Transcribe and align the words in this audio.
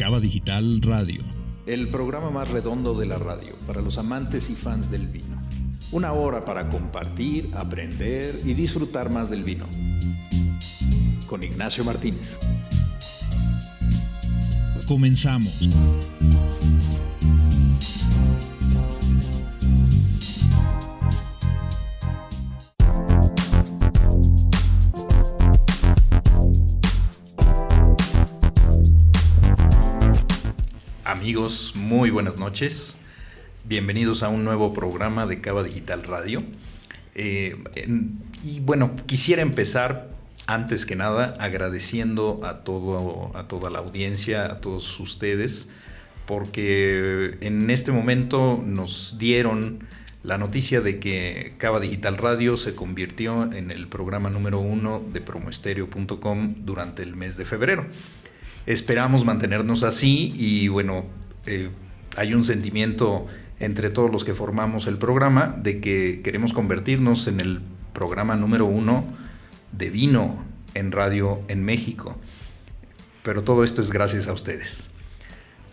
Cava 0.00 0.18
Digital 0.18 0.80
Radio. 0.80 1.22
El 1.66 1.88
programa 1.88 2.30
más 2.30 2.52
redondo 2.52 2.94
de 2.94 3.04
la 3.04 3.18
radio 3.18 3.54
para 3.66 3.82
los 3.82 3.98
amantes 3.98 4.48
y 4.48 4.54
fans 4.54 4.90
del 4.90 5.06
vino. 5.06 5.38
Una 5.92 6.14
hora 6.14 6.42
para 6.42 6.70
compartir, 6.70 7.50
aprender 7.54 8.40
y 8.46 8.54
disfrutar 8.54 9.10
más 9.10 9.28
del 9.28 9.44
vino. 9.44 9.66
Con 11.26 11.42
Ignacio 11.42 11.84
Martínez. 11.84 12.40
Comenzamos. 14.88 15.68
Amigos, 31.30 31.74
muy 31.76 32.10
buenas 32.10 32.38
noches. 32.38 32.98
Bienvenidos 33.64 34.24
a 34.24 34.28
un 34.28 34.44
nuevo 34.44 34.72
programa 34.72 35.26
de 35.26 35.40
Cava 35.40 35.62
Digital 35.62 36.02
Radio. 36.02 36.42
Eh, 37.14 37.54
y 38.42 38.58
bueno, 38.58 38.90
quisiera 39.06 39.40
empezar 39.40 40.08
antes 40.48 40.84
que 40.84 40.96
nada 40.96 41.34
agradeciendo 41.38 42.40
a, 42.42 42.64
todo, 42.64 43.30
a 43.36 43.46
toda 43.46 43.70
la 43.70 43.78
audiencia, 43.78 44.46
a 44.46 44.60
todos 44.60 44.98
ustedes, 44.98 45.68
porque 46.26 47.38
en 47.42 47.70
este 47.70 47.92
momento 47.92 48.60
nos 48.66 49.16
dieron 49.16 49.84
la 50.24 50.36
noticia 50.36 50.80
de 50.80 50.98
que 50.98 51.54
Cava 51.58 51.78
Digital 51.78 52.18
Radio 52.18 52.56
se 52.56 52.74
convirtió 52.74 53.52
en 53.52 53.70
el 53.70 53.86
programa 53.86 54.30
número 54.30 54.58
uno 54.58 55.00
de 55.12 55.20
promoestereo.com 55.20 56.56
durante 56.64 57.04
el 57.04 57.14
mes 57.14 57.36
de 57.36 57.44
febrero. 57.44 57.86
Esperamos 58.66 59.24
mantenernos 59.24 59.82
así 59.82 60.34
y 60.36 60.68
bueno, 60.68 61.04
eh, 61.46 61.70
hay 62.16 62.34
un 62.34 62.44
sentimiento 62.44 63.26
entre 63.58 63.90
todos 63.90 64.10
los 64.10 64.24
que 64.24 64.34
formamos 64.34 64.86
el 64.86 64.96
programa 64.96 65.54
de 65.62 65.80
que 65.80 66.20
queremos 66.22 66.52
convertirnos 66.52 67.26
en 67.26 67.40
el 67.40 67.60
programa 67.92 68.36
número 68.36 68.66
uno 68.66 69.04
de 69.72 69.90
vino 69.90 70.44
en 70.74 70.92
radio 70.92 71.40
en 71.48 71.64
México. 71.64 72.16
Pero 73.22 73.42
todo 73.42 73.64
esto 73.64 73.82
es 73.82 73.90
gracias 73.90 74.28
a 74.28 74.32
ustedes. 74.32 74.90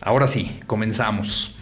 Ahora 0.02 0.28
sí, 0.28 0.60
comenzamos. 0.68 1.57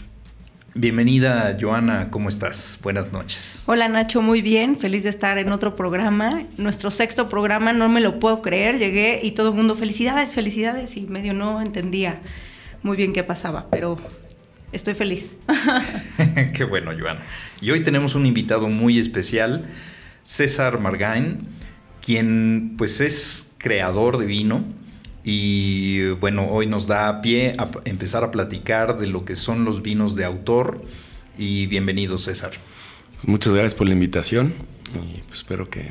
Bienvenida, 0.78 1.58
Joana, 1.58 2.12
¿cómo 2.12 2.28
estás? 2.28 2.78
Buenas 2.84 3.10
noches. 3.14 3.64
Hola, 3.66 3.88
Nacho, 3.88 4.22
muy 4.22 4.42
bien, 4.42 4.78
feliz 4.78 5.04
de 5.04 5.10
estar 5.10 5.38
en 5.38 5.54
otro 5.54 5.78
programa. 5.78 6.42
Nuestro 6.58 6.92
sexto 6.92 7.30
programa, 7.30 7.72
no 7.72 7.88
me 7.88 8.02
lo 8.02 8.20
puedo 8.20 8.42
creer, 8.42 8.78
llegué 8.78 9.22
y 9.24 9.32
todo 9.32 9.52
el 9.52 9.56
mundo, 9.56 9.76
felicidades, 9.76 10.34
felicidades, 10.34 10.98
y 10.98 11.04
medio 11.04 11.34
no 11.34 11.62
entendía 11.62 12.20
muy 12.84 12.98
bien 12.98 13.14
qué 13.14 13.24
pasaba, 13.24 13.68
pero 13.72 13.98
estoy 14.74 14.96
feliz. 14.96 15.38
qué 16.54 16.66
bueno, 16.66 16.92
Joana. 17.00 17.22
Y 17.62 17.72
hoy 17.72 17.82
tenemos 17.82 18.14
un 18.14 18.26
invitado 18.26 18.68
muy 18.68 19.00
especial, 19.00 19.68
César 20.24 20.82
Margain, 20.82 21.48
quien 22.02 22.76
pues 22.78 23.00
es 23.00 23.50
creador 23.60 24.18
de 24.18 24.26
vino 24.26 24.66
y 25.28 26.12
bueno, 26.12 26.48
hoy 26.52 26.68
nos 26.68 26.86
da 26.86 27.20
pie 27.24 27.54
a 27.58 27.68
empezar 27.86 28.24
a 28.24 28.30
platicar 28.30 29.00
de 29.00 29.08
lo 29.08 29.26
que 29.26 29.36
son 29.36 29.66
los 29.66 29.82
vinos 29.82 30.16
de 30.16 30.24
autor. 30.24 30.84
Y 31.36 31.66
bienvenido, 31.66 32.20
César. 32.20 32.52
Pues 33.16 33.28
muchas 33.28 33.52
gracias 33.52 33.74
por 33.74 33.88
la 33.88 33.94
invitación 33.94 34.54
y 34.94 35.22
pues 35.22 35.40
espero 35.40 35.68
que 35.68 35.84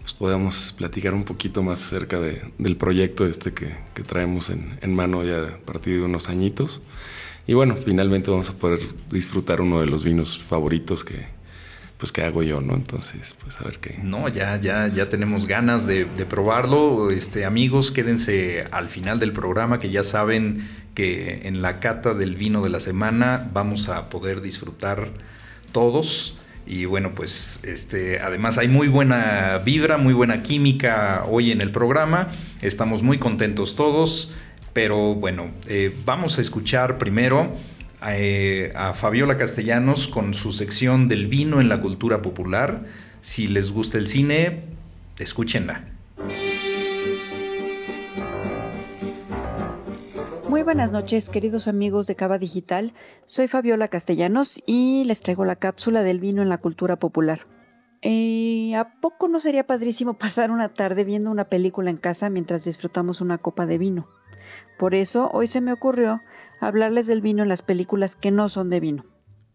pues, 0.00 0.14
podamos 0.14 0.74
platicar 0.76 1.14
un 1.14 1.22
poquito 1.22 1.62
más 1.62 1.80
acerca 1.80 2.18
del 2.18 2.76
proyecto 2.76 3.24
este 3.24 3.54
que, 3.54 3.72
traemos 4.04 4.50
en, 4.50 4.76
en, 4.82 4.96
mano 4.96 5.22
ya 5.22 5.42
a 5.44 5.58
partir 5.58 6.00
de 6.00 6.02
unos 6.02 6.28
añitos. 6.28 6.82
Y 7.46 7.54
bueno, 7.54 7.76
finalmente 7.76 8.32
vamos 8.32 8.50
a 8.50 8.54
poder 8.54 8.80
disfrutar 9.12 9.60
uno 9.60 9.78
de 9.78 9.86
los 9.86 10.02
vinos 10.02 10.38
favoritos 10.38 11.04
que, 11.04 11.35
pues 11.98 12.12
qué 12.12 12.22
hago 12.22 12.42
yo, 12.42 12.60
¿no? 12.60 12.74
Entonces, 12.74 13.36
pues 13.42 13.60
a 13.60 13.64
ver 13.64 13.78
qué. 13.78 13.98
No, 14.02 14.28
ya, 14.28 14.56
ya, 14.60 14.88
ya 14.88 15.08
tenemos 15.08 15.46
ganas 15.46 15.86
de, 15.86 16.04
probarlo. 16.28 17.10
Este, 17.10 17.44
amigos, 17.44 17.90
quédense 17.90 18.66
al 18.70 18.88
final 18.88 19.18
del 19.18 19.32
programa 19.32 19.78
que 19.78 19.90
ya 19.90 20.02
saben 20.02 20.68
que 20.94 21.42
en 21.44 21.62
la 21.62 21.80
cata 21.80 22.14
del 22.14 22.36
vino 22.36 22.62
de 22.62 22.70
la 22.70 22.80
semana 22.80 23.48
vamos 23.52 23.88
a 23.88 24.10
poder 24.10 24.42
disfrutar 24.42 25.08
todos. 25.72 26.36
Y 26.66 26.84
bueno, 26.84 27.12
pues 27.14 27.60
este, 27.62 28.18
además 28.18 28.58
hay 28.58 28.68
muy 28.68 28.88
buena 28.88 29.58
vibra, 29.64 29.98
muy 29.98 30.12
buena 30.12 30.42
química 30.42 31.24
hoy 31.28 31.50
en 31.52 31.60
el 31.60 31.70
programa. 31.70 32.28
Estamos 32.60 33.02
muy 33.02 33.18
contentos 33.18 33.76
todos. 33.76 34.34
Pero 34.74 35.14
bueno, 35.14 35.46
eh, 35.66 35.96
vamos 36.04 36.36
a 36.36 36.42
escuchar 36.42 36.98
primero 36.98 37.54
eh, 38.14 38.72
a 38.76 38.94
Fabiola 38.94 39.36
Castellanos 39.36 40.06
con 40.08 40.34
su 40.34 40.52
sección 40.52 41.08
del 41.08 41.26
vino 41.26 41.60
en 41.60 41.68
la 41.68 41.80
cultura 41.80 42.22
popular. 42.22 42.84
Si 43.20 43.48
les 43.48 43.72
gusta 43.72 43.98
el 43.98 44.06
cine, 44.06 44.60
escúchenla. 45.18 45.84
Muy 50.48 50.62
buenas 50.62 50.92
noches, 50.92 51.28
queridos 51.28 51.68
amigos 51.68 52.06
de 52.06 52.14
Cava 52.14 52.38
Digital. 52.38 52.94
Soy 53.24 53.48
Fabiola 53.48 53.88
Castellanos 53.88 54.62
y 54.64 55.04
les 55.04 55.20
traigo 55.20 55.44
la 55.44 55.56
cápsula 55.56 56.02
del 56.02 56.20
vino 56.20 56.40
en 56.42 56.48
la 56.48 56.58
cultura 56.58 56.98
popular. 56.98 57.46
Eh, 58.02 58.72
¿A 58.76 59.00
poco 59.00 59.26
no 59.28 59.40
sería 59.40 59.66
padrísimo 59.66 60.14
pasar 60.18 60.50
una 60.50 60.72
tarde 60.72 61.04
viendo 61.04 61.30
una 61.30 61.48
película 61.48 61.90
en 61.90 61.96
casa 61.96 62.30
mientras 62.30 62.64
disfrutamos 62.64 63.20
una 63.20 63.38
copa 63.38 63.66
de 63.66 63.78
vino? 63.78 64.08
Por 64.78 64.94
eso 64.94 65.30
hoy 65.32 65.46
se 65.46 65.60
me 65.60 65.72
ocurrió 65.72 66.22
hablarles 66.60 67.06
del 67.06 67.20
vino 67.20 67.42
en 67.42 67.48
las 67.48 67.62
películas 67.62 68.16
que 68.16 68.30
no 68.30 68.48
son 68.48 68.70
de 68.70 68.80
vino. 68.80 69.04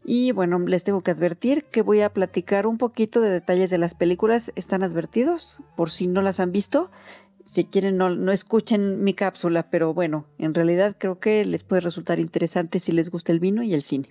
Y 0.03 0.31
bueno, 0.31 0.57
les 0.59 0.83
tengo 0.83 1.01
que 1.01 1.11
advertir 1.11 1.65
que 1.65 1.81
voy 1.81 2.01
a 2.01 2.11
platicar 2.11 2.65
un 2.65 2.77
poquito 2.77 3.21
de 3.21 3.29
detalles 3.29 3.69
de 3.69 3.77
las 3.77 3.93
películas. 3.93 4.51
¿Están 4.55 4.83
advertidos? 4.83 5.61
Por 5.75 5.91
si 5.91 6.07
no 6.07 6.21
las 6.21 6.39
han 6.39 6.51
visto. 6.51 6.89
Si 7.45 7.65
quieren, 7.65 7.97
no, 7.97 8.31
escuchen 8.31 9.03
mi 9.03 9.13
cápsula, 9.13 9.69
pero 9.69 9.93
bueno, 9.93 10.27
en 10.37 10.53
realidad 10.53 10.95
creo 10.97 11.19
que 11.19 11.43
les 11.45 11.63
puede 11.63 11.81
resultar 11.81 12.19
interesante 12.19 12.79
si 12.79 12.91
les 12.91 13.09
gusta 13.09 13.31
el 13.31 13.39
vino 13.39 13.61
y 13.61 13.73
el 13.73 13.81
cine. 13.81 14.09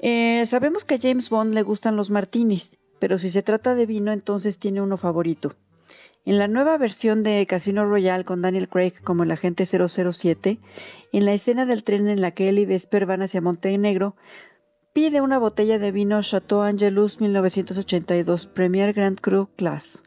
Eh, 0.00 0.44
sabemos 0.46 0.84
que 0.84 0.94
a 0.94 0.98
James 1.00 1.30
Bond 1.30 1.54
le 1.54 1.62
gustan 1.62 1.96
los 1.96 2.10
martinis, 2.10 2.78
pero 2.98 3.18
si 3.18 3.30
se 3.30 3.42
trata 3.42 3.74
de 3.74 3.86
vino, 3.86 4.12
entonces 4.12 4.58
tiene 4.58 4.80
uno 4.80 4.96
favorito. 4.96 5.54
En 6.28 6.36
la 6.36 6.46
nueva 6.46 6.76
versión 6.76 7.22
de 7.22 7.46
Casino 7.46 7.86
Royale 7.86 8.26
con 8.26 8.42
Daniel 8.42 8.68
Craig 8.68 8.92
como 9.02 9.22
el 9.22 9.30
agente 9.30 9.64
007, 9.64 10.58
en 11.14 11.24
la 11.24 11.32
escena 11.32 11.64
del 11.64 11.84
tren 11.84 12.06
en 12.06 12.20
la 12.20 12.32
que 12.32 12.50
él 12.50 12.58
y 12.58 12.66
Vesper 12.66 13.06
van 13.06 13.22
hacia 13.22 13.40
Montenegro, 13.40 14.14
pide 14.92 15.22
una 15.22 15.38
botella 15.38 15.78
de 15.78 15.90
vino 15.90 16.20
Chateau 16.20 16.60
Angelus 16.60 17.22
1982 17.22 18.46
Premier 18.46 18.92
Grand 18.92 19.18
Cru 19.18 19.48
Class. 19.56 20.02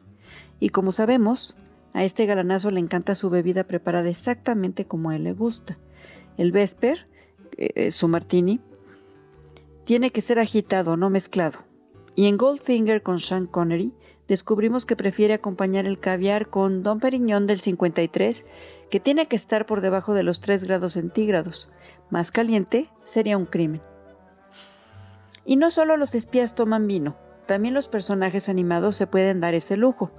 Y 0.60 0.68
como 0.68 0.92
sabemos, 0.92 1.56
a 1.92 2.04
este 2.04 2.24
galanazo 2.24 2.70
le 2.70 2.78
encanta 2.78 3.16
su 3.16 3.28
bebida 3.28 3.64
preparada 3.64 4.08
exactamente 4.08 4.84
como 4.84 5.10
a 5.10 5.16
él 5.16 5.24
le 5.24 5.32
gusta. 5.32 5.76
El 6.38 6.52
Vesper, 6.52 7.08
eh, 7.56 7.90
su 7.90 8.06
martini, 8.06 8.60
tiene 9.82 10.12
que 10.12 10.20
ser 10.20 10.38
agitado, 10.38 10.96
no 10.96 11.10
mezclado. 11.10 11.58
Y 12.14 12.26
en 12.26 12.36
Goldfinger 12.36 13.02
con 13.02 13.18
Sean 13.18 13.46
Connery, 13.46 13.92
descubrimos 14.32 14.86
que 14.86 14.96
prefiere 14.96 15.34
acompañar 15.34 15.84
el 15.84 16.00
caviar 16.00 16.48
con 16.48 16.82
Don 16.82 17.00
Periñón 17.00 17.46
del 17.46 17.60
53, 17.60 18.46
que 18.90 18.98
tiene 18.98 19.28
que 19.28 19.36
estar 19.36 19.66
por 19.66 19.82
debajo 19.82 20.14
de 20.14 20.22
los 20.22 20.40
3 20.40 20.64
grados 20.64 20.94
centígrados. 20.94 21.68
Más 22.08 22.32
caliente 22.32 22.88
sería 23.02 23.36
un 23.36 23.44
crimen. 23.44 23.82
Y 25.44 25.56
no 25.56 25.70
solo 25.70 25.98
los 25.98 26.14
espías 26.14 26.54
toman 26.54 26.86
vino, 26.86 27.18
también 27.46 27.74
los 27.74 27.88
personajes 27.88 28.48
animados 28.48 28.96
se 28.96 29.06
pueden 29.06 29.42
dar 29.42 29.52
ese 29.52 29.76
lujo. 29.76 30.10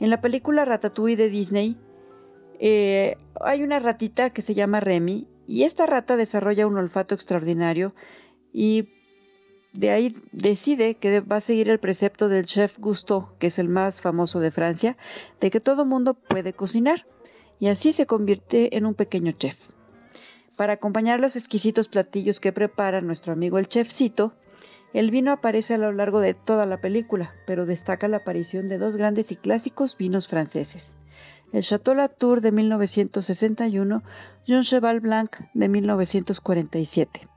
En 0.00 0.10
la 0.10 0.20
película 0.20 0.64
Ratatouille 0.64 1.16
de 1.16 1.28
Disney 1.28 1.76
eh, 2.58 3.16
hay 3.40 3.62
una 3.62 3.78
ratita 3.78 4.30
que 4.30 4.42
se 4.42 4.54
llama 4.54 4.80
Remy 4.80 5.28
y 5.46 5.62
esta 5.62 5.86
rata 5.86 6.16
desarrolla 6.16 6.66
un 6.66 6.78
olfato 6.78 7.14
extraordinario 7.14 7.94
y 8.52 8.88
de 9.72 9.90
ahí 9.90 10.16
decide 10.32 10.96
que 10.96 11.20
va 11.20 11.36
a 11.36 11.40
seguir 11.40 11.68
el 11.68 11.78
precepto 11.78 12.28
del 12.28 12.46
chef 12.46 12.78
Gusteau, 12.78 13.28
que 13.38 13.48
es 13.48 13.58
el 13.58 13.68
más 13.68 14.00
famoso 14.00 14.40
de 14.40 14.50
Francia, 14.50 14.96
de 15.40 15.50
que 15.50 15.60
todo 15.60 15.84
mundo 15.84 16.14
puede 16.14 16.52
cocinar, 16.52 17.06
y 17.58 17.68
así 17.68 17.92
se 17.92 18.06
convierte 18.06 18.76
en 18.76 18.86
un 18.86 18.94
pequeño 18.94 19.32
chef. 19.32 19.70
Para 20.56 20.74
acompañar 20.74 21.20
los 21.20 21.36
exquisitos 21.36 21.88
platillos 21.88 22.40
que 22.40 22.52
prepara 22.52 23.00
nuestro 23.00 23.32
amigo 23.32 23.58
el 23.58 23.68
chefcito, 23.68 24.34
el 24.92 25.10
vino 25.10 25.30
aparece 25.30 25.74
a 25.74 25.78
lo 25.78 25.92
largo 25.92 26.20
de 26.20 26.34
toda 26.34 26.66
la 26.66 26.80
película, 26.80 27.32
pero 27.46 27.64
destaca 27.64 28.08
la 28.08 28.18
aparición 28.18 28.66
de 28.66 28.78
dos 28.78 28.96
grandes 28.96 29.30
y 29.30 29.36
clásicos 29.36 29.96
vinos 29.96 30.26
franceses. 30.26 30.98
El 31.52 31.62
Chateau 31.62 31.94
Latour 31.94 32.40
de 32.40 32.52
1961 32.52 34.02
y 34.46 34.52
un 34.52 34.62
Cheval 34.62 35.00
Blanc 35.00 35.36
de 35.54 35.68
1947. 35.68 37.29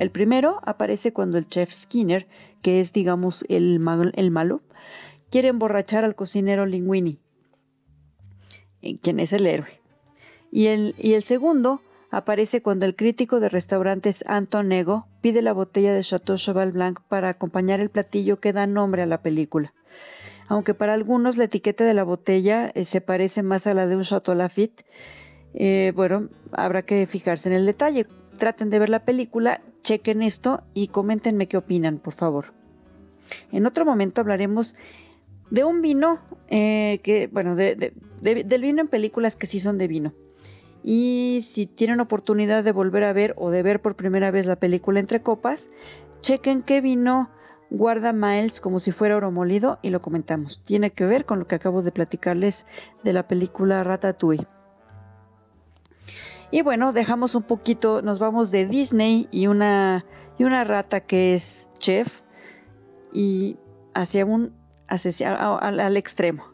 El 0.00 0.10
primero 0.10 0.60
aparece 0.64 1.12
cuando 1.12 1.36
el 1.36 1.46
chef 1.46 1.74
Skinner, 1.74 2.26
que 2.62 2.80
es 2.80 2.94
digamos 2.94 3.44
el, 3.50 3.78
malo, 3.80 4.62
quiere 5.30 5.48
emborrachar 5.48 6.06
al 6.06 6.14
cocinero 6.14 6.64
Linguini, 6.64 7.20
eh, 8.80 8.98
quien 8.98 9.20
es 9.20 9.34
el 9.34 9.46
héroe. 9.46 9.68
Y 10.50 10.68
el, 10.68 11.22
segundo 11.22 11.82
aparece 12.10 12.62
cuando 12.62 12.86
el 12.86 12.96
crítico 12.96 13.40
de 13.40 13.50
restaurantes 13.50 14.24
Anton 14.26 14.68
Nego 14.68 15.06
pide 15.20 15.42
la 15.42 15.52
botella 15.52 15.92
de 15.92 16.02
Chateau 16.02 16.38
Cheval 16.38 16.72
Blanc 16.72 17.00
para 17.06 17.28
acompañar 17.28 17.80
el 17.80 17.90
platillo 17.90 18.40
que 18.40 18.54
da 18.54 18.66
nombre 18.66 19.02
a 19.02 19.06
la 19.06 19.20
película. 19.20 19.74
Aunque 20.48 20.72
para 20.72 20.94
algunos 20.94 21.36
la 21.36 21.44
etiqueta 21.44 21.84
de 21.84 21.92
la 21.92 22.04
botella 22.04 22.72
eh, 22.74 22.86
se 22.86 23.02
parece 23.02 23.42
más 23.42 23.66
a 23.66 23.74
la 23.74 23.86
de 23.86 23.96
un 23.96 24.04
Chateau 24.04 24.34
Lafitte, 24.34 24.86
eh, 25.52 25.92
bueno, 25.94 26.30
habrá 26.52 26.86
que 26.86 27.06
fijarse 27.06 27.50
en 27.50 27.54
el 27.54 27.66
detalle. 27.66 28.06
Traten 28.38 28.70
de 28.70 28.78
ver 28.78 28.88
la 28.88 29.04
película, 29.04 29.60
chequen 29.82 30.22
esto 30.22 30.62
y 30.74 30.88
coméntenme 30.88 31.48
qué 31.48 31.56
opinan, 31.56 31.98
por 31.98 32.14
favor. 32.14 32.52
En 33.52 33.66
otro 33.66 33.84
momento 33.84 34.20
hablaremos 34.20 34.76
de 35.50 35.64
un 35.64 35.82
vino 35.82 36.20
eh, 36.48 37.00
que, 37.02 37.28
bueno, 37.28 37.56
del 37.56 38.62
vino 38.62 38.80
en 38.80 38.88
películas 38.88 39.36
que 39.36 39.46
sí 39.46 39.60
son 39.60 39.78
de 39.78 39.88
vino. 39.88 40.14
Y 40.82 41.40
si 41.42 41.66
tienen 41.66 42.00
oportunidad 42.00 42.64
de 42.64 42.72
volver 42.72 43.04
a 43.04 43.12
ver 43.12 43.34
o 43.36 43.50
de 43.50 43.62
ver 43.62 43.82
por 43.82 43.96
primera 43.96 44.30
vez 44.30 44.46
la 44.46 44.56
película 44.56 45.00
Entre 45.00 45.22
Copas, 45.22 45.70
chequen 46.22 46.62
qué 46.62 46.80
vino 46.80 47.30
guarda 47.70 48.12
Miles 48.12 48.60
como 48.60 48.80
si 48.80 48.90
fuera 48.90 49.16
oro 49.16 49.30
molido 49.30 49.78
y 49.82 49.90
lo 49.90 50.00
comentamos. 50.00 50.62
Tiene 50.64 50.90
que 50.90 51.04
ver 51.04 51.24
con 51.24 51.38
lo 51.38 51.46
que 51.46 51.54
acabo 51.54 51.82
de 51.82 51.92
platicarles 51.92 52.66
de 53.04 53.12
la 53.12 53.28
película 53.28 53.84
Ratatouille. 53.84 54.46
Y 56.52 56.62
bueno, 56.62 56.92
dejamos 56.92 57.34
un 57.34 57.44
poquito, 57.44 58.02
nos 58.02 58.18
vamos 58.18 58.50
de 58.50 58.66
Disney 58.66 59.28
y 59.30 59.46
una, 59.46 60.04
y 60.38 60.44
una 60.44 60.64
rata 60.64 61.00
que 61.00 61.34
es 61.34 61.70
chef 61.78 62.22
y 63.12 63.56
hacia 63.94 64.24
un 64.24 64.52
al, 64.88 65.96
extremo. 65.96 66.44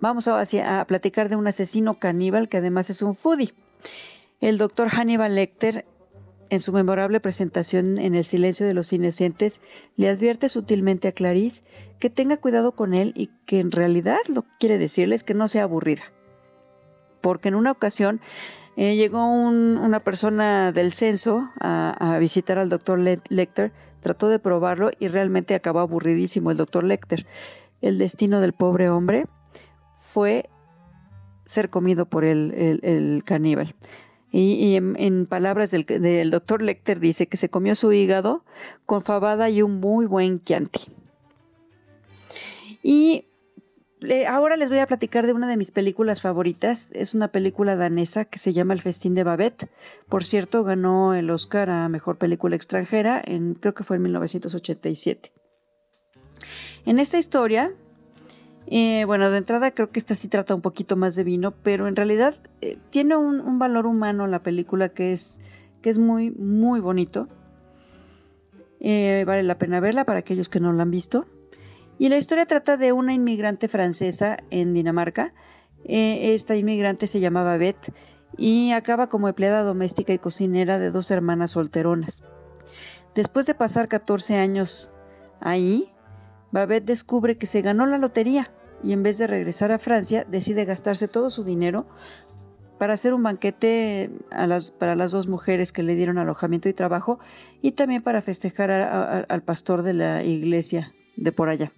Vamos 0.00 0.28
a, 0.28 0.84
platicar 0.86 1.28
de 1.28 1.36
un 1.36 1.46
asesino 1.46 1.94
caníbal 1.94 2.48
que 2.48 2.58
además 2.58 2.90
es 2.90 3.02
un 3.02 3.14
foodie. 3.14 3.54
El 4.40 4.58
doctor 4.58 4.88
Hannibal 4.88 5.34
Lecter, 5.34 5.86
en 6.50 6.60
su 6.60 6.72
memorable 6.72 7.18
presentación 7.20 7.98
en 7.98 8.14
El 8.14 8.24
silencio 8.24 8.66
de 8.66 8.74
los 8.74 8.92
inocentes, 8.92 9.60
le 9.96 10.08
advierte 10.08 10.48
sutilmente 10.48 11.08
a 11.08 11.12
Clarice 11.12 11.64
que 11.98 12.10
tenga 12.10 12.36
cuidado 12.36 12.72
con 12.72 12.94
él 12.94 13.12
y 13.16 13.30
que 13.46 13.58
en 13.58 13.72
realidad 13.72 14.18
lo 14.28 14.42
que 14.42 14.50
quiere 14.60 14.78
decirles 14.78 15.24
que 15.24 15.34
no 15.34 15.48
sea 15.48 15.64
aburrida. 15.64 16.04
Porque 17.20 17.48
en 17.48 17.56
una 17.56 17.72
ocasión 17.72 18.20
eh, 18.80 18.94
llegó 18.94 19.26
una 19.26 19.98
persona 20.04 20.70
del 20.70 20.92
censo 20.92 21.50
a, 21.58 22.16
visitar 22.20 22.60
al 22.60 22.68
doctor 22.68 23.00
Lecter, 23.00 23.72
trató 23.98 24.28
de 24.28 24.38
probarlo 24.38 24.92
y 25.00 25.08
realmente 25.08 25.56
acabó 25.56 25.80
aburridísimo 25.80 26.52
el 26.52 26.58
doctor 26.58 26.84
Lecter. 26.84 27.26
El 27.80 27.98
destino 27.98 28.40
del 28.40 28.52
pobre 28.52 28.88
hombre 28.88 29.26
fue 29.96 30.48
ser 31.44 31.70
comido 31.70 32.08
por 32.08 32.24
el, 32.24 33.22
caníbal. 33.24 33.74
Y, 34.30 34.76
en, 34.76 35.26
palabras 35.26 35.72
del, 35.72 36.30
doctor 36.30 36.62
Lecter 36.62 37.00
dice 37.00 37.26
que 37.26 37.36
se 37.36 37.48
comió 37.48 37.74
su 37.74 37.92
hígado 37.92 38.44
con 38.86 39.02
fabada 39.02 39.50
y 39.50 39.60
un 39.60 39.80
muy 39.80 40.06
buen 40.06 40.40
Chianti. 40.44 40.82
Y 42.84 43.27
ahora 44.28 44.56
les 44.56 44.68
voy 44.68 44.78
a 44.78 44.86
platicar 44.86 45.26
de 45.26 45.32
una 45.32 45.48
de 45.48 45.56
mis 45.56 45.70
películas 45.70 46.22
favoritas. 46.22 46.92
Es 46.92 47.14
una 47.14 47.28
película 47.28 47.76
danesa 47.76 48.24
que 48.24 48.38
se 48.38 48.52
llama 48.52 48.74
El 48.74 48.80
Festín 48.80 49.14
de 49.14 49.24
Babette. 49.24 49.68
Por 50.08 50.24
cierto, 50.24 50.64
ganó 50.64 51.14
el 51.14 51.30
Oscar 51.30 51.70
a 51.70 51.88
Mejor 51.88 52.18
Película 52.18 52.56
Extranjera, 52.56 53.22
en, 53.24 53.54
creo 53.54 53.74
que 53.74 53.84
fue 53.84 53.96
en 53.96 54.02
1987. 54.02 55.32
En 56.86 56.98
esta 56.98 57.18
historia, 57.18 57.72
eh, 58.66 59.04
bueno, 59.06 59.30
de 59.30 59.38
entrada 59.38 59.70
creo 59.70 59.90
que 59.90 59.98
esta 59.98 60.14
sí 60.14 60.28
trata 60.28 60.54
un 60.54 60.60
poquito 60.60 60.96
más 60.96 61.14
de 61.16 61.24
vino, 61.24 61.50
pero 61.50 61.88
en 61.88 61.96
realidad 61.96 62.34
eh, 62.60 62.78
tiene 62.90 63.16
un, 63.16 63.58
valor 63.58 63.86
humano 63.86 64.26
la 64.26 64.42
película 64.42 64.90
que 64.90 65.12
es, 65.12 65.40
que 65.80 65.90
es 65.90 65.98
muy, 65.98 66.30
muy 66.30 66.80
bonito. 66.80 67.28
Eh, 68.80 69.24
vale 69.26 69.42
la 69.42 69.58
pena 69.58 69.80
verla 69.80 70.04
para 70.04 70.20
aquellos 70.20 70.48
que 70.48 70.60
no 70.60 70.72
la 70.72 70.82
han 70.82 70.90
visto. 70.90 71.26
Y 71.98 72.08
la 72.08 72.16
historia 72.16 72.46
trata 72.46 72.76
de 72.76 72.92
una 72.92 73.12
inmigrante 73.12 73.68
francesa 73.68 74.38
en 74.50 74.72
Dinamarca. 74.72 75.34
esta 75.84 76.54
inmigrante 76.54 77.06
se 77.06 77.20
llamaba 77.20 77.56
Beth 77.56 77.92
y 78.36 78.72
acaba 78.72 79.08
como 79.08 79.28
empleada 79.28 79.62
doméstica 79.62 80.12
y 80.12 80.18
cocinera 80.18 80.78
de 80.78 80.90
dos 80.90 81.10
hermanas 81.10 81.52
solteronas. 81.52 82.24
Después 83.14 83.46
de 83.46 83.54
pasar 83.54 83.88
14 83.88 84.36
años 84.36 84.90
ahí, 85.40 85.90
Babette 86.52 86.84
descubre 86.84 87.36
que 87.36 87.46
se 87.46 87.62
ganó 87.62 87.86
la 87.86 87.98
lotería 87.98 88.52
y 88.84 88.92
en 88.92 89.02
vez 89.02 89.18
de 89.18 89.26
regresar 89.26 89.72
a 89.72 89.78
Francia 89.78 90.24
decide 90.28 90.64
gastarse 90.64 91.08
todo 91.08 91.30
su 91.30 91.42
dinero 91.42 91.86
para 92.78 92.94
hacer 92.94 93.12
un 93.12 93.24
banquete 93.24 94.10
para 94.78 94.94
las 94.94 95.10
dos 95.10 95.26
mujeres 95.26 95.72
que 95.72 95.82
le 95.82 95.96
dieron 95.96 96.16
alojamiento 96.16 96.68
y 96.68 96.72
trabajo 96.72 97.18
y 97.60 97.72
también 97.72 98.02
para 98.02 98.22
festejar 98.22 98.70
al 98.70 99.42
pastor 99.42 99.82
de 99.82 99.94
la 99.94 100.22
iglesia 100.22 100.94
de 101.16 101.32
por 101.32 101.48
allá. 101.48 101.72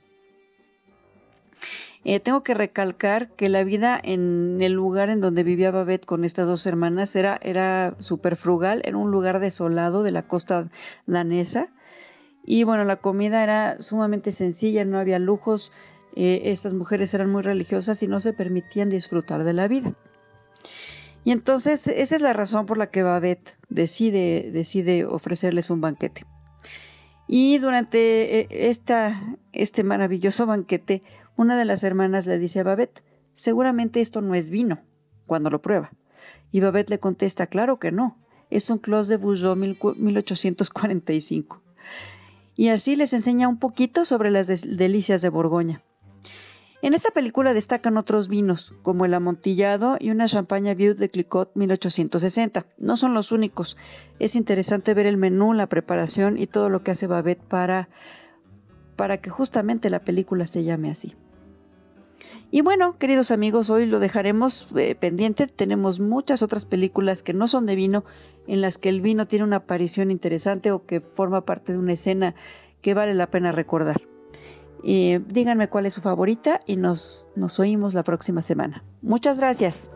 Eh, 2.05 2.19
tengo 2.19 2.43
que 2.43 2.55
recalcar 2.55 3.31
que 3.31 3.51
la 3.51 3.63
vida 3.63 4.01
en 4.03 4.59
el 4.63 4.73
lugar 4.73 5.11
en 5.11 5.21
donde 5.21 5.43
vivía 5.43 5.71
Babette 5.71 6.07
con 6.07 6.25
estas 6.25 6.47
dos 6.47 6.65
hermanas 6.67 7.15
era, 7.15 7.39
era 7.43 7.95
súper 7.99 8.37
frugal, 8.37 8.81
era 8.85 8.97
un 8.97 9.11
lugar 9.11 9.39
desolado 9.39 10.03
de 10.03 10.11
la 10.11 10.23
costa 10.23 10.69
danesa. 11.07 11.69
Y 12.45 12.65
bueno, 12.65 12.85
la 12.85 12.97
comida 12.97 13.43
era 13.43 13.81
sumamente 13.81 14.33
sencilla, 14.33 14.85
no 14.87 14.99
había 14.99 15.19
lujos, 15.19 15.73
eh, 16.17 16.43
estas 16.47 16.73
mujeres 16.73 17.13
eran 17.13 17.31
muy 17.31 17.43
religiosas 17.43 18.03
y 18.03 18.09
no 18.09 18.19
se 18.19 18.33
permitían 18.33 18.89
disfrutar 18.89 19.45
de 19.45 19.53
la 19.53 19.69
vida. 19.69 19.95
Y 21.23 21.33
entonces 21.33 21.87
esa 21.87 22.17
es 22.17 22.23
la 22.23 22.33
razón 22.33 22.65
por 22.65 22.79
la 22.79 22.91
que 22.91 23.03
Babette 23.03 23.59
decide, 23.69 24.51
decide 24.53 25.05
ofrecerles 25.05 25.69
un 25.69 25.83
banquete. 25.83 26.25
Y 27.29 27.59
durante 27.59 28.41
eh, 28.41 28.49
esta, 28.51 29.37
este 29.53 29.85
maravilloso 29.85 30.47
banquete, 30.47 31.03
una 31.41 31.57
de 31.57 31.65
las 31.65 31.85
hermanas 31.85 32.27
le 32.27 32.39
dice 32.39 32.61
a 32.61 32.65
Babette, 32.65 33.03
seguramente 33.33 34.03
esto 34.03 34.21
no 34.21 34.35
es 34.35 34.51
vino, 34.51 34.83
cuando 35.25 35.49
lo 35.49 35.63
prueba. 35.63 35.91
Y 36.53 36.61
Babette 36.61 36.91
le 36.91 37.01
contesta, 37.01 37.47
claro 37.47 37.79
que 37.79 37.93
no, 37.93 38.19
es 38.51 38.69
un 38.69 38.77
Clos 38.77 39.09
de 39.09 39.17
Bougeot 39.17 39.57
1845. 39.57 41.63
Y 42.57 42.69
así 42.69 42.95
les 42.95 43.15
enseña 43.15 43.49
un 43.49 43.59
poquito 43.59 44.05
sobre 44.05 44.31
las 44.31 44.49
delicias 44.49 45.23
de 45.23 45.31
Borgoña. 45.31 45.83
En 46.83 46.93
esta 46.93 47.11
película 47.11 47.55
destacan 47.55 47.97
otros 47.97 48.29
vinos, 48.29 48.75
como 48.83 49.07
el 49.07 49.15
amontillado 49.15 49.97
y 49.99 50.11
una 50.11 50.27
champaña 50.27 50.75
Vieux 50.75 50.99
de 50.99 51.09
Clicquot 51.09 51.53
1860. 51.55 52.67
No 52.77 52.99
son 52.99 53.15
los 53.15 53.33
únicos. 53.33 53.79
Es 54.19 54.37
interesante 54.37 54.93
ver 54.93 55.07
el 55.07 55.17
menú, 55.17 55.55
la 55.55 55.69
preparación 55.69 56.37
y 56.37 56.47
todo 56.47 56.69
lo 56.69 56.83
que 56.83 56.91
hace 56.91 57.07
Babette 57.07 57.43
para, 57.43 57.89
para 58.97 59.23
que 59.23 59.31
justamente 59.31 59.89
la 59.89 60.05
película 60.05 60.45
se 60.45 60.65
llame 60.65 60.91
así. 60.91 61.17
Y 62.51 62.63
bueno, 62.63 62.99
queridos 62.99 63.31
amigos, 63.31 63.71
hoy 63.71 63.87
lo 63.87 64.01
dejaremos 64.01 64.69
eh, 64.77 64.95
pendiente. 64.95 65.47
Tenemos 65.47 66.01
muchas 66.01 66.43
otras 66.43 66.67
películas 66.67 67.23
que 67.23 67.33
no 67.33 67.47
son 67.49 67.67
de 67.67 67.75
vino, 67.75 68.05
en 68.47 68.61
las 68.61 68.79
que 68.79 68.89
el 68.89 69.01
vino 69.01 69.27
tiene 69.27 69.45
una 69.45 69.57
aparición 69.57 70.11
interesante 70.11 70.73
o 70.73 70.85
que 70.87 71.01
forma 71.01 71.45
parte 71.45 71.73
de 71.73 71.79
una 71.79 71.93
escena 71.93 72.35
que 72.81 72.95
vale 72.95 73.15
la 73.15 73.31
pena 73.31 73.53
recordar 73.53 74.01
díganme 74.83 75.69
cuál 75.69 75.87
es 75.87 75.95
su 75.95 76.01
favorita 76.01 76.61
y 76.67 76.77
nos 76.77 77.27
oímos 77.59 77.95
la 77.95 78.05
próxima 78.05 78.43
semana. 78.43 78.85
Muchas 79.03 79.41
gracias. 79.41 79.91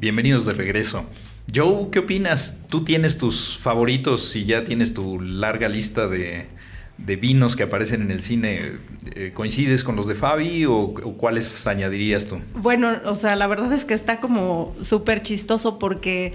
Bienvenidos 0.00 0.46
de 0.46 0.52
regreso. 0.52 1.04
Joe, 1.52 1.88
¿qué 1.90 1.98
opinas? 1.98 2.60
¿Tú 2.68 2.84
tienes 2.84 3.18
tus 3.18 3.58
favoritos 3.58 4.36
y 4.36 4.44
ya 4.44 4.62
tienes 4.62 4.94
tu 4.94 5.20
larga 5.20 5.68
lista 5.68 6.06
de, 6.06 6.46
de 6.98 7.16
vinos 7.16 7.54
que 7.54 7.62
aparecen 7.62 8.02
en 8.02 8.10
el 8.10 8.20
cine, 8.20 8.72
eh, 9.14 9.30
¿coincides 9.32 9.84
con 9.84 9.94
los 9.94 10.08
de 10.08 10.14
Fabi 10.14 10.66
o, 10.66 10.92
cuáles 11.16 11.66
añadirías 11.66 12.26
tú? 12.26 12.38
Bueno, 12.54 12.92
o 13.04 13.14
sea, 13.14 13.36
la 13.36 13.46
verdad 13.46 13.72
es 13.72 13.84
que 13.84 13.94
está 13.94 14.20
como 14.20 14.74
súper 14.82 15.22
chistoso 15.22 15.78
porque 15.78 16.34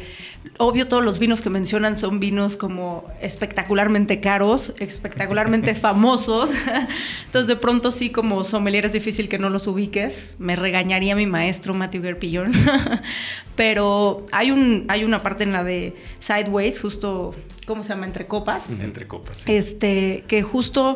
obvio 0.58 0.88
todos 0.88 1.03
los 1.03 1.20
vinos 1.20 1.41
que 1.41 1.50
mencionan 1.50 1.98
son 1.98 2.20
vinos 2.20 2.55
como 2.55 3.03
espectacularmente 3.22 4.22
caros, 4.22 4.74
espectacularmente 4.79 5.75
famosos. 5.75 6.50
Entonces 7.25 7.48
de 7.48 7.58
pronto 7.58 7.91
sí 7.91 8.10
como 8.10 8.43
sommelier 8.46 8.86
es 8.86 8.93
difícil 8.93 9.27
que 9.27 9.38
no 9.38 9.50
los 9.50 9.67
ubiques. 9.67 10.36
Me 10.39 10.55
regañaría 10.55 11.15
mi 11.15 11.27
maestro 11.27 11.74
Matthew 11.74 12.03
Gerpillon. 12.03 12.53
Pero 13.55 14.25
hay, 14.32 14.50
un, 14.50 14.86
hay 14.88 15.03
una 15.03 15.20
parte 15.20 15.43
en 15.43 15.51
la 15.51 15.63
de 15.63 15.93
Sideways, 16.20 16.79
justo 16.79 17.36
¿cómo 17.65 17.84
se 17.84 17.89
llama? 17.89 18.05
Entre 18.05 18.27
copas. 18.27 18.70
Entre 18.70 19.08
copas. 19.08 19.43
Este, 19.48 20.24
que 20.27 20.43
justo 20.43 20.96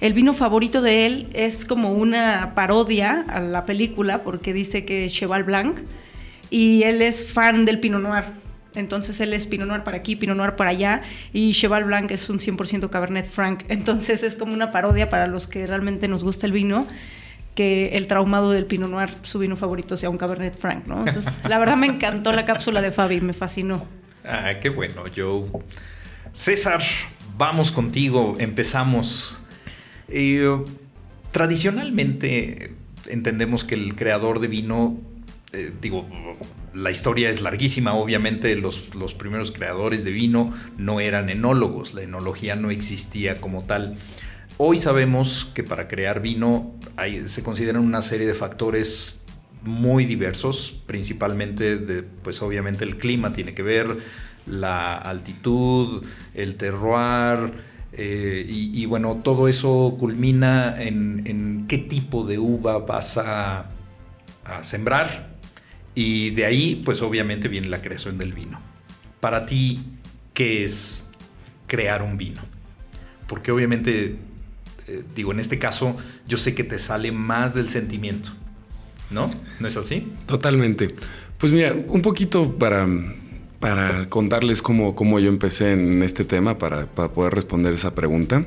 el 0.00 0.12
vino 0.12 0.34
favorito 0.34 0.82
de 0.82 1.06
él 1.06 1.28
es 1.32 1.64
como 1.64 1.92
una 1.92 2.54
parodia 2.54 3.24
a 3.28 3.40
la 3.40 3.64
película 3.64 4.22
porque 4.22 4.52
dice 4.52 4.84
que 4.84 5.06
es 5.06 5.12
Cheval 5.12 5.44
Blanc 5.44 5.78
y 6.50 6.82
él 6.84 7.02
es 7.02 7.24
fan 7.24 7.64
del 7.64 7.80
Pinot 7.80 8.02
Noir. 8.02 8.24
Entonces 8.74 9.20
él 9.20 9.32
es 9.32 9.46
Pinot 9.46 9.66
Noir 9.66 9.82
para 9.82 9.96
aquí, 9.96 10.14
Pinot 10.14 10.36
Noir 10.36 10.54
para 10.54 10.70
allá 10.70 11.02
y 11.32 11.52
Cheval 11.52 11.84
Blanc 11.84 12.10
es 12.10 12.28
un 12.30 12.38
100% 12.38 12.90
Cabernet 12.90 13.28
Franc. 13.28 13.64
Entonces 13.68 14.22
es 14.22 14.36
como 14.36 14.52
una 14.52 14.70
parodia 14.70 15.08
para 15.08 15.26
los 15.26 15.48
que 15.48 15.66
realmente 15.66 16.08
nos 16.08 16.22
gusta 16.22 16.46
el 16.46 16.52
vino 16.52 16.86
que 17.58 17.96
el 17.96 18.06
traumado 18.06 18.52
del 18.52 18.66
Pinot 18.66 18.88
Noir, 18.88 19.10
su 19.22 19.40
vino 19.40 19.56
favorito, 19.56 19.96
sea 19.96 20.10
un 20.10 20.16
Cabernet 20.16 20.56
Franc, 20.56 20.86
¿no? 20.86 21.04
Entonces, 21.04 21.34
la 21.48 21.58
verdad 21.58 21.76
me 21.76 21.88
encantó 21.88 22.30
la 22.30 22.44
cápsula 22.44 22.80
de 22.80 22.92
Fabi, 22.92 23.20
me 23.20 23.32
fascinó. 23.32 23.84
Ah, 24.24 24.52
qué 24.60 24.68
bueno, 24.68 25.02
Joe. 25.14 25.44
César, 26.38 26.82
vamos 27.36 27.72
contigo, 27.72 28.36
empezamos. 28.38 29.40
Eh, 30.06 30.56
tradicionalmente 31.32 32.76
entendemos 33.08 33.64
que 33.64 33.74
el 33.74 33.96
creador 33.96 34.38
de 34.38 34.46
vino, 34.46 34.96
eh, 35.52 35.72
digo, 35.82 36.08
la 36.74 36.92
historia 36.92 37.28
es 37.28 37.40
larguísima, 37.42 37.94
obviamente 37.94 38.54
los, 38.54 38.94
los, 38.94 39.14
primeros 39.14 39.50
creadores 39.50 40.04
de 40.04 40.12
vino 40.12 40.54
no 40.76 41.00
eran 41.00 41.28
enólogos, 41.28 41.92
la 41.92 42.02
enología 42.02 42.54
no 42.54 42.70
existía 42.70 43.34
como 43.34 43.64
tal. 43.64 43.96
Hoy 44.58 44.78
sabemos 44.78 45.50
que 45.54 45.64
para 45.64 45.88
crear 45.88 46.22
vino 46.22 46.72
se 47.26 47.42
consideran 47.42 47.82
una 47.82 48.00
serie 48.00 48.28
de 48.28 48.34
factores 48.34 49.20
muy 49.64 50.04
diversos, 50.04 50.80
principalmente 50.86 51.76
pues 52.22 52.40
obviamente 52.42 52.84
el 52.84 52.96
clima 52.96 53.32
tiene 53.32 53.54
que 53.54 53.64
ver, 53.64 53.88
la 54.48 54.96
altitud, 54.96 56.04
el 56.34 56.56
terroir, 56.56 57.52
eh, 57.92 58.46
y, 58.48 58.84
bueno, 58.86 59.22
todo 59.24 59.48
eso 59.48 59.96
culmina 59.98 60.80
en, 60.80 61.64
qué 61.68 61.78
tipo 61.78 62.24
de 62.24 62.38
uva 62.38 62.78
vas 62.78 63.18
a, 63.18 63.70
sembrar 64.62 65.36
y 65.94 66.30
de 66.30 66.46
ahí 66.46 66.80
pues 66.82 67.02
obviamente 67.02 67.48
viene 67.48 67.68
la 67.68 67.82
creación 67.82 68.16
del 68.16 68.32
vino. 68.32 68.60
Para 69.20 69.44
ti, 69.44 69.78
¿qué 70.32 70.64
es 70.64 71.04
crear 71.66 72.00
un 72.02 72.16
vino? 72.16 72.40
Porque 73.26 73.52
obviamente 73.52 74.16
eh, 74.88 75.02
digo, 75.14 75.32
en 75.32 75.40
este 75.40 75.58
caso, 75.58 75.96
yo 76.26 76.38
sé 76.38 76.54
que 76.54 76.64
te 76.64 76.78
sale 76.78 77.12
más 77.12 77.52
del 77.52 77.68
sentimiento, 77.68 78.30
¿no? 79.10 79.30
¿No 79.60 79.68
es 79.68 79.76
así? 79.76 80.10
Totalmente. 80.26 80.94
Pues 81.36 81.52
mira, 81.52 81.74
un 81.88 82.00
poquito 82.00 82.58
para, 82.58 82.88
para 83.60 84.08
contarles 84.08 84.62
cómo, 84.62 84.94
cómo 84.94 85.18
yo 85.18 85.28
empecé 85.28 85.72
en 85.72 86.02
este 86.02 86.24
tema, 86.24 86.58
para, 86.58 86.86
poder 86.86 87.34
responder 87.34 87.74
esa 87.74 87.94
pregunta. 87.94 88.46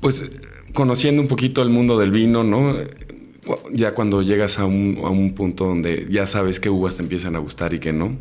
Pues 0.00 0.30
conociendo 0.74 1.22
un 1.22 1.28
poquito 1.28 1.62
el 1.62 1.70
mundo 1.70 1.98
del 1.98 2.10
vino, 2.10 2.42
¿no? 2.42 2.76
Ya 3.72 3.94
cuando 3.94 4.22
llegas 4.22 4.58
a 4.58 4.66
un, 4.66 5.00
a 5.04 5.10
un 5.10 5.34
punto 5.34 5.66
donde 5.66 6.06
ya 6.10 6.26
sabes 6.26 6.60
qué 6.60 6.70
uvas 6.70 6.96
te 6.96 7.02
empiezan 7.02 7.36
a 7.36 7.40
gustar 7.40 7.74
y 7.74 7.78
qué 7.78 7.92
no 7.92 8.16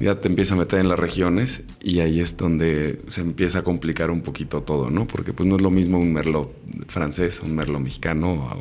ya 0.00 0.20
te 0.20 0.28
empieza 0.28 0.54
a 0.54 0.56
meter 0.56 0.80
en 0.80 0.88
las 0.88 0.98
regiones 0.98 1.64
y 1.80 2.00
ahí 2.00 2.20
es 2.20 2.36
donde 2.36 3.00
se 3.08 3.20
empieza 3.20 3.60
a 3.60 3.62
complicar 3.62 4.10
un 4.10 4.22
poquito 4.22 4.62
todo, 4.62 4.90
¿no? 4.90 5.06
Porque 5.06 5.32
pues 5.32 5.48
no 5.48 5.56
es 5.56 5.62
lo 5.62 5.70
mismo 5.70 5.98
un 5.98 6.12
merlot 6.12 6.52
francés, 6.88 7.40
un 7.40 7.54
merlot 7.54 7.80
mexicano 7.80 8.58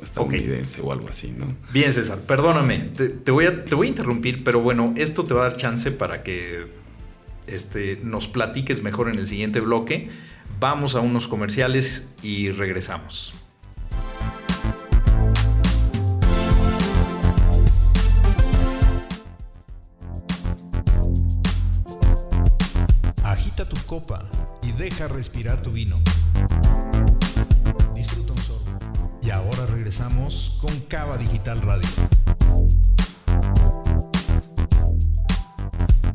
o 0.00 0.04
estadounidense 0.04 0.80
o 0.80 0.92
algo 0.92 1.08
así, 1.08 1.32
¿no? 1.36 1.54
Bien, 1.72 1.92
César, 1.92 2.20
perdóname, 2.20 2.90
te, 2.96 3.30
voy 3.30 3.46
a, 3.46 3.64
te 3.64 3.74
voy 3.74 3.86
a 3.86 3.90
interrumpir, 3.90 4.42
pero 4.44 4.60
bueno, 4.60 4.94
esto 4.96 5.24
te 5.24 5.34
va 5.34 5.42
a 5.42 5.44
dar 5.44 5.56
chance 5.56 5.90
para 5.92 6.22
que 6.22 6.66
este, 7.46 7.98
nos 8.02 8.26
platiques 8.28 8.82
mejor 8.82 9.08
en 9.08 9.18
el 9.18 9.26
siguiente 9.26 9.60
bloque. 9.60 10.10
Vamos 10.58 10.94
a 10.94 11.00
unos 11.00 11.28
comerciales 11.28 12.08
y 12.22 12.50
regresamos. 12.50 13.34
tu 23.64 23.76
copa 23.86 24.28
y 24.62 24.72
deja 24.72 25.08
respirar 25.08 25.62
tu 25.62 25.72
vino. 25.72 25.98
Y 29.30 29.32
ahora 29.32 29.64
regresamos 29.66 30.58
con 30.60 30.76
Cava 30.88 31.16
Digital 31.16 31.62
Radio. 31.62 31.88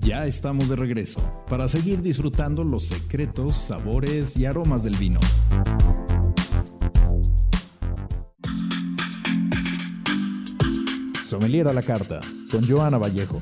Ya 0.01 0.25
estamos 0.25 0.67
de 0.67 0.75
regreso 0.75 1.21
para 1.49 1.69
seguir 1.69 2.01
disfrutando 2.01 2.65
los 2.65 2.87
secretos, 2.87 3.55
sabores 3.55 4.35
y 4.35 4.45
aromas 4.45 4.83
del 4.83 4.97
vino. 4.97 5.21
Sommelier 11.25 11.69
a 11.69 11.73
la 11.73 11.83
carta 11.83 12.19
con 12.51 12.67
Joana 12.69 12.97
Vallejo. 12.97 13.39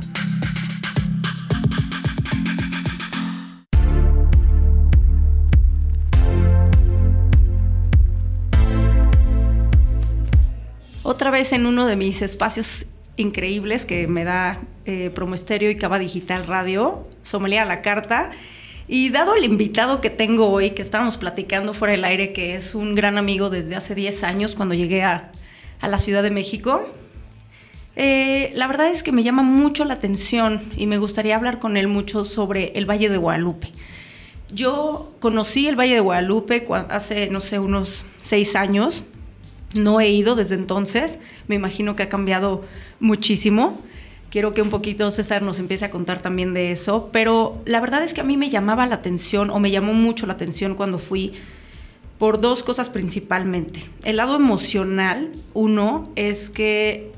Vez 11.34 11.52
en 11.52 11.66
uno 11.66 11.86
de 11.86 11.98
mis 11.98 12.22
espacios 12.22 12.86
increíbles 13.18 13.86
que 13.86 14.08
me 14.08 14.24
da 14.24 14.62
eh, 14.86 15.12
y 15.14 15.76
Cava 15.76 16.00
Digital 16.00 16.48
Radio, 16.48 17.08
Sommelier 17.24 17.62
a 17.62 17.66
la 17.66 17.82
Carta. 17.82 18.32
Y 18.88 19.10
dado 19.10 19.36
el 19.36 19.44
invitado 19.44 20.00
que 20.00 20.10
tengo 20.10 20.50
hoy, 20.50 20.72
que 20.72 20.82
estábamos 20.82 21.18
platicando 21.18 21.74
fuera 21.74 21.94
del 21.94 22.06
aire, 22.06 22.34
que 22.34 22.56
es 22.56 22.76
un 22.76 22.96
gran 22.96 23.18
amigo 23.18 23.50
desde 23.50 23.76
hace 23.76 23.96
10 23.96 24.24
años 24.24 24.56
cuando 24.56 24.76
llegué 24.76 25.04
a, 25.04 25.32
la 25.82 26.00
Ciudad 26.00 26.24
de 26.24 26.32
México, 26.32 26.88
eh, 27.98 28.54
la 28.56 28.68
verdad 28.68 28.88
es 28.88 29.04
que 29.04 29.12
me 29.12 29.24
llama 29.24 29.44
mucho 29.44 29.84
la 29.84 29.96
atención 29.96 30.62
y 30.78 30.88
me 30.88 30.98
gustaría 30.98 31.36
hablar 31.36 31.60
con 31.60 31.76
él 31.76 31.90
mucho 31.90 32.24
sobre 32.24 32.72
el 32.76 32.90
Valle 32.90 33.10
de 33.10 33.18
Guadalupe. 33.18 33.70
Yo 34.54 35.14
conocí 35.20 35.68
el 35.68 35.78
Valle 35.78 35.96
de 35.96 36.00
Guadalupe 36.00 36.66
hace, 36.90 37.30
no 37.30 37.42
sé, 37.42 37.60
unos 37.60 38.06
seis 38.24 38.56
años 38.56 39.04
no 39.74 40.00
he 40.00 40.10
ido 40.10 40.36
desde 40.36 40.56
entonces, 40.56 41.20
me 41.48 41.56
imagino 41.56 41.96
que 41.96 42.04
ha 42.04 42.10
cambiado 42.10 42.64
muchísimo. 43.00 43.80
Quiero 44.30 44.52
que 44.52 44.62
un 44.62 44.70
poquito 44.70 45.12
César 45.12 45.44
nos 45.44 45.60
empiece 45.60 45.86
a 45.86 45.92
contar 45.92 46.22
también 46.22 46.54
de 46.54 46.72
eso, 46.72 47.10
pero 47.12 47.62
la 47.66 47.80
verdad 47.80 48.04
es 48.04 48.14
que 48.14 48.22
a 48.22 48.24
mí 48.24 48.36
me 48.36 48.50
llamaba 48.50 48.88
la 48.88 48.96
atención 48.96 49.50
o 49.50 49.60
me 49.60 49.70
llamó 49.70 49.94
mucho 49.94 50.26
la 50.26 50.34
atención 50.34 50.74
cuando 50.76 50.98
fui 50.98 51.34
por 52.18 52.42
dos 52.42 52.64
cosas 52.64 52.90
principalmente. 52.90 53.84
El 54.04 54.18
lado 54.18 54.36
emocional, 54.36 55.32
uno, 55.54 56.10
es 56.16 56.50
que 56.50 57.12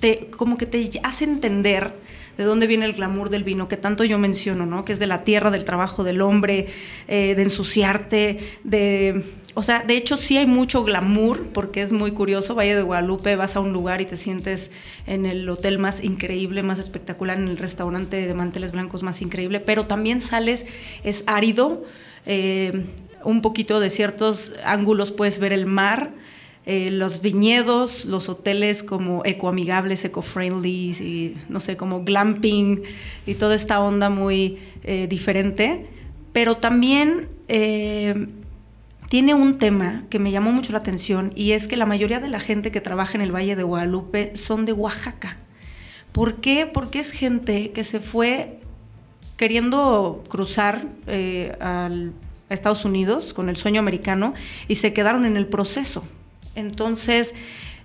te, 0.00 0.28
como 0.36 0.56
que 0.56 0.66
te 0.66 0.90
hace 1.02 1.24
entender 1.24 1.94
de 2.38 2.44
dónde 2.44 2.68
viene 2.68 2.86
el 2.86 2.92
glamour 2.92 3.28
del 3.30 3.42
vino, 3.42 3.68
que 3.68 3.76
tanto 3.76 4.04
yo 4.04 4.16
menciono, 4.16 4.64
¿no? 4.64 4.84
Que 4.84 4.92
es 4.92 5.00
de 5.00 5.08
la 5.08 5.24
tierra, 5.24 5.50
del 5.50 5.64
trabajo 5.64 6.04
del 6.04 6.22
hombre, 6.22 6.68
eh, 7.08 7.34
de 7.34 7.42
ensuciarte, 7.42 8.38
de... 8.62 9.24
O 9.54 9.64
sea, 9.64 9.82
de 9.82 9.96
hecho 9.96 10.16
sí 10.16 10.38
hay 10.38 10.46
mucho 10.46 10.84
glamour, 10.84 11.48
porque 11.48 11.82
es 11.82 11.92
muy 11.92 12.12
curioso, 12.12 12.54
Valle 12.54 12.76
de 12.76 12.82
Guadalupe, 12.82 13.34
vas 13.34 13.56
a 13.56 13.60
un 13.60 13.72
lugar 13.72 14.00
y 14.00 14.06
te 14.06 14.16
sientes 14.16 14.70
en 15.08 15.26
el 15.26 15.48
hotel 15.48 15.80
más 15.80 16.04
increíble, 16.04 16.62
más 16.62 16.78
espectacular, 16.78 17.38
en 17.38 17.48
el 17.48 17.58
restaurante 17.58 18.24
de 18.24 18.34
manteles 18.34 18.70
blancos 18.70 19.02
más 19.02 19.20
increíble, 19.20 19.58
pero 19.58 19.86
también 19.86 20.20
sales, 20.20 20.64
es 21.02 21.24
árido, 21.26 21.84
eh, 22.24 22.84
un 23.24 23.42
poquito 23.42 23.80
de 23.80 23.90
ciertos 23.90 24.52
ángulos 24.64 25.10
puedes 25.10 25.40
ver 25.40 25.52
el 25.52 25.66
mar, 25.66 26.12
eh, 26.70 26.90
los 26.90 27.22
viñedos, 27.22 28.04
los 28.04 28.28
hoteles 28.28 28.82
como 28.82 29.22
ecoamigables, 29.24 30.04
eco-friendly, 30.04 30.90
y 31.00 31.34
no 31.48 31.60
sé, 31.60 31.78
como 31.78 32.04
glamping 32.04 32.82
y 33.24 33.34
toda 33.36 33.54
esta 33.54 33.80
onda 33.80 34.10
muy 34.10 34.58
eh, 34.84 35.06
diferente. 35.08 35.86
Pero 36.34 36.58
también 36.58 37.30
eh, 37.48 38.28
tiene 39.08 39.32
un 39.32 39.56
tema 39.56 40.04
que 40.10 40.18
me 40.18 40.30
llamó 40.30 40.52
mucho 40.52 40.72
la 40.72 40.80
atención 40.80 41.32
y 41.34 41.52
es 41.52 41.68
que 41.68 41.78
la 41.78 41.86
mayoría 41.86 42.20
de 42.20 42.28
la 42.28 42.38
gente 42.38 42.70
que 42.70 42.82
trabaja 42.82 43.14
en 43.14 43.22
el 43.22 43.34
Valle 43.34 43.56
de 43.56 43.62
Guadalupe 43.62 44.36
son 44.36 44.66
de 44.66 44.74
Oaxaca. 44.74 45.38
¿Por 46.12 46.42
qué? 46.42 46.66
Porque 46.66 46.98
es 46.98 47.12
gente 47.12 47.70
que 47.70 47.82
se 47.82 47.98
fue 47.98 48.60
queriendo 49.38 50.22
cruzar 50.28 50.84
a 51.60 51.88
Estados 52.50 52.84
Unidos 52.84 53.32
con 53.32 53.48
el 53.48 53.56
sueño 53.56 53.80
americano 53.80 54.34
y 54.68 54.74
se 54.74 54.92
quedaron 54.92 55.24
en 55.24 55.38
el 55.38 55.46
proceso. 55.46 56.04
Entonces, 56.54 57.34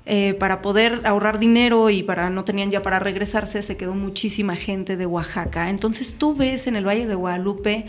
eh, 0.05 0.34
para 0.34 0.62
poder 0.62 1.05
ahorrar 1.05 1.39
dinero 1.39 1.89
y 1.89 2.03
para 2.03 2.29
no 2.29 2.43
tenían 2.43 2.72
ya 2.72 2.84
para 2.84 3.00
regresarse, 3.00 3.62
se 3.62 3.77
quedó 3.77 3.96
muchísima 3.96 4.55
gente 4.55 4.98
de 4.98 5.05
Oaxaca. 5.05 5.70
Entonces 5.70 6.15
tú 6.15 6.36
ves 6.36 6.67
en 6.67 6.75
el 6.75 6.86
Valle 6.86 7.08
de 7.08 7.15
Guadalupe 7.15 7.86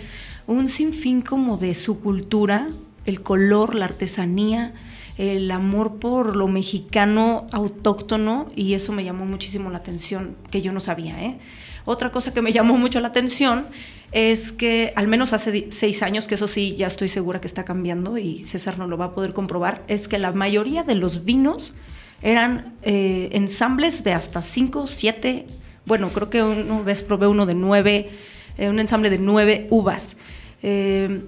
un 0.46 0.68
sinfín 0.68 1.22
como 1.22 1.56
de 1.56 1.74
su 1.74 2.00
cultura, 2.00 2.68
el 3.04 3.20
color, 3.22 3.74
la 3.74 3.86
artesanía, 3.86 4.74
el 5.18 5.50
amor 5.50 5.96
por 5.96 6.36
lo 6.36 6.46
mexicano 6.46 7.46
autóctono 7.52 8.46
y 8.54 8.74
eso 8.74 8.92
me 8.92 9.04
llamó 9.04 9.26
muchísimo 9.26 9.70
la 9.70 9.78
atención, 9.78 10.36
que 10.50 10.62
yo 10.62 10.72
no 10.72 10.80
sabía. 10.80 11.20
¿eh? 11.20 11.38
Otra 11.84 12.10
cosa 12.10 12.32
que 12.32 12.40
me 12.40 12.52
llamó 12.52 12.78
mucho 12.78 13.00
la 13.00 13.08
atención 13.08 13.66
es 14.12 14.52
que 14.52 14.92
al 14.96 15.06
menos 15.06 15.32
hace 15.32 15.68
seis 15.70 16.02
años, 16.02 16.26
que 16.26 16.36
eso 16.36 16.48
sí, 16.48 16.74
ya 16.76 16.86
estoy 16.86 17.08
segura 17.08 17.40
que 17.40 17.46
está 17.46 17.64
cambiando 17.64 18.16
y 18.16 18.44
César 18.44 18.78
no 18.78 18.86
lo 18.86 18.96
va 18.96 19.06
a 19.06 19.14
poder 19.14 19.34
comprobar, 19.34 19.82
es 19.88 20.08
que 20.08 20.18
la 20.18 20.32
mayoría 20.32 20.82
de 20.82 20.94
los 20.94 21.24
vinos 21.24 21.74
eran 22.22 22.74
eh, 22.82 23.28
ensambles 23.32 24.02
de 24.02 24.12
hasta 24.12 24.40
cinco, 24.40 24.86
siete, 24.86 25.46
bueno, 25.84 26.08
creo 26.08 26.30
que 26.30 26.42
una 26.42 26.80
vez 26.80 27.02
probé 27.02 27.26
uno 27.26 27.44
de 27.44 27.54
nueve, 27.54 28.10
eh, 28.56 28.70
un 28.70 28.78
ensamble 28.78 29.10
de 29.10 29.18
nueve 29.18 29.66
uvas. 29.68 30.16
Eh, 30.62 31.20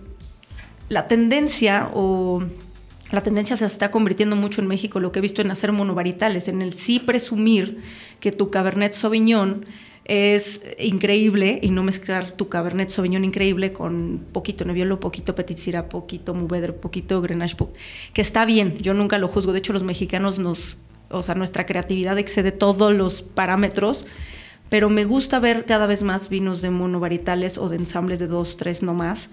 la 0.89 1.09
tendencia 1.09 1.91
o 1.93 2.43
la 3.13 3.21
tendencia 3.21 3.57
se 3.57 3.67
está 3.67 3.91
convirtiendo 3.91 4.37
mucho 4.37 4.63
en 4.63 4.69
México, 4.69 5.01
lo 5.01 5.13
que 5.13 5.19
he 5.19 5.23
visto 5.23 5.43
en 5.43 5.51
hacer 5.51 5.73
monovarietales, 5.73 6.49
en 6.49 6.63
el 6.63 6.73
sí 6.73 6.99
presumir 6.99 7.83
que 8.21 8.33
tu 8.33 8.51
Cabernet 8.51 8.95
Sauvignon 8.95 9.67
es 10.07 10.61
increíble 10.79 11.59
y 11.63 11.71
no 11.71 11.83
mezclar 11.83 12.31
tu 12.31 12.49
Cabernet 12.49 12.91
Sauvignon 12.91 13.25
increíble 13.25 13.73
con 13.73 14.25
poquito 14.33 14.65
Nebbiolo, 14.65 15.01
poquito 15.01 15.35
Petit 15.35 15.59
Syrah, 15.59 15.89
poquito 15.89 16.33
Mourvedre, 16.33 16.73
poquito 16.73 17.21
Grenache, 17.21 17.57
que 18.13 18.23
está 18.23 18.45
bien, 18.45 18.79
yo 18.79 18.95
nunca 18.95 19.19
lo 19.19 19.27
juzgo, 19.27 19.53
de 19.53 19.59
hecho 19.59 19.73
los 19.73 19.83
mexicanos 19.83 20.39
nos, 20.39 20.77
o 21.11 21.25
sea, 21.25 21.35
nuestra 21.35 21.67
creatividad 21.67 22.19
excede 22.19 22.53
todos 22.53 22.95
los 22.95 23.21
parámetros, 23.21 24.07
pero 24.69 24.91
me 24.91 25.05
gusta 25.05 25.41
ver 25.41 25.65
cada 25.65 25.87
vez 25.87 26.05
más 26.05 26.29
vinos 26.29 26.63
de 26.63 26.71
monovarietales 26.71 27.59
o 27.59 27.69
de 27.69 27.77
ensambles 27.77 28.21
de 28.21 28.29
dos, 28.29 28.57
tres 28.57 28.85
no 28.85 28.95
más, 28.95 29.29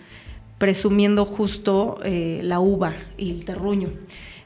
presumiendo 0.58 1.25
justo 1.25 2.00
eh, 2.03 2.39
la 2.42 2.60
uva 2.60 2.94
y 3.15 3.30
el 3.30 3.46
terruño. 3.46 3.89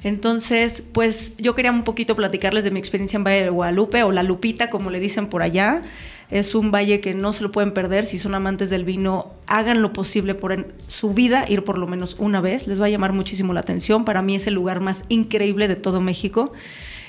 Entonces, 0.08 0.84
pues 0.94 1.34
yo 1.38 1.54
quería 1.54 1.72
un 1.72 1.84
poquito 1.84 2.16
platicarles 2.16 2.64
de 2.64 2.72
mi 2.72 2.80
experiencia 2.80 3.18
en 3.18 3.24
Valle 3.24 3.44
de 3.44 3.50
Guadalupe 3.50 4.04
o 4.04 4.12
La 4.12 4.24
Lupita, 4.24 4.70
como 4.70 4.90
le 4.90 5.00
dicen 5.00 5.28
por 5.28 5.42
allá. 5.42 5.84
Es 6.30 6.56
un 6.56 6.72
valle 6.72 7.00
que 7.00 7.14
no 7.14 7.34
se 7.34 7.44
lo 7.44 7.52
pueden 7.52 7.74
perder. 7.74 8.06
Si 8.06 8.18
son 8.18 8.34
amantes 8.34 8.70
del 8.70 8.86
vino, 8.86 9.34
hagan 9.48 9.82
lo 9.82 9.94
posible 9.94 10.34
por 10.36 10.52
en 10.52 10.68
su 10.88 11.14
vida 11.14 11.46
ir 11.48 11.64
por 11.64 11.78
lo 11.78 11.88
menos 11.88 12.16
una 12.20 12.42
vez. 12.42 12.68
Les 12.68 12.82
va 12.82 12.86
a 12.86 12.90
llamar 12.90 13.14
muchísimo 13.14 13.54
la 13.54 13.60
atención. 13.60 14.06
Para 14.06 14.22
mí 14.22 14.36
es 14.36 14.48
el 14.48 14.54
lugar 14.54 14.80
más 14.80 15.04
increíble 15.10 15.68
de 15.68 15.76
todo 15.76 16.02
México. 16.02 16.54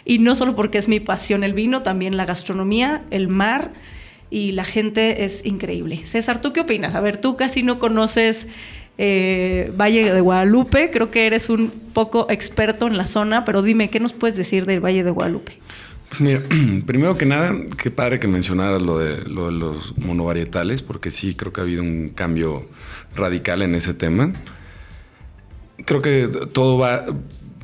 Y 0.04 0.18
no 0.18 0.34
solo 0.34 0.56
porque 0.56 0.78
es 0.78 0.88
mi 0.88 1.00
pasión 1.00 1.44
el 1.44 1.52
vino, 1.52 1.82
también 1.82 2.16
la 2.16 2.26
gastronomía, 2.26 3.02
el 3.10 3.28
mar 3.28 3.72
y 4.30 4.52
la 4.52 4.64
gente 4.64 5.24
es 5.24 5.44
increíble. 5.46 6.04
César, 6.04 6.40
¿tú 6.40 6.52
qué 6.52 6.60
opinas? 6.60 6.94
A 6.94 7.00
ver, 7.00 7.20
tú 7.20 7.36
casi 7.36 7.62
no 7.62 7.78
conoces 7.78 8.46
eh, 8.98 9.72
Valle 9.78 10.12
de 10.12 10.20
Guadalupe. 10.20 10.90
Creo 10.90 11.10
que 11.10 11.26
eres 11.26 11.48
un 11.48 11.70
poco 11.92 12.26
experto 12.28 12.86
en 12.86 12.96
la 12.96 13.06
zona, 13.06 13.44
pero 13.44 13.62
dime, 13.62 13.90
¿qué 13.90 14.00
nos 14.00 14.12
puedes 14.12 14.36
decir 14.36 14.66
del 14.66 14.84
Valle 14.84 15.04
de 15.04 15.10
Guadalupe? 15.10 15.58
Pues 16.08 16.20
mira, 16.20 16.42
primero 16.86 17.16
que 17.16 17.26
nada, 17.26 17.54
qué 17.80 17.90
padre 17.90 18.20
que 18.20 18.28
mencionaras 18.28 18.82
lo 18.82 18.98
de, 18.98 19.22
lo 19.24 19.46
de 19.46 19.52
los 19.52 19.96
monovarietales, 19.96 20.82
porque 20.82 21.10
sí 21.10 21.34
creo 21.34 21.52
que 21.52 21.60
ha 21.60 21.64
habido 21.64 21.82
un 21.82 22.10
cambio 22.10 22.66
radical 23.14 23.62
en 23.62 23.74
ese 23.74 23.94
tema. 23.94 24.32
Creo 25.84 26.02
que 26.02 26.28
todo 26.52 26.76
va 26.76 27.06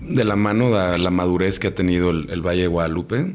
de 0.00 0.24
la 0.24 0.36
mano 0.36 0.70
de 0.70 0.98
la 0.98 1.10
madurez 1.10 1.58
que 1.58 1.68
ha 1.68 1.74
tenido 1.74 2.10
el 2.10 2.46
Valle 2.46 2.62
de 2.62 2.68
Guadalupe 2.68 3.34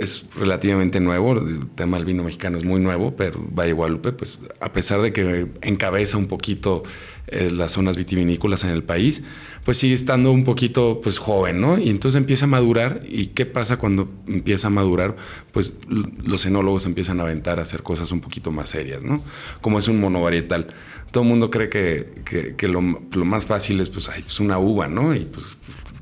es 0.00 0.26
relativamente 0.36 1.00
nuevo, 1.00 1.32
el 1.32 1.68
tema 1.74 1.96
del 1.96 2.06
vino 2.06 2.24
mexicano 2.24 2.58
es 2.58 2.64
muy 2.64 2.80
nuevo, 2.80 3.14
pero 3.16 3.44
Valle 3.50 3.72
Guadalupe, 3.72 4.12
pues 4.12 4.38
a 4.60 4.72
pesar 4.72 5.00
de 5.00 5.12
que 5.12 5.46
encabeza 5.62 6.16
un 6.16 6.26
poquito 6.26 6.82
eh, 7.30 7.50
las 7.50 7.72
zonas 7.72 7.96
vitivinícolas 7.96 8.64
en 8.64 8.70
el 8.70 8.82
país, 8.82 9.22
pues 9.64 9.76
sigue 9.76 9.92
estando 9.92 10.32
un 10.32 10.44
poquito 10.44 11.00
pues 11.02 11.18
joven, 11.18 11.60
¿no? 11.60 11.78
Y 11.78 11.90
entonces 11.90 12.16
empieza 12.18 12.46
a 12.46 12.48
madurar. 12.48 13.02
¿Y 13.06 13.26
qué 13.26 13.44
pasa 13.44 13.76
cuando 13.76 14.10
empieza 14.26 14.68
a 14.68 14.70
madurar? 14.70 15.14
Pues 15.52 15.74
los 15.88 16.46
enólogos 16.46 16.86
empiezan 16.86 17.20
a 17.20 17.24
aventar 17.24 17.58
a 17.58 17.62
hacer 17.62 17.82
cosas 17.82 18.12
un 18.12 18.20
poquito 18.20 18.50
más 18.50 18.70
serias, 18.70 19.02
¿no? 19.02 19.22
Como 19.60 19.78
es 19.78 19.88
un 19.88 20.00
monovarietal. 20.00 20.68
Todo 21.10 21.22
el 21.24 21.28
mundo 21.28 21.50
cree 21.50 21.68
que, 21.68 22.54
que, 22.56 22.68
lo, 22.68 22.80
más 22.80 23.44
fácil 23.44 23.80
es 23.80 23.90
pues, 23.90 24.08
pues 24.08 24.40
una 24.40 24.58
uva, 24.58 24.88
¿no? 24.88 25.14
Y 25.14 25.20
pues 25.20 25.58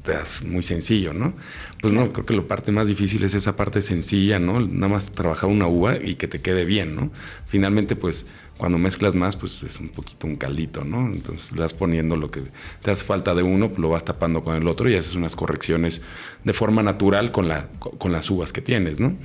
es 0.09 0.43
muy 0.45 0.63
sencillo, 0.63 1.13
¿no? 1.13 1.35
Pues 1.81 1.93
no, 1.93 2.13
creo 2.13 2.27
que 2.27 2.35
la 2.35 2.43
parte 2.43 2.73
más 2.73 2.89
difícil 2.89 3.25
es 3.25 3.35
esa 3.35 3.57
parte 3.57 3.83
sencilla, 3.83 4.39
¿no? 4.39 4.61
Nada 4.61 4.89
más 4.89 5.13
trabajar 5.13 5.51
una 5.51 5.67
uva 5.67 5.97
y 5.97 6.15
que 6.15 6.29
te 6.29 6.41
quede 6.41 6.65
bien, 6.65 6.97
¿no? 6.97 7.11
Finalmente, 7.47 7.97
pues 7.97 8.27
cuando 8.57 8.79
mezclas 8.79 9.15
más, 9.15 9.37
pues 9.37 9.63
es 9.63 9.79
un 9.81 9.89
poquito 9.89 10.27
un 10.27 10.37
caldito, 10.37 10.85
¿no? 10.85 11.07
Entonces 11.13 11.53
le 11.53 11.61
vas 11.61 11.75
poniendo 11.75 12.17
lo 12.17 12.31
que 12.31 12.41
te 12.83 12.91
hace 12.91 13.05
falta 13.05 13.35
de 13.35 13.43
uno, 13.43 13.71
lo 13.77 13.91
vas 13.91 14.05
tapando 14.05 14.43
con 14.43 14.57
el 14.57 14.67
otro 14.67 14.89
y 14.89 14.95
haces 14.95 15.15
unas 15.15 15.37
correcciones 15.37 16.03
de 16.45 16.53
forma 16.53 16.83
natural 16.83 17.33
con, 17.33 17.49
la, 17.49 17.69
con 17.79 18.13
las 18.13 18.31
uvas 18.31 18.53
que 18.53 18.63
tienes, 18.63 18.99
¿no? 18.99 19.17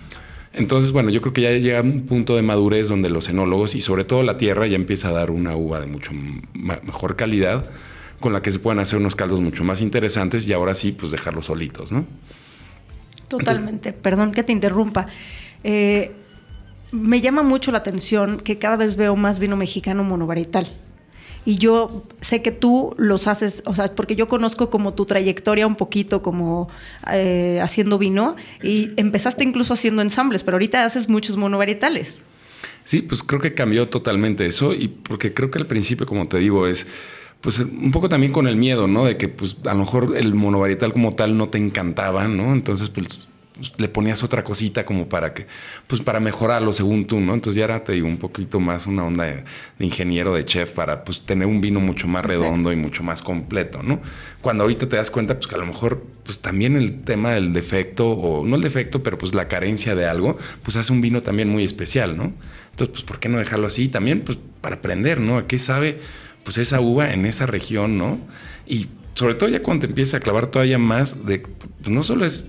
Entonces, 0.54 0.92
bueno, 0.92 1.10
yo 1.10 1.22
creo 1.22 1.34
que 1.34 1.42
ya 1.42 1.52
llega 1.52 1.82
un 1.82 2.06
punto 2.06 2.36
de 2.36 2.42
madurez 2.42 2.90
donde 2.90 3.10
los 3.10 3.30
enólogos 3.30 3.74
y 3.76 3.82
sobre 3.82 4.04
todo 4.04 4.22
la 4.22 4.38
tierra 4.38 4.68
ya 4.68 4.76
empieza 4.76 5.10
a 5.10 5.14
dar 5.14 5.32
una 5.32 5.56
uva 5.56 5.80
de 5.80 5.88
mucho 5.88 6.12
mejor 6.54 7.16
calidad 7.16 7.70
con 8.22 8.32
la 8.32 8.42
que 8.42 8.52
se 8.52 8.60
pueden 8.60 8.80
hacer 8.80 8.98
unos 8.98 9.16
caldos 9.18 9.42
mucho 9.42 9.66
más 9.66 9.82
interesantes 9.82 10.48
y 10.48 10.54
ahora 10.54 10.74
sí, 10.76 10.94
pues 10.94 11.12
dejarlos 11.12 11.48
solitos, 11.48 11.92
¿no? 11.92 12.06
Totalmente, 13.28 13.92
perdón 13.92 14.32
que 14.32 14.44
te 14.44 14.54
interrumpa. 14.54 15.08
Eh, 15.64 16.12
me 16.92 17.22
llama 17.22 17.44
mucho 17.44 17.72
la 17.72 17.80
atención 17.80 18.40
que 18.40 18.58
cada 18.58 18.78
vez 18.78 18.96
veo 18.96 19.16
más 19.16 19.40
vino 19.40 19.56
mexicano 19.56 20.04
monovarital. 20.04 20.68
Y 21.44 21.56
yo 21.56 22.06
sé 22.22 22.44
que 22.44 22.52
tú 22.52 22.94
los 22.98 23.28
haces, 23.28 23.64
o 23.66 23.74
sea, 23.74 23.96
porque 23.96 24.16
yo 24.16 24.28
conozco 24.28 24.70
como 24.70 24.94
tu 24.94 25.06
trayectoria 25.06 25.66
un 25.66 25.76
poquito 25.76 26.22
como 26.22 26.70
eh, 27.12 27.60
haciendo 27.64 27.98
vino 27.98 28.36
y 28.62 28.92
empezaste 28.98 29.44
incluso 29.44 29.74
haciendo 29.74 30.04
ensambles, 30.04 30.44
pero 30.44 30.56
ahorita 30.56 30.86
haces 30.86 31.10
muchos 31.10 31.38
monovarietales. 31.38 32.20
Sí, 32.84 33.02
pues 33.02 33.24
creo 33.24 33.42
que 33.42 33.54
cambió 33.54 33.90
totalmente 33.90 34.46
eso 34.46 34.74
y 34.74 34.88
porque 34.88 35.34
creo 35.34 35.50
que 35.50 35.58
al 35.58 35.68
principio, 35.68 36.06
como 36.06 36.28
te 36.28 36.38
digo, 36.38 36.68
es 36.68 36.86
pues 37.42 37.60
un 37.60 37.92
poco 37.92 38.08
también 38.08 38.32
con 38.32 38.48
el 38.48 38.56
miedo, 38.56 38.88
¿no? 38.88 39.06
De 39.06 39.18
que 39.18 39.28
pues 39.28 39.58
a 39.66 39.74
lo 39.74 39.80
mejor 39.80 40.14
el 40.16 40.34
monovarietal 40.34 40.94
como 40.94 41.16
tal 41.16 41.38
no 41.38 41.50
te 41.50 41.58
encantaba, 41.58 42.28
¿no? 42.28 42.54
Entonces 42.54 42.90
pues 42.90 43.28
le 43.78 43.88
ponías 43.88 44.24
otra 44.24 44.44
cosita 44.44 44.86
como 44.86 45.08
para 45.10 45.34
que, 45.34 45.46
pues 45.88 46.02
para 46.02 46.20
mejorarlo 46.20 46.74
según 46.74 47.06
tú, 47.06 47.20
¿no? 47.20 47.34
Entonces 47.34 47.58
ya 47.58 47.66
era, 47.66 47.84
te 47.84 47.94
digo, 47.94 48.08
un 48.08 48.18
poquito 48.18 48.60
más 48.60 48.88
una 48.88 49.04
onda 49.04 49.26
de, 49.26 49.44
ingeniero, 49.80 50.34
de 50.34 50.46
chef, 50.46 50.72
para 50.72 51.04
pues 51.04 51.22
tener 51.22 51.48
un 51.48 51.62
vino 51.62 51.80
mucho 51.80 52.08
más 52.08 52.24
redondo 52.24 52.72
y 52.72 52.76
mucho 52.76 53.04
más 53.04 53.22
completo, 53.22 53.82
¿no? 53.84 54.02
Cuando 54.42 54.64
ahorita 54.64 54.88
te 54.88 54.96
das 54.96 55.12
cuenta, 55.12 55.36
pues 55.36 55.48
que 55.48 55.56
a 55.56 55.60
lo 55.60 55.66
mejor, 55.66 56.06
pues 56.24 56.40
también 56.40 56.76
el 56.76 57.02
tema 57.02 57.32
del 57.32 57.54
defecto, 57.54 58.10
o 58.10 58.46
no 58.46 58.56
el 58.56 58.62
defecto, 58.62 59.04
pero 59.04 59.18
pues 59.18 59.34
la 59.34 59.48
carencia 59.48 59.96
de 59.96 60.06
algo, 60.06 60.38
pues 60.64 60.78
hace 60.78 60.92
un 60.94 61.02
vino 61.02 61.22
también 61.22 61.50
muy 61.50 61.64
especial, 61.64 62.18
¿no? 62.18 62.34
Entonces, 62.72 62.94
pues, 62.94 63.04
¿por 63.04 63.20
qué 63.20 63.30
no 63.30 63.38
dejarlo 63.38 63.68
así? 63.68 63.90
También, 63.90 64.22
pues, 64.22 64.40
para 64.62 64.78
aprender, 64.78 65.20
¿no? 65.20 65.38
¿A 65.38 65.48
qué 65.48 65.60
sabe? 65.60 66.00
Pues 66.44 66.58
esa 66.58 66.82
uva 66.82 67.14
en 67.14 67.26
esa 67.26 67.46
región, 67.46 67.98
¿no? 67.98 68.20
Y 68.66 68.88
sobre 69.14 69.36
todo 69.36 69.50
ya 69.50 69.62
cuando 69.62 69.82
te 69.82 69.88
empieza 69.88 70.18
a 70.18 70.20
clavar 70.20 70.48
todavía 70.48 70.78
más 70.78 71.26
de, 71.26 71.40
pues 71.40 71.90
no 71.90 72.04
solo 72.04 72.26
es 72.26 72.46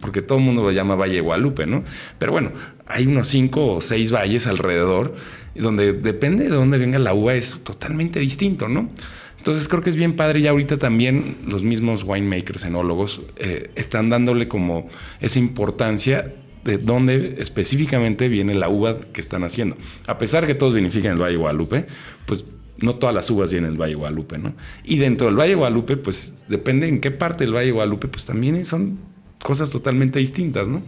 porque 0.00 0.22
todo 0.22 0.38
el 0.38 0.44
mundo 0.44 0.62
lo 0.62 0.70
llama 0.70 0.94
Valle 0.94 1.20
Guadalupe, 1.20 1.66
¿no? 1.66 1.82
Pero 2.18 2.32
bueno, 2.32 2.52
hay 2.86 3.06
unos 3.06 3.28
cinco 3.28 3.74
o 3.74 3.80
seis 3.80 4.12
valles 4.12 4.46
alrededor, 4.46 5.16
donde 5.54 5.92
depende 5.92 6.44
de 6.44 6.50
dónde 6.50 6.78
venga 6.78 6.98
la 6.98 7.14
uva, 7.14 7.34
es 7.34 7.58
totalmente 7.64 8.20
distinto, 8.20 8.68
¿no? 8.68 8.90
Entonces 9.38 9.68
creo 9.68 9.82
que 9.82 9.90
es 9.90 9.96
bien 9.96 10.14
padre, 10.14 10.40
ya 10.40 10.50
ahorita 10.50 10.76
también 10.78 11.36
los 11.46 11.62
mismos 11.62 12.04
winemakers, 12.04 12.64
enólogos, 12.64 13.20
eh, 13.36 13.70
están 13.76 14.10
dándole 14.10 14.48
como 14.48 14.88
esa 15.20 15.38
importancia 15.38 16.34
de 16.64 16.76
dónde 16.78 17.36
específicamente 17.38 18.28
viene 18.28 18.54
la 18.54 18.68
uva 18.68 18.98
que 19.00 19.20
están 19.20 19.44
haciendo. 19.44 19.76
A 20.06 20.18
pesar 20.18 20.46
que 20.46 20.54
todos 20.54 20.74
vinifican 20.74 21.12
el 21.12 21.22
Valle 21.22 21.36
Guadalupe, 21.36 21.86
pues 22.26 22.44
no 22.80 22.94
todas 22.96 23.14
las 23.14 23.28
uvas 23.30 23.50
vienen 23.50 23.70
del 23.70 23.80
Valle 23.80 23.94
Guadalupe, 23.94 24.38
¿no? 24.38 24.54
Y 24.84 24.98
dentro 24.98 25.26
del 25.26 25.36
Valle 25.36 25.54
Guadalupe, 25.54 25.96
pues 25.96 26.44
depende 26.48 26.88
en 26.88 27.00
qué 27.00 27.10
parte 27.10 27.44
del 27.44 27.54
Valle 27.54 27.72
Guadalupe, 27.72 28.08
pues 28.08 28.24
también 28.24 28.64
son 28.64 28.98
cosas 29.42 29.70
totalmente 29.70 30.18
distintas, 30.18 30.68
¿no? 30.68 30.82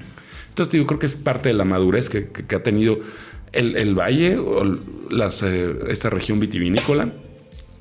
Entonces, 0.49 0.73
digo, 0.73 0.87
creo 0.87 0.99
que 0.99 1.07
es 1.07 1.17
parte 1.17 1.49
de 1.49 1.55
la 1.55 1.65
madurez 1.65 2.09
que, 2.09 2.29
ha 2.55 2.63
tenido 2.63 2.99
el, 3.53 3.95
valle 3.95 4.37
o 4.37 4.65
las, 5.11 5.43
eh, 5.43 5.75
esta 5.89 6.11
región 6.11 6.41
vitivinícola 6.41 7.13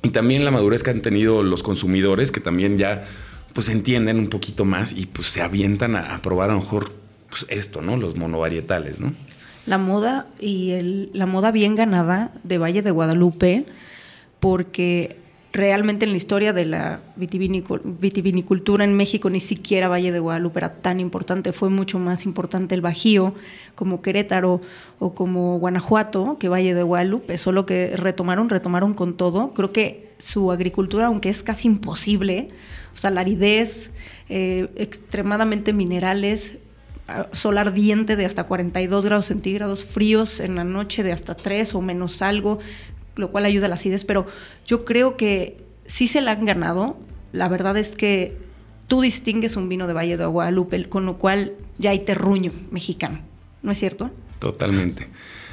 y 0.02 0.10
también 0.10 0.44
la 0.44 0.50
madurez 0.50 0.82
que 0.82 0.90
han 0.90 1.02
tenido 1.02 1.42
los 1.42 1.62
consumidores 1.62 2.32
que 2.32 2.40
también 2.40 2.78
ya 2.78 3.04
pues 3.52 3.68
entienden 3.68 4.18
un 4.18 4.28
poquito 4.28 4.64
más 4.64 4.92
y 4.92 5.06
pues 5.06 5.28
se 5.28 5.42
avientan 5.42 5.96
a, 5.96 6.20
probar 6.22 6.50
a 6.50 6.54
lo 6.54 6.60
mejor 6.60 6.92
pues, 7.28 7.46
esto, 7.48 7.82
¿no? 7.82 7.96
Los 7.96 8.16
monovarietales, 8.16 9.00
¿no? 9.00 9.12
La 9.66 9.78
moda 9.78 10.28
y 10.38 11.10
la 11.12 11.26
moda 11.26 11.50
bien 11.50 11.74
ganada 11.74 12.32
de 12.44 12.58
Valle 12.58 12.82
de 12.82 12.90
Guadalupe 12.90 13.66
porque 14.40 15.16
realmente 15.52 16.04
en 16.04 16.12
la 16.12 16.16
historia 16.16 16.52
de 16.52 16.64
la 16.64 17.00
vitivinicultura 17.16 18.84
en 18.84 18.94
México 18.94 19.30
ni 19.30 19.40
siquiera 19.40 19.88
Valle 19.88 20.12
de 20.12 20.20
Guadalupe 20.20 20.60
era 20.60 20.74
tan 20.74 21.00
importante, 21.00 21.52
fue 21.52 21.70
mucho 21.70 21.98
más 21.98 22.24
importante 22.24 22.74
el 22.74 22.80
Bajío 22.80 23.34
como 23.74 24.00
Querétaro 24.00 24.60
o 24.98 25.14
como 25.14 25.58
Guanajuato 25.58 26.38
que 26.38 26.48
Valle 26.48 26.74
de 26.74 26.82
Guadalupe, 26.82 27.36
solo 27.38 27.66
que 27.66 27.96
retomaron, 27.96 28.48
retomaron 28.48 28.94
con 28.94 29.16
todo. 29.16 29.52
Creo 29.54 29.72
que 29.72 30.10
su 30.18 30.52
agricultura, 30.52 31.06
aunque 31.06 31.30
es 31.30 31.42
casi 31.42 31.66
imposible, 31.66 32.50
o 32.94 32.96
sea, 32.96 33.10
la 33.10 33.22
aridez, 33.22 33.90
eh, 34.28 34.68
extremadamente 34.76 35.72
minerales, 35.72 36.54
sol 37.32 37.58
ardiente 37.58 38.16
de 38.16 38.24
hasta 38.24 38.44
42 38.44 39.04
grados 39.04 39.26
centígrados, 39.26 39.84
fríos 39.84 40.40
en 40.40 40.54
la 40.54 40.64
noche 40.64 41.02
de 41.02 41.12
hasta 41.12 41.34
3 41.34 41.74
o 41.74 41.80
menos 41.80 42.22
algo, 42.22 42.58
lo 43.16 43.30
cual 43.30 43.44
ayuda 43.44 43.66
a 43.66 43.68
las 43.68 43.80
acidez, 43.80 44.04
pero 44.04 44.26
yo 44.66 44.84
creo 44.84 45.16
que 45.16 45.56
sí 45.86 46.08
se 46.08 46.20
la 46.20 46.32
han 46.32 46.44
ganado. 46.44 46.96
La 47.32 47.48
verdad 47.48 47.76
es 47.76 47.96
que 47.96 48.36
tú 48.88 49.00
distingues 49.00 49.56
un 49.56 49.68
vino 49.68 49.86
de 49.86 49.92
Valle 49.92 50.16
de 50.16 50.26
Guadalupe, 50.26 50.88
con 50.88 51.06
lo 51.06 51.18
cual 51.18 51.52
ya 51.78 51.90
hay 51.90 52.00
terruño 52.00 52.52
mexicano, 52.70 53.20
¿no 53.62 53.72
es 53.72 53.78
cierto? 53.78 54.10
Totalmente. 54.38 55.08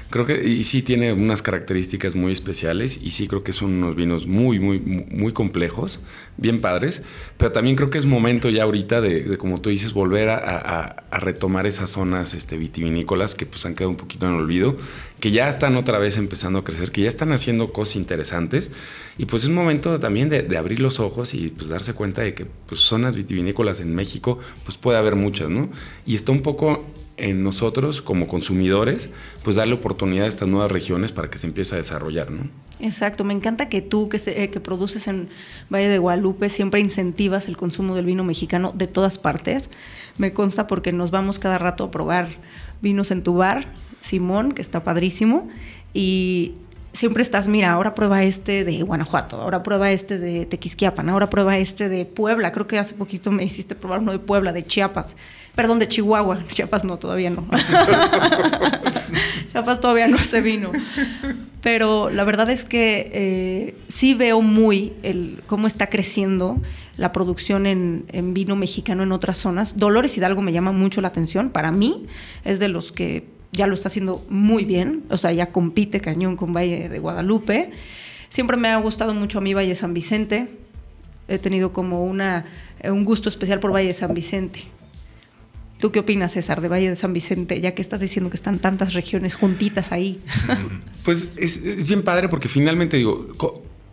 Creo 0.10 0.26
que 0.26 0.48
y 0.48 0.64
sí 0.64 0.84
tiene 0.84 1.12
unas 1.12 1.42
características 1.42 2.16
muy 2.16 2.32
especiales 2.32 2.98
y 3.02 3.12
sí 3.12 3.28
creo 3.28 3.44
que 3.44 3.52
son 3.52 3.74
unos 3.74 3.96
vinos 3.96 4.26
muy, 4.26 4.58
muy, 4.58 4.80
muy 4.80 5.34
complejos, 5.34 6.00
bien 6.38 6.62
padres, 6.62 7.04
pero 7.36 7.52
también 7.52 7.76
creo 7.76 7.90
que 7.90 7.98
es 7.98 8.06
momento 8.06 8.50
ya 8.50 8.64
ahorita 8.64 9.02
de, 9.02 9.38
como 9.38 9.60
tú 9.60 9.70
dices, 9.70 9.92
volver 9.92 10.30
a, 10.30 11.04
retomar 11.12 11.66
esas 11.66 11.90
zonas 11.90 12.34
este, 12.34 12.58
vitivinícolas 12.58 13.34
que 13.36 13.46
pues 13.46 13.66
han 13.66 13.74
quedado 13.74 13.90
un 13.90 13.98
poquito 13.98 14.28
en 14.28 14.36
el 14.36 14.40
olvido, 14.40 14.78
que 15.20 15.32
ya 15.32 15.50
están 15.50 15.76
otra 15.76 15.98
vez 16.00 16.18
empezando 16.18 16.60
a 16.60 16.64
crecer, 16.64 16.92
que 16.92 17.02
ya 17.02 17.10
están 17.10 17.32
haciendo 17.32 17.74
cosas 17.74 17.96
interesantes 17.96 18.72
y 19.18 19.26
pues 19.26 19.44
es 19.44 19.50
momento 19.50 20.00
también 20.00 20.30
de, 20.30 20.58
abrir 20.58 20.80
los 20.80 21.00
ojos 21.00 21.34
y 21.34 21.50
pues 21.50 21.70
darse 21.70 21.94
cuenta 21.94 22.22
de 22.22 22.34
que 22.34 22.46
pues 22.46 22.82
zonas 22.82 23.16
vitivinícolas 23.16 23.82
en 23.82 23.94
México 23.94 24.40
pues 24.64 24.78
puede 24.78 24.98
haber 24.98 25.16
muchas, 25.16 25.50
¿no? 25.50 25.70
Y 26.06 26.16
está 26.16 26.32
un 26.32 26.42
poco 26.42 26.86
en 27.18 27.44
nosotros 27.44 28.02
como 28.02 28.28
consumidores, 28.28 29.10
pues 29.44 29.56
darle 29.56 29.74
oportunidad 29.74 30.26
a 30.26 30.30
estas 30.30 30.48
nuevas 30.48 30.72
regiones 30.72 31.12
para 31.12 31.30
que 31.30 31.38
se 31.38 31.48
empiece 31.48 31.76
a 31.76 31.78
desarrollar, 31.80 32.32
¿no? 32.32 32.48
Exacto, 32.80 33.24
me 33.24 33.34
encanta 33.34 33.70
que 33.70 33.82
tú 33.82 34.08
que, 34.08 34.22
eh, 34.28 34.50
que 34.52 34.60
produces 34.60 35.08
en 35.08 35.30
Valle 35.74 35.90
de 35.90 35.98
Guadalupe 35.98 36.50
siempre 36.50 36.80
incentivas 36.80 37.48
el 37.48 37.58
consumo 37.58 37.96
del 37.96 38.06
vino 38.06 38.24
mexicano 38.24 38.72
de 38.76 38.86
todas 38.86 39.18
partes. 39.18 39.72
Me 40.20 40.32
consta 40.32 40.68
porque 40.68 40.92
nos 40.92 41.10
vamos 41.10 41.40
cada 41.40 41.58
rato 41.58 41.86
a 41.86 41.92
probar 41.92 42.30
vinos 42.82 43.10
en 43.10 43.24
tu 43.24 43.36
bar, 43.36 43.68
Simón, 44.02 44.52
que 44.52 44.62
está 44.62 44.84
padrísimo, 44.84 45.50
y 45.94 46.54
siempre 46.98 47.22
estás, 47.22 47.48
mira, 47.48 47.72
ahora 47.72 47.94
prueba 47.94 48.24
este 48.24 48.66
de 48.66 48.82
Guanajuato, 48.82 49.40
ahora 49.40 49.62
prueba 49.62 49.92
este 49.92 50.18
de 50.18 50.48
Tequisquiapan, 50.48 51.10
ahora 51.10 51.30
prueba 51.30 51.58
este 51.58 51.90
de 51.90 52.06
Puebla, 52.06 52.52
creo 52.52 52.66
que 52.66 52.80
hace 52.80 52.96
poquito 52.96 53.32
me 53.32 53.44
hiciste 53.44 53.76
probar 53.76 54.00
uno 54.00 54.12
de 54.12 54.20
Puebla, 54.20 54.52
de 54.52 54.64
Chiapas 54.64 55.16
perdón, 55.58 55.80
de 55.80 55.88
Chihuahua. 55.88 56.44
Chiapas 56.50 56.86
no, 56.86 56.98
todavía 56.98 57.32
no. 57.32 57.46
Chiapas 59.52 59.82
todavía 59.82 60.08
no 60.08 60.18
hace 60.18 60.40
vino. 60.40 60.72
Pero 61.62 62.12
la 62.12 62.24
verdad 62.24 62.52
es 62.52 62.64
que 62.64 63.10
eh, 63.12 63.76
sí 63.90 64.14
veo 64.14 64.42
muy 64.42 64.94
el, 65.02 65.42
cómo 65.48 65.66
está 65.66 65.88
creciendo 65.88 66.62
la 66.96 67.12
producción 67.12 67.66
en, 67.66 68.06
vino 68.36 68.56
mexicano 68.56 69.02
en 69.02 69.12
otras 69.12 69.38
zonas. 69.38 69.80
Dolores 69.80 70.16
Hidalgo 70.16 70.44
me 70.44 70.54
llama 70.54 70.72
mucho 70.72 71.02
la 71.02 71.08
atención. 71.08 71.50
Para 71.50 71.72
mí 71.72 72.06
es 72.46 72.60
de 72.60 72.68
los 72.68 72.92
que 72.92 73.26
ya 73.52 73.68
lo 73.68 73.74
está 73.74 73.88
haciendo 73.88 74.24
muy 74.30 74.66
bien. 74.66 75.04
O 75.10 75.18
sea, 75.18 75.32
ya 75.32 75.52
compite 75.52 76.02
cañón 76.02 76.36
con 76.36 76.54
Valle 76.54 76.90
de 76.90 77.00
Guadalupe. 77.00 77.72
Siempre 78.30 78.58
me 78.58 78.70
ha 78.70 78.78
gustado 78.78 79.14
mucho 79.14 79.40
a 79.40 79.42
mí 79.42 79.54
Valle 79.54 79.76
San 79.76 79.94
Vicente. 79.94 80.48
He 81.28 81.40
tenido 81.40 81.74
como 81.74 82.06
una, 82.06 82.46
un 82.84 83.04
gusto 83.04 83.30
especial 83.30 83.60
por 83.60 83.74
Valle 83.74 83.94
San 83.94 84.14
Vicente. 84.14 84.64
¿Tú 85.80 85.92
qué 85.92 86.00
opinas, 86.00 86.32
César, 86.32 86.62
de 86.62 86.70
Valle 86.70 86.90
de 86.90 86.96
San 86.96 87.14
Vicente, 87.14 87.62
ya 87.62 87.76
que 87.76 87.84
estás 87.84 88.00
diciendo 88.00 88.32
que 88.32 88.36
están 88.36 88.58
tantas 88.58 88.94
regiones 88.94 89.36
juntitas 89.36 89.92
ahí? 89.92 90.20
pues 91.06 91.30
es, 91.38 91.88
bien 91.88 92.02
padre 92.02 92.30
porque 92.30 92.50
finalmente, 92.50 92.98
digo, 92.98 93.28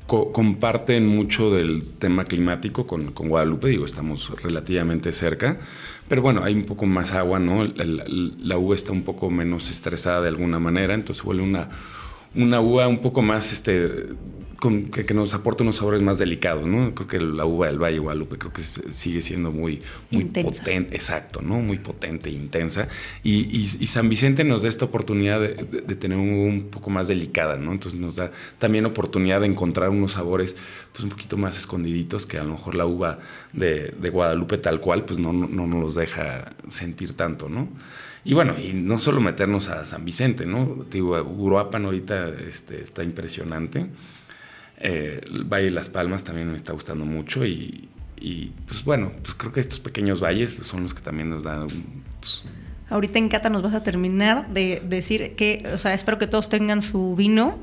comparten 0.07 1.07
mucho 1.07 1.51
del 1.51 1.83
tema 1.99 2.25
climático 2.25 2.87
con, 2.87 3.13
Guadalupe, 3.15 3.69
digo, 3.69 3.85
estamos 3.85 4.31
relativamente 4.43 5.13
cerca, 5.13 5.59
pero 6.09 6.21
bueno, 6.21 6.45
hay 6.45 6.55
un 6.55 6.65
poco 6.65 6.85
más 6.85 7.13
agua, 7.13 7.39
¿no? 7.39 7.65
La, 7.65 8.05
la 8.07 8.59
uva 8.59 8.75
está 8.75 8.93
un 8.93 9.03
poco 9.03 9.31
menos 9.31 9.71
estresada 9.71 10.21
de 10.21 10.29
alguna 10.29 10.59
manera, 10.59 10.93
entonces 10.93 11.25
vuelve 11.25 11.43
una, 11.45 11.71
una 12.35 12.61
uva 12.61 12.89
un 12.89 12.99
poco 12.99 13.23
más 13.23 13.53
este, 13.53 14.09
que, 14.61 15.15
nos 15.15 15.35
aporta 15.35 15.63
unos 15.63 15.77
sabores 15.77 16.01
más 16.03 16.19
delicados, 16.19 16.67
¿no? 16.67 16.95
Creo 16.95 17.07
que 17.07 17.21
la 17.21 17.45
uva 17.45 17.67
del 17.67 17.79
Valle 17.79 17.99
Guadalupe 17.99 18.39
creo 18.39 18.53
que 18.53 18.63
sigue 18.63 19.21
siendo 19.21 19.51
muy, 19.51 19.81
muy 20.11 20.25
potente, 20.25 20.95
exacto, 20.95 21.43
¿no? 21.43 21.57
Muy 21.57 21.79
potente 21.79 22.31
e 22.31 22.33
intensa. 22.33 22.89
Y, 23.23 23.67
San 23.87 24.09
Vicente 24.09 24.43
nos 24.45 24.63
da 24.63 24.69
esta 24.69 24.87
oportunidad 24.87 25.41
de, 25.41 25.95
tener 25.97 26.19
un, 26.19 26.31
un, 26.31 26.63
poco 26.71 26.91
más 26.91 27.09
delicada, 27.09 27.57
¿no? 27.57 27.73
Entonces 27.73 28.01
nos 28.01 28.17
da 28.17 28.31
también 28.59 28.87
oportunidad 28.87 29.41
de 29.41 29.47
encontrar 29.47 29.91
unos 29.91 30.13
sabores 30.13 30.57
pues 30.93 31.03
un 31.05 31.11
poquito 31.11 31.37
más 31.37 31.59
escondididos 31.59 32.25
que 32.25 32.39
a 32.39 32.45
lo 32.45 32.53
mejor 32.53 32.77
la 32.77 32.87
uva 32.87 33.19
de, 33.53 33.93
Guadalupe 34.11 34.59
tal 34.59 34.81
cual, 34.81 35.05
pues 35.05 35.19
no, 35.19 35.33
no, 35.33 35.67
nos 35.67 35.95
deja 35.97 36.53
sentir 36.69 37.15
tanto, 37.15 37.49
¿no? 37.49 37.69
Y 38.25 38.33
bueno, 38.33 38.55
y 38.59 38.73
no 38.73 38.99
solo 38.99 39.21
meternos 39.21 39.69
a 39.69 39.85
San 39.85 40.05
Vicente, 40.05 40.47
¿no? 40.47 40.87
Digo, 40.91 41.21
Uruapan 41.23 41.85
ahorita 41.85 42.31
este, 42.49 42.81
está 42.81 43.03
impresionante. 43.03 43.87
Eh, 44.79 45.21
Valle 45.47 45.67
de 45.67 45.71
las 45.71 45.91
Palmas 45.91 46.25
también 46.25 46.51
me 46.51 46.57
está 46.57 46.73
gustando 46.73 47.05
mucho 47.05 47.45
y, 47.45 47.89
pues 48.67 48.85
bueno, 48.85 49.13
pues 49.23 49.35
creo 49.35 49.53
que 49.53 49.61
estos 49.61 49.81
pequeños 49.81 50.21
valles 50.21 50.55
son 50.55 50.83
los 50.83 50.95
que 50.95 51.03
también 51.03 51.29
nos 51.29 51.43
dan... 51.43 51.69
Pues, 52.21 52.45
Ahorita 52.91 53.19
en 53.19 53.29
Cata 53.29 53.51
nos 53.51 53.63
vas 53.63 53.75
a 53.75 53.83
terminar 53.83 54.49
de 54.51 54.83
decir 54.85 55.35
que, 55.35 55.67
o 55.75 55.79
sea, 55.79 55.95
espero 55.95 56.19
que 56.19 56.27
todos 56.27 56.49
tengan 56.49 56.83
su 56.83 57.15
vino 57.17 57.59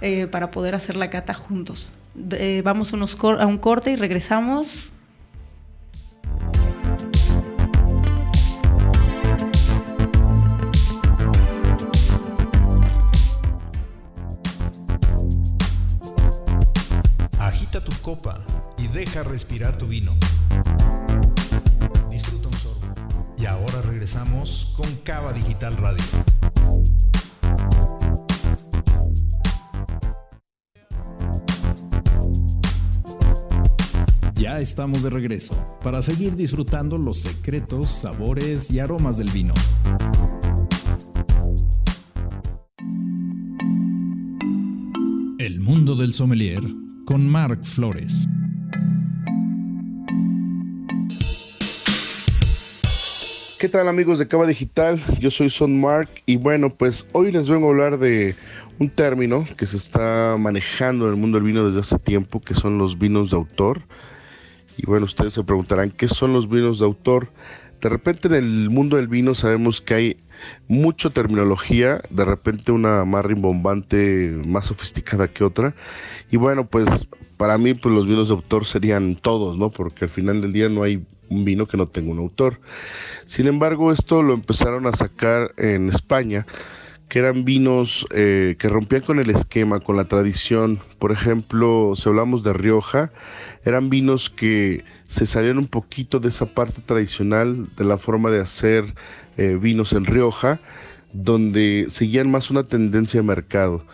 eh, 0.00 0.26
para 0.26 0.50
poder 0.50 0.74
hacer 0.74 0.96
la 0.96 1.10
cata 1.10 1.34
juntos. 1.34 1.92
Eh, 2.32 2.62
vamos 2.64 2.92
unos 2.92 3.16
a 3.22 3.46
un 3.46 3.58
corte 3.58 3.92
y 3.92 3.96
regresamos 3.96 4.91
y 18.76 18.86
deja 18.88 19.22
respirar 19.22 19.78
tu 19.78 19.86
vino. 19.86 20.14
Disfruta 22.10 22.48
un 22.48 22.54
sorbo. 22.54 22.94
Y 23.38 23.46
ahora 23.46 23.80
regresamos 23.80 24.74
con 24.76 24.86
Cava 24.96 25.32
Digital 25.32 25.78
Radio. 25.78 26.04
Ya 34.34 34.60
estamos 34.60 35.02
de 35.02 35.08
regreso 35.08 35.54
para 35.82 36.02
seguir 36.02 36.36
disfrutando 36.36 36.98
los 36.98 37.20
secretos, 37.20 37.88
sabores 37.88 38.70
y 38.70 38.80
aromas 38.80 39.16
del 39.16 39.30
vino. 39.30 39.54
El 45.38 45.60
mundo 45.60 45.94
del 45.94 46.12
sommelier 46.12 46.62
con 47.04 47.28
Marc 47.28 47.64
Flores. 47.64 48.28
¿Qué 53.58 53.68
tal 53.68 53.88
amigos 53.88 54.18
de 54.18 54.26
Cava 54.26 54.46
Digital? 54.46 55.00
Yo 55.20 55.30
soy 55.30 55.48
Son 55.48 55.80
Mark 55.80 56.08
y 56.26 56.36
bueno, 56.36 56.70
pues 56.70 57.06
hoy 57.12 57.30
les 57.30 57.48
vengo 57.48 57.68
a 57.68 57.70
hablar 57.70 57.98
de 57.98 58.34
un 58.78 58.90
término 58.90 59.46
que 59.56 59.66
se 59.66 59.76
está 59.76 60.36
manejando 60.38 61.06
en 61.06 61.12
el 61.12 61.16
mundo 61.16 61.38
del 61.38 61.46
vino 61.46 61.66
desde 61.66 61.80
hace 61.80 61.98
tiempo, 61.98 62.40
que 62.40 62.54
son 62.54 62.78
los 62.78 62.98
vinos 62.98 63.30
de 63.30 63.36
autor. 63.36 63.82
Y 64.76 64.86
bueno, 64.86 65.06
ustedes 65.06 65.34
se 65.34 65.44
preguntarán, 65.44 65.90
¿qué 65.90 66.08
son 66.08 66.32
los 66.32 66.48
vinos 66.48 66.80
de 66.80 66.86
autor? 66.86 67.28
De 67.80 67.88
repente 67.88 68.28
en 68.28 68.34
el 68.34 68.70
mundo 68.70 68.96
del 68.96 69.08
vino 69.08 69.34
sabemos 69.34 69.80
que 69.80 69.94
hay 69.94 70.16
mucha 70.68 71.10
terminología, 71.10 72.00
de 72.10 72.24
repente 72.24 72.72
una 72.72 73.04
más 73.04 73.24
rimbombante, 73.24 74.32
más 74.46 74.66
sofisticada 74.66 75.28
que 75.28 75.44
otra. 75.44 75.74
Y 76.30 76.36
bueno, 76.36 76.66
pues 76.66 77.06
para 77.36 77.58
mí 77.58 77.74
pues 77.74 77.94
los 77.94 78.06
vinos 78.06 78.28
de 78.28 78.34
autor 78.34 78.64
serían 78.64 79.16
todos, 79.16 79.58
¿no? 79.58 79.70
Porque 79.70 80.04
al 80.04 80.10
final 80.10 80.40
del 80.40 80.52
día 80.52 80.68
no 80.68 80.82
hay 80.82 81.04
un 81.28 81.44
vino 81.44 81.66
que 81.66 81.76
no 81.76 81.88
tenga 81.88 82.12
un 82.12 82.18
autor. 82.18 82.60
Sin 83.24 83.46
embargo, 83.46 83.92
esto 83.92 84.22
lo 84.22 84.34
empezaron 84.34 84.86
a 84.86 84.92
sacar 84.92 85.52
en 85.56 85.88
España 85.88 86.46
que 87.12 87.18
eran 87.18 87.44
vinos 87.44 88.06
eh, 88.14 88.56
que 88.58 88.70
rompían 88.70 89.02
con 89.02 89.18
el 89.18 89.28
esquema, 89.28 89.80
con 89.80 89.98
la 89.98 90.06
tradición. 90.06 90.80
Por 90.98 91.12
ejemplo, 91.12 91.92
si 91.94 92.08
hablamos 92.08 92.42
de 92.42 92.54
Rioja, 92.54 93.12
eran 93.66 93.90
vinos 93.90 94.30
que 94.30 94.82
se 95.04 95.26
salían 95.26 95.58
un 95.58 95.66
poquito 95.66 96.20
de 96.20 96.30
esa 96.30 96.46
parte 96.46 96.80
tradicional 96.80 97.66
de 97.76 97.84
la 97.84 97.98
forma 97.98 98.30
de 98.30 98.40
hacer 98.40 98.94
eh, 99.36 99.58
vinos 99.60 99.92
en 99.92 100.04
Rioja, 100.04 100.60
donde 101.12 101.86
seguían 101.88 102.30
más 102.30 102.50
una 102.50 102.64
tendencia 102.64 103.20
de 103.20 103.26
mercado, 103.26 103.84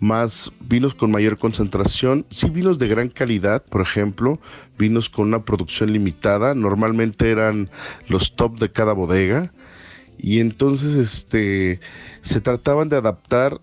más 0.00 0.52
vinos 0.60 0.94
con 0.94 1.10
mayor 1.10 1.38
concentración, 1.38 2.26
sí 2.30 2.50
vinos 2.50 2.78
de 2.78 2.88
gran 2.88 3.08
calidad, 3.08 3.64
por 3.64 3.80
ejemplo, 3.80 4.38
vinos 4.78 5.08
con 5.08 5.28
una 5.28 5.44
producción 5.44 5.92
limitada, 5.92 6.54
normalmente 6.54 7.30
eran 7.30 7.70
los 8.08 8.36
top 8.36 8.58
de 8.58 8.70
cada 8.70 8.92
bodega, 8.92 9.52
y 10.18 10.40
entonces 10.40 10.96
este, 10.96 11.80
se 12.20 12.40
trataban 12.40 12.88
de 12.88 12.96
adaptar 12.96 13.60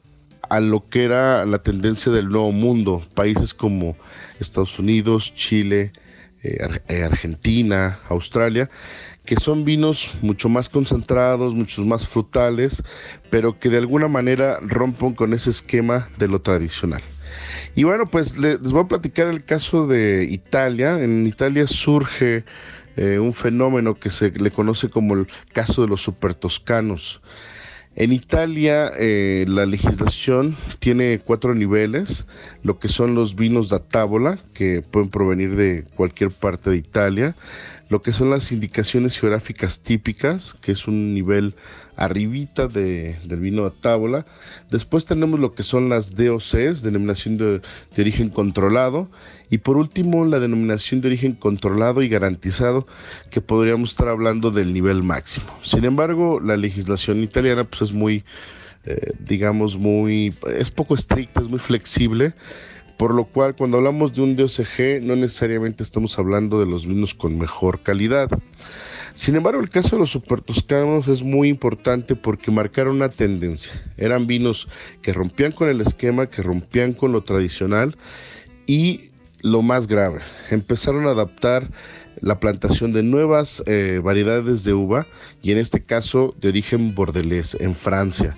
a 0.50 0.60
lo 0.60 0.88
que 0.88 1.04
era 1.04 1.46
la 1.46 1.60
tendencia 1.60 2.12
del 2.12 2.30
nuevo 2.30 2.52
mundo, 2.52 3.04
países 3.16 3.54
como 3.54 3.96
Estados 4.40 4.78
Unidos, 4.78 5.34
Chile, 5.36 5.92
eh, 6.44 6.58
eh, 6.90 7.04
Argentina, 7.04 8.00
Australia, 8.10 8.70
que 9.26 9.36
son 9.38 9.64
vinos 9.66 10.12
mucho 10.22 10.50
más 10.50 10.70
concentrados, 10.70 11.56
muchos 11.56 11.86
más 11.86 12.08
frutales, 12.08 12.84
pero 13.30 13.60
que 13.60 13.70
de 13.70 13.78
alguna 13.78 14.08
manera 14.08 14.60
rompen 14.62 15.14
con 15.14 15.34
ese 15.34 15.50
esquema 15.50 16.10
de 16.18 16.28
lo 16.28 16.42
tradicional. 16.42 17.02
Y 17.76 17.84
bueno, 17.84 18.06
pues 18.06 18.38
les, 18.38 18.60
voy 18.60 18.84
a 18.84 18.88
platicar 18.88 19.28
el 19.28 19.44
caso 19.44 19.88
de 19.88 20.26
Italia. 20.30 21.02
En 21.04 21.26
Italia 21.26 21.66
surge 21.68 22.44
eh, 22.98 23.18
un 23.18 23.34
fenómeno 23.34 23.96
que 23.96 24.12
se 24.12 24.32
le 24.32 24.52
conoce 24.52 24.90
como 24.90 25.16
el 25.16 25.28
caso 25.52 25.82
de 25.82 25.88
los 25.88 26.02
supertoscanos. 26.02 27.22
En 27.96 28.12
Italia 28.12 28.92
eh, 28.98 29.46
la 29.48 29.68
legislación 29.68 30.58
tiene 30.80 31.22
cuatro 31.24 31.54
niveles, 31.54 32.26
lo 32.64 32.80
que 32.80 32.90
son 32.90 33.14
los 33.14 33.36
vinos 33.36 33.70
da 33.70 33.80
tábola, 33.80 34.40
que 34.54 34.82
pueden 34.82 35.10
provenir 35.10 35.56
de 35.56 35.86
cualquier 35.96 36.32
parte 36.32 36.72
de 36.72 36.78
Italia, 36.78 37.36
lo 37.94 38.02
que 38.02 38.12
son 38.12 38.32
las 38.32 38.52
indicaciones 38.52 39.20
geográficas 39.20 39.80
típicas, 39.82 40.56
que 40.62 40.72
es 40.72 40.88
un 40.88 41.14
nivel 41.14 41.54
arribita 41.96 42.68
de, 42.68 43.20
del 43.24 43.40
vino 43.40 43.66
de 43.66 43.70
tábola. 43.70 44.26
Después 44.72 45.06
tenemos 45.06 45.40
lo 45.40 45.54
que 45.54 45.62
son 45.62 45.90
las 45.90 46.16
DOCs, 46.16 46.82
denominación 46.82 47.38
de, 47.38 47.60
de, 47.60 48.02
origen 48.02 48.30
controlado. 48.30 49.12
Y 49.52 49.60
por 49.60 49.78
último, 49.78 50.26
la 50.26 50.40
denominación 50.40 51.02
de 51.02 51.10
origen 51.10 51.34
controlado 51.34 52.02
y 52.02 52.10
garantizado, 52.10 52.88
que 53.30 53.42
podríamos 53.42 53.92
estar 53.92 54.08
hablando 54.08 54.50
del 54.50 54.74
nivel 54.74 55.04
máximo. 55.04 55.46
Sin 55.62 55.86
embargo, 55.86 56.40
la 56.40 56.58
legislación 56.58 57.22
italiana 57.22 57.64
pues, 57.64 57.84
es 57.84 57.92
muy, 57.94 58.24
eh, 58.86 59.12
digamos, 59.20 59.78
muy, 59.78 60.34
es 60.58 60.72
poco 60.72 60.96
estricta, 60.96 61.42
es 61.42 61.48
muy 61.48 61.60
flexible. 61.60 62.34
Por 62.98 63.14
lo 63.14 63.26
cual, 63.26 63.56
cuando 63.56 63.78
hablamos 63.78 64.14
de 64.14 64.22
un 64.22 64.36
DOCG, 64.36 65.02
no 65.02 65.16
necesariamente 65.16 65.84
estamos 65.84 66.18
hablando 66.20 66.60
de 66.60 66.66
los 66.66 66.86
vinos 66.86 67.14
con 67.14 67.38
mejor 67.38 67.80
calidad. 67.80 68.30
Sin 69.14 69.36
embargo, 69.36 69.62
el 69.62 69.70
caso 69.70 69.96
de 69.96 70.00
los 70.00 70.12
supertoscanos 70.12 71.08
es 71.08 71.22
muy 71.22 71.50
importante 71.50 72.16
porque 72.16 72.52
marcaron 72.52 72.96
una 72.96 73.10
tendencia. 73.10 73.72
Eran 73.98 74.26
vinos 74.26 74.68
que 75.02 75.14
rompían 75.14 75.52
con 75.52 75.70
el 75.70 75.82
esquema, 75.82 76.28
que 76.28 76.42
rompían 76.42 76.94
con 76.94 77.12
lo 77.12 77.22
tradicional 77.22 77.96
y 78.66 79.12
lo 79.44 79.62
más 79.62 79.88
grave, 79.88 80.22
empezaron 80.50 81.06
a 81.06 81.12
adaptar 81.12 81.70
la 82.22 82.40
plantación 82.40 82.94
de 82.94 83.04
nuevas 83.04 83.64
eh, 83.66 84.00
variedades 84.04 84.64
de 84.64 84.74
uva 84.74 85.06
y 85.42 85.52
en 85.52 85.58
este 85.58 85.84
caso 85.84 86.36
de 86.40 86.50
origen 86.50 86.96
bordelés 86.96 87.56
en 87.60 87.76
Francia. 87.76 88.36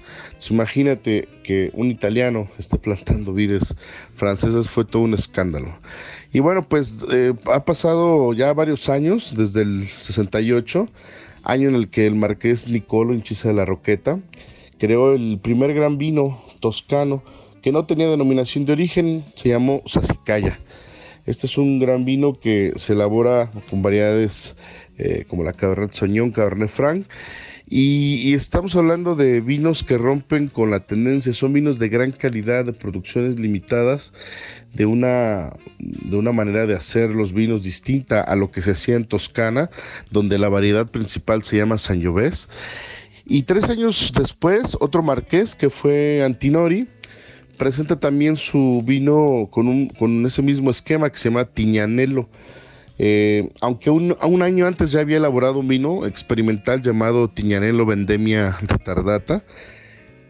imagínate 0.50 1.28
que 1.44 1.72
un 1.74 1.92
italiano 1.92 2.48
esté 2.58 2.78
plantando 2.78 3.34
vides 3.34 3.76
francesas 4.14 4.70
fue 4.70 4.86
todo 4.86 5.04
un 5.04 5.14
escándalo. 5.14 5.78
Y 6.34 6.40
bueno, 6.40 6.68
pues 6.68 7.06
eh, 7.12 7.34
ha 7.46 7.64
pasado 7.64 8.34
ya 8.34 8.52
varios 8.54 8.90
años, 8.90 9.34
desde 9.38 9.62
el 9.62 9.88
68, 10.00 10.88
año 11.44 11.70
en 11.70 11.76
el 11.76 11.90
que 11.90 12.08
el 12.08 12.16
marqués 12.16 12.68
Nicolo 12.68 13.14
Inchisa 13.14 13.50
de 13.50 13.54
la 13.54 13.66
Roqueta 13.66 14.20
creó 14.78 15.14
el 15.14 15.40
primer 15.42 15.74
gran 15.74 15.98
vino 15.98 16.44
toscano 16.60 17.24
que 17.62 17.72
no 17.72 17.86
tenía 17.86 18.08
denominación 18.10 18.66
de 18.66 18.74
origen, 18.74 19.24
se 19.34 19.50
llamó 19.50 19.82
Sasicaya. 19.86 20.60
Este 21.26 21.48
es 21.48 21.58
un 21.58 21.80
gran 21.80 22.06
vino 22.06 22.40
que 22.40 22.74
se 22.76 22.94
elabora 22.94 23.50
con 23.70 23.82
variedades 23.82 24.56
eh, 25.00 25.26
como 25.28 25.44
la 25.44 25.54
Cabernet 25.54 25.92
Sauvignon, 25.92 26.32
Cabernet 26.32 26.70
Franc. 26.70 27.08
Y, 27.68 28.36
estamos 28.36 28.76
hablando 28.76 29.16
de 29.16 29.42
vinos 29.42 29.84
que 29.84 29.98
rompen 29.98 30.50
con 30.50 30.70
la 30.70 30.82
tendencia, 30.82 31.34
son 31.34 31.52
vinos 31.52 31.80
de 31.80 31.90
gran 31.90 32.12
calidad, 32.12 32.64
de 32.64 32.74
producciones 32.74 33.40
limitadas, 33.40 34.14
de 34.74 34.86
una, 34.86 35.52
de 35.80 36.16
una 36.16 36.32
manera 36.32 36.68
de 36.68 36.76
hacer 36.76 37.10
los 37.10 37.34
vinos 37.34 37.64
distinta 37.64 38.22
a 38.22 38.36
lo 38.36 38.52
que 38.52 38.62
se 38.62 38.72
hacía 38.72 38.96
en 38.96 39.06
Toscana, 39.06 39.72
donde 40.12 40.38
la 40.38 40.48
variedad 40.48 40.86
principal 40.92 41.44
se 41.44 41.58
llama 41.58 41.80
Sangiovese. 41.80 42.48
Y 43.26 43.44
tres 43.44 43.70
años 43.72 44.14
después, 44.16 44.78
otro 44.80 45.02
marqués 45.02 45.56
que 45.56 45.72
fue 45.72 46.22
Antinori, 46.24 46.88
presenta 47.58 48.00
también 48.00 48.36
su 48.36 48.84
vino 48.86 49.48
con, 49.52 49.68
un, 49.68 49.88
con 49.90 50.26
ese 50.26 50.42
mismo 50.42 50.70
esquema 50.72 51.10
que 51.10 51.18
se 51.18 51.30
llama 51.30 51.46
Tiñanelo. 51.46 52.28
Eh, 52.98 53.50
aunque 53.60 53.90
un, 53.90 54.16
un, 54.22 54.42
año 54.42 54.66
antes 54.66 54.92
ya 54.92 55.02
había 55.02 55.18
elaborado 55.18 55.60
un 55.60 55.68
vino 55.68 56.06
experimental 56.06 56.82
llamado 56.82 57.28
Tiñanelo 57.28 57.86
Vendemia 57.86 58.58
Retardata, 58.62 59.44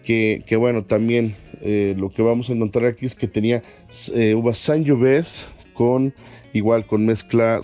que, 0.03 0.43
que 0.47 0.55
bueno, 0.55 0.83
también 0.83 1.35
eh, 1.61 1.93
lo 1.97 2.09
que 2.09 2.23
vamos 2.23 2.49
a 2.49 2.53
encontrar 2.53 2.85
aquí 2.85 3.05
es 3.05 3.13
que 3.13 3.27
tenía 3.27 3.61
eh, 4.13 4.33
uva 4.33 4.53
Sangiovese 4.55 5.43
con 5.73 6.13
igual 6.53 6.85
con 6.85 7.05
mezcla 7.05 7.61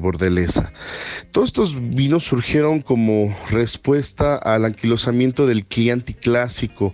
bordelesa. 0.00 0.72
Todos 1.30 1.48
estos 1.48 1.94
vinos 1.94 2.24
surgieron 2.24 2.82
como 2.82 3.34
respuesta 3.48 4.36
al 4.36 4.66
anquilosamiento 4.66 5.46
del 5.46 5.66
Chianti 5.66 6.12
clásico 6.12 6.92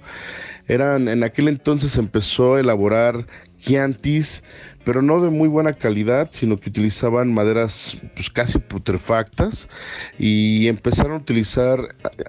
eran, 0.70 1.08
en 1.08 1.24
aquel 1.24 1.48
entonces 1.48 1.98
empezó 1.98 2.54
a 2.54 2.60
elaborar 2.60 3.26
Chiantis, 3.58 4.44
pero 4.84 5.02
no 5.02 5.20
de 5.20 5.28
muy 5.28 5.48
buena 5.48 5.72
calidad, 5.72 6.28
sino 6.30 6.60
que 6.60 6.70
utilizaban 6.70 7.34
maderas 7.34 7.98
pues, 8.14 8.30
casi 8.30 8.58
putrefactas 8.58 9.68
y 10.16 10.68
empezaron 10.68 11.12
a 11.12 11.16
utilizar 11.16 11.80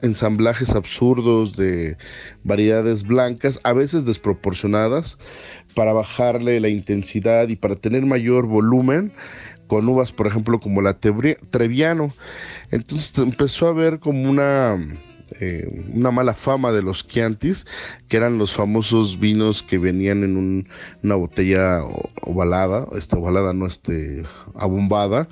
ensamblajes 0.01 0.71
absurdos 0.71 1.55
de 1.55 1.97
variedades 2.43 3.03
blancas, 3.03 3.59
a 3.63 3.73
veces 3.73 4.05
desproporcionadas, 4.05 5.19
para 5.75 5.93
bajarle 5.93 6.59
la 6.59 6.69
intensidad 6.69 7.47
y 7.47 7.55
para 7.55 7.75
tener 7.75 8.05
mayor 8.07 8.47
volumen 8.47 9.13
con 9.67 9.87
uvas, 9.87 10.11
por 10.11 10.27
ejemplo, 10.27 10.59
como 10.59 10.81
la 10.81 10.97
Treviano. 10.99 12.13
Entonces 12.71 13.17
empezó 13.19 13.67
a 13.67 13.73
ver 13.73 13.99
como 13.99 14.29
una 14.29 14.77
eh, 15.39 15.67
una 15.93 16.11
mala 16.11 16.33
fama 16.33 16.71
de 16.71 16.81
los 16.81 17.07
Chiantis, 17.07 17.65
que 18.07 18.17
eran 18.17 18.37
los 18.37 18.53
famosos 18.53 19.19
vinos 19.19 19.63
que 19.63 19.77
venían 19.77 20.23
en 20.23 20.67
una 21.03 21.15
botella 21.15 21.83
ovalada, 22.21 22.87
esta 22.97 23.17
ovalada 23.17 23.53
no 23.53 23.65
este, 23.65 24.23
abombada, 24.55 25.27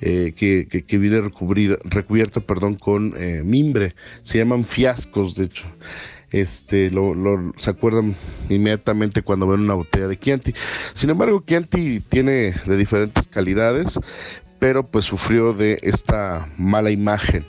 eh, 0.00 0.32
que, 0.36 0.66
que, 0.66 0.98
viene 0.98 1.20
recubierta 1.20 2.40
perdón, 2.40 2.76
con 2.76 3.14
eh, 3.16 3.42
mimbre. 3.44 3.94
Se 4.22 4.38
llaman 4.38 4.64
fiascos, 4.64 5.34
de 5.34 5.44
hecho. 5.44 5.66
Este, 6.30 6.90
lo, 6.90 7.52
se 7.58 7.68
acuerdan 7.68 8.16
inmediatamente 8.48 9.20
cuando 9.20 9.46
ven 9.46 9.60
una 9.60 9.74
botella 9.74 10.08
de 10.08 10.18
Chianti. 10.18 10.54
Sin 10.94 11.10
embargo, 11.10 11.44
Chianti 11.46 12.00
tiene 12.00 12.54
de 12.64 12.76
diferentes 12.78 13.28
calidades, 13.28 14.00
pero 14.58 14.86
pues 14.86 15.04
sufrió 15.04 15.52
de 15.52 15.78
esta 15.82 16.48
mala 16.56 16.90
imagen. 16.90 17.44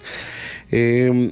Eh, 0.71 1.31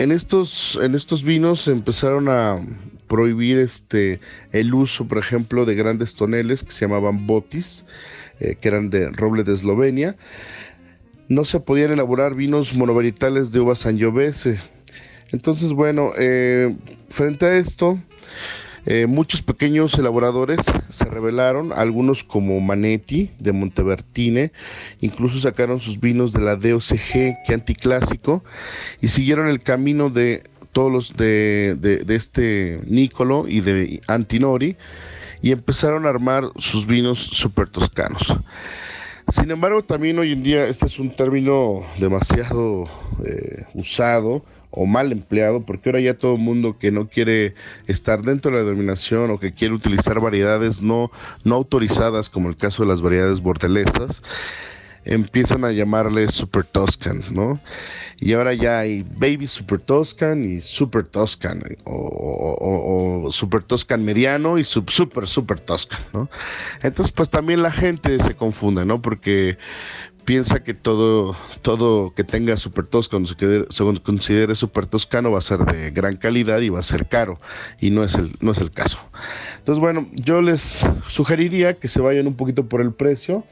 en 0.00 0.12
estos, 0.12 0.78
en 0.82 0.94
estos 0.94 1.22
vinos 1.22 1.68
empezaron 1.68 2.30
a 2.30 2.58
prohibir 3.06 3.58
este, 3.58 4.18
el 4.50 4.72
uso, 4.72 5.06
por 5.06 5.18
ejemplo, 5.18 5.66
de 5.66 5.74
grandes 5.74 6.14
toneles 6.14 6.62
que 6.62 6.72
se 6.72 6.86
llamaban 6.86 7.26
botis, 7.26 7.84
eh, 8.40 8.56
que 8.58 8.68
eran 8.68 8.88
de 8.88 9.10
roble 9.10 9.44
de 9.44 9.52
Eslovenia. 9.52 10.16
No 11.28 11.44
se 11.44 11.60
podían 11.60 11.92
elaborar 11.92 12.34
vinos 12.34 12.74
monovarietales 12.74 13.52
de 13.52 13.60
uva 13.60 13.74
Sangiovese. 13.74 14.58
Entonces, 15.32 15.74
bueno, 15.74 16.12
eh, 16.18 16.74
frente 17.10 17.44
a 17.44 17.58
esto, 17.58 17.98
eh, 18.86 19.06
muchos 19.06 19.42
pequeños 19.42 19.98
elaboradores 19.98 20.60
se 20.90 21.04
rebelaron, 21.04 21.72
algunos 21.72 22.24
como 22.24 22.60
Manetti 22.60 23.30
de 23.38 23.52
Montevertine, 23.52 24.52
incluso 25.00 25.38
sacaron 25.40 25.80
sus 25.80 26.00
vinos 26.00 26.32
de 26.32 26.40
la 26.40 26.56
DOCG, 26.56 27.42
que 27.46 27.54
anticlásico, 27.54 28.42
y 29.00 29.08
siguieron 29.08 29.48
el 29.48 29.62
camino 29.62 30.10
de 30.10 30.42
todos 30.72 30.90
los 30.90 31.16
de, 31.16 31.76
de 31.80 32.14
este 32.14 32.80
Nicolo 32.86 33.46
y 33.48 33.60
de 33.60 34.00
Antinori, 34.06 34.76
y 35.42 35.52
empezaron 35.52 36.06
a 36.06 36.10
armar 36.10 36.44
sus 36.56 36.86
vinos 36.86 37.18
super 37.18 37.68
toscanos. 37.68 38.34
Sin 39.30 39.50
embargo, 39.52 39.82
también 39.82 40.18
hoy 40.18 40.32
en 40.32 40.42
día 40.42 40.66
este 40.66 40.86
es 40.86 40.98
un 40.98 41.14
término 41.14 41.82
demasiado 41.98 42.88
eh, 43.24 43.64
usado 43.74 44.44
o 44.70 44.86
mal 44.86 45.12
empleado, 45.12 45.62
porque 45.62 45.88
ahora 45.88 46.00
ya 46.00 46.16
todo 46.16 46.34
el 46.34 46.40
mundo 46.40 46.78
que 46.78 46.90
no 46.90 47.08
quiere 47.08 47.54
estar 47.86 48.22
dentro 48.22 48.50
de 48.50 48.58
la 48.58 48.64
denominación 48.64 49.30
o 49.30 49.40
que 49.40 49.52
quiere 49.52 49.74
utilizar 49.74 50.20
variedades 50.20 50.82
no, 50.82 51.10
no 51.44 51.56
autorizadas, 51.56 52.30
como 52.30 52.48
el 52.48 52.56
caso 52.56 52.82
de 52.82 52.88
las 52.88 53.02
variedades 53.02 53.40
bordelesas, 53.40 54.22
empiezan 55.04 55.64
a 55.64 55.72
llamarle 55.72 56.28
Super 56.28 56.64
Toscan, 56.64 57.24
¿no? 57.30 57.58
Y 58.18 58.34
ahora 58.34 58.52
ya 58.52 58.80
hay 58.80 59.02
Baby 59.02 59.48
Super 59.48 59.80
Toscan 59.80 60.44
y 60.44 60.60
Super 60.60 61.04
Toscan, 61.04 61.62
o, 61.84 63.28
Super 63.32 63.62
Toscan 63.62 64.04
mediano 64.04 64.58
y 64.58 64.64
sub, 64.64 64.90
Super 64.90 65.26
Super 65.26 65.58
Toscan, 65.58 66.00
¿no? 66.12 66.28
Entonces, 66.82 67.12
pues 67.12 67.30
también 67.30 67.62
la 67.62 67.70
gente 67.70 68.22
se 68.22 68.34
confunde, 68.34 68.84
¿no? 68.84 69.00
Porque 69.00 69.56
piensa 70.30 70.62
que 70.62 70.74
todo, 70.74 71.34
todo 71.60 72.14
que 72.14 72.22
tenga 72.22 72.56
super 72.56 72.86
toscano, 72.86 73.26
se 73.26 74.00
considere 74.00 74.54
super 74.54 74.86
toscano, 74.86 75.32
va 75.32 75.38
a 75.38 75.42
ser 75.42 75.58
de 75.64 75.90
gran 75.90 76.18
calidad 76.18 76.60
y 76.60 76.68
va 76.68 76.78
a 76.78 76.84
ser 76.84 77.08
caro. 77.08 77.40
Y 77.80 77.90
no 77.90 78.04
es 78.04 78.14
el, 78.14 78.30
no 78.38 78.52
es 78.52 78.58
el 78.58 78.70
caso. 78.70 79.00
Entonces, 79.58 79.80
bueno, 79.80 80.06
yo 80.12 80.40
les 80.40 80.86
sugeriría 81.08 81.74
que 81.74 81.88
se 81.88 82.00
vayan 82.00 82.28
un 82.28 82.36
poquito 82.36 82.68
por 82.68 82.80
el 82.80 82.92
precio. 82.92 83.44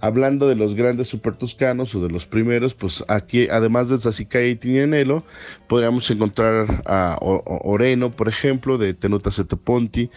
Hablando 0.00 0.48
de 0.48 0.56
los 0.56 0.74
grandes 0.74 1.06
super 1.06 1.36
toscanos 1.36 1.94
o 1.94 2.02
de 2.02 2.10
los 2.10 2.26
primeros, 2.26 2.74
pues 2.74 3.04
aquí, 3.06 3.46
además 3.48 3.88
de 3.88 3.98
Sassicaia 3.98 4.48
y 4.48 4.56
Tignanello, 4.56 5.22
podríamos 5.68 6.10
encontrar 6.10 6.82
a 6.86 7.18
Oreno, 7.20 8.10
por 8.10 8.28
ejemplo, 8.28 8.78
de 8.78 8.94
Tenuta 8.94 9.30
Sette 9.30 9.54
Ponti 9.54 10.10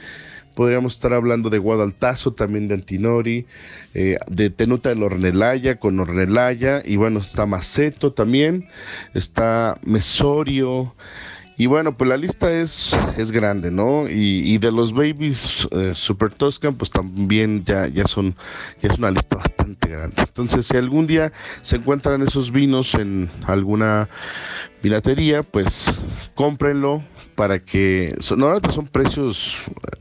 Podríamos 0.55 0.95
estar 0.95 1.13
hablando 1.13 1.49
de 1.49 1.57
Guadaltazo, 1.57 2.33
también 2.33 2.67
de 2.67 2.75
Antinori, 2.75 3.45
eh, 3.93 4.17
de 4.29 4.49
Tenuta 4.49 4.89
del 4.89 5.03
Ornelaya 5.03 5.79
con 5.79 5.99
Ornelaya, 5.99 6.81
y 6.85 6.95
bueno, 6.95 7.19
está 7.19 7.45
Maceto 7.45 8.13
también, 8.13 8.67
está 9.13 9.77
Mesorio, 9.83 10.93
Y 11.55 11.67
bueno, 11.67 11.95
pues 11.95 12.09
la 12.09 12.17
lista 12.17 12.51
es, 12.51 12.97
es 13.15 13.31
grande, 13.31 13.69
¿no? 13.69 14.05
Y, 14.09 14.57
de 14.57 14.71
los 14.71 14.91
babies 14.91 15.67
eh, 15.71 15.93
Super 15.95 16.31
Toscan, 16.31 16.73
pues 16.75 16.89
también 16.89 17.63
ya, 17.63 17.87
ya 17.87 18.05
son, 18.05 18.35
ya 18.81 18.89
es 18.91 18.97
una 18.97 19.11
lista 19.11 19.35
bastante 19.37 19.87
grande. 19.87 20.15
Entonces, 20.17 20.65
si 20.65 20.77
algún 20.77 21.05
día 21.05 21.31
se 21.61 21.75
encuentran 21.75 22.23
esos 22.23 22.51
vinos 22.51 22.95
en 22.95 23.29
alguna 23.45 24.07
piratería, 24.83 25.43
pues 25.43 25.89
cómprenlo 26.35 27.01
para 27.35 27.57
que 27.57 28.13
son, 28.19 28.39
normalmente 28.39 28.69
son 28.75 28.85
precios 28.85 29.55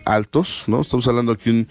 altos, 0.05 0.65
¿no? 0.67 0.81
Estamos 0.81 1.07
hablando 1.07 1.31
aquí 1.31 1.51
un, 1.51 1.69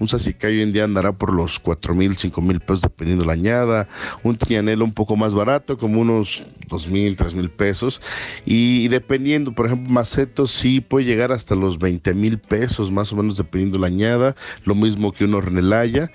un 0.00 0.08
hoy 0.44 0.62
en 0.62 0.72
día 0.72 0.84
andará 0.84 1.12
por 1.12 1.34
los 1.34 1.60
cuatro 1.60 1.94
mil, 1.94 2.16
cinco 2.16 2.40
mil 2.40 2.60
pesos 2.60 2.80
dependiendo 2.80 3.26
la 3.26 3.34
añada, 3.34 3.86
un 4.22 4.38
trianelo 4.38 4.82
un 4.82 4.94
poco 4.94 5.14
más 5.14 5.34
barato, 5.34 5.76
como 5.76 6.00
unos 6.00 6.46
dos 6.66 6.88
mil, 6.88 7.18
tres 7.18 7.34
mil 7.34 7.50
pesos, 7.50 8.00
y, 8.46 8.88
dependiendo, 8.88 9.54
por 9.54 9.66
ejemplo, 9.66 9.92
macetos 9.92 10.50
sí 10.50 10.80
puede 10.80 11.04
llegar 11.04 11.32
hasta 11.32 11.54
los 11.54 11.78
20 11.78 12.14
mil 12.14 12.38
pesos 12.38 12.90
más 12.90 13.12
o 13.12 13.16
menos 13.16 13.36
dependiendo 13.36 13.78
la 13.78 13.88
añada, 13.88 14.36
lo 14.64 14.74
mismo 14.74 15.12
que 15.12 15.26
un 15.26 15.34
hornelaya. 15.34 16.10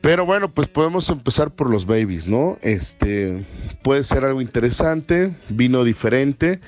Pero 0.00 0.24
bueno, 0.24 0.48
pues 0.48 0.68
podemos 0.68 1.10
empezar 1.10 1.50
por 1.50 1.70
los 1.70 1.84
babies, 1.84 2.28
¿no? 2.28 2.56
Este 2.62 3.44
puede 3.82 4.04
ser 4.04 4.24
algo 4.24 4.40
interesante, 4.40 5.34
vino 5.48 5.82
diferente, 5.82 6.60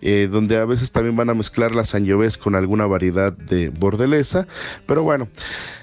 eh, 0.00 0.28
donde 0.30 0.56
a 0.56 0.64
veces 0.64 0.90
también 0.90 1.14
van 1.14 1.28
a 1.28 1.34
mezclar 1.34 1.74
las 1.74 1.90
Sangiovese 1.90 2.38
con 2.38 2.54
alguna 2.54 2.86
variedad 2.86 3.32
de 3.32 3.68
bordelesa. 3.68 4.46
Pero 4.86 5.02
bueno, 5.02 5.28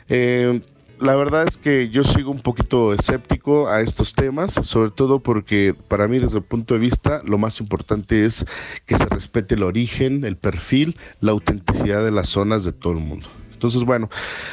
eh, 0.10 0.62
la 1.00 1.16
verdad 1.16 1.48
es 1.48 1.58
que 1.58 1.90
yo 1.90 2.04
sigo 2.04 2.32
un 2.32 2.40
poquito 2.40 2.94
escéptico 2.94 3.68
a 3.68 3.82
estos 3.82 4.14
temas, 4.14 4.54
sobre 4.64 4.92
todo 4.92 5.20
porque 5.20 5.76
para 5.88 6.08
mí 6.08 6.20
desde 6.20 6.38
el 6.38 6.44
punto 6.44 6.74
de 6.74 6.80
vista 6.80 7.22
lo 7.26 7.38
más 7.38 7.60
importante 7.60 8.26
es 8.26 8.46
que 8.86 8.98
se 8.98 9.06
respete 9.06 9.56
el 9.56 9.64
origen, 9.64 10.26
el 10.26 10.38
perfil, 10.38 10.98
la 11.20 11.32
autenticidad 11.34 12.04
de 12.04 12.12
las 12.12 12.30
zonas 12.30 12.64
de 12.64 12.72
todo 12.72 12.94
el 12.94 13.00
mundo. 13.00 13.28
Entonces, 13.66 13.84
bueno, 13.84 14.12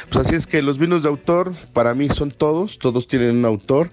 pues 0.09 0.25
así 0.25 0.33
es 0.33 0.47
que 0.47 0.63
los 0.63 0.79
vinos 0.79 1.03
de 1.03 1.09
autor 1.09 1.53
para 1.71 1.93
mí 1.93 2.09
son 2.09 2.31
todos, 2.31 2.79
todos 2.79 3.07
tienen 3.07 3.37
un 3.37 3.45
autor 3.45 3.91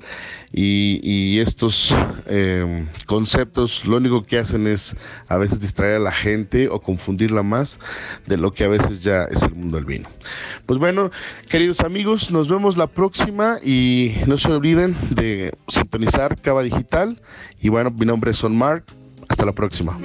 y, 0.50 1.38
estos 1.40 1.94
eh, 2.26 2.86
conceptos 3.06 3.84
lo 3.84 3.98
único 3.98 4.24
que 4.24 4.38
hacen 4.38 4.66
es 4.66 4.96
a 5.28 5.36
veces 5.36 5.60
distraer 5.60 5.96
a 5.96 5.98
la 5.98 6.12
gente 6.12 6.68
o 6.68 6.80
confundirla 6.80 7.42
más 7.42 7.78
de 8.26 8.38
lo 8.38 8.52
que 8.52 8.64
a 8.64 8.68
veces 8.68 9.00
ya 9.00 9.24
es 9.24 9.42
el 9.42 9.54
mundo 9.54 9.76
del 9.76 9.84
vino. 9.84 10.08
Pues 10.64 10.78
bueno, 10.78 11.10
queridos 11.48 11.80
amigos, 11.80 12.30
nos 12.30 12.48
vemos 12.48 12.78
la 12.78 12.86
próxima 12.86 13.58
y 13.62 14.14
no 14.26 14.38
se 14.38 14.50
olviden 14.50 14.96
de 15.10 15.52
sintonizar 15.68 16.40
Cava 16.40 16.62
Digital 16.62 17.20
y 17.60 17.68
bueno, 17.68 17.90
mi 17.90 18.06
nombre 18.06 18.30
es 18.30 18.38
Son 18.38 18.56
Mark, 18.56 18.84
hasta 19.28 19.44
la 19.44 19.52
próxima. 19.52 19.98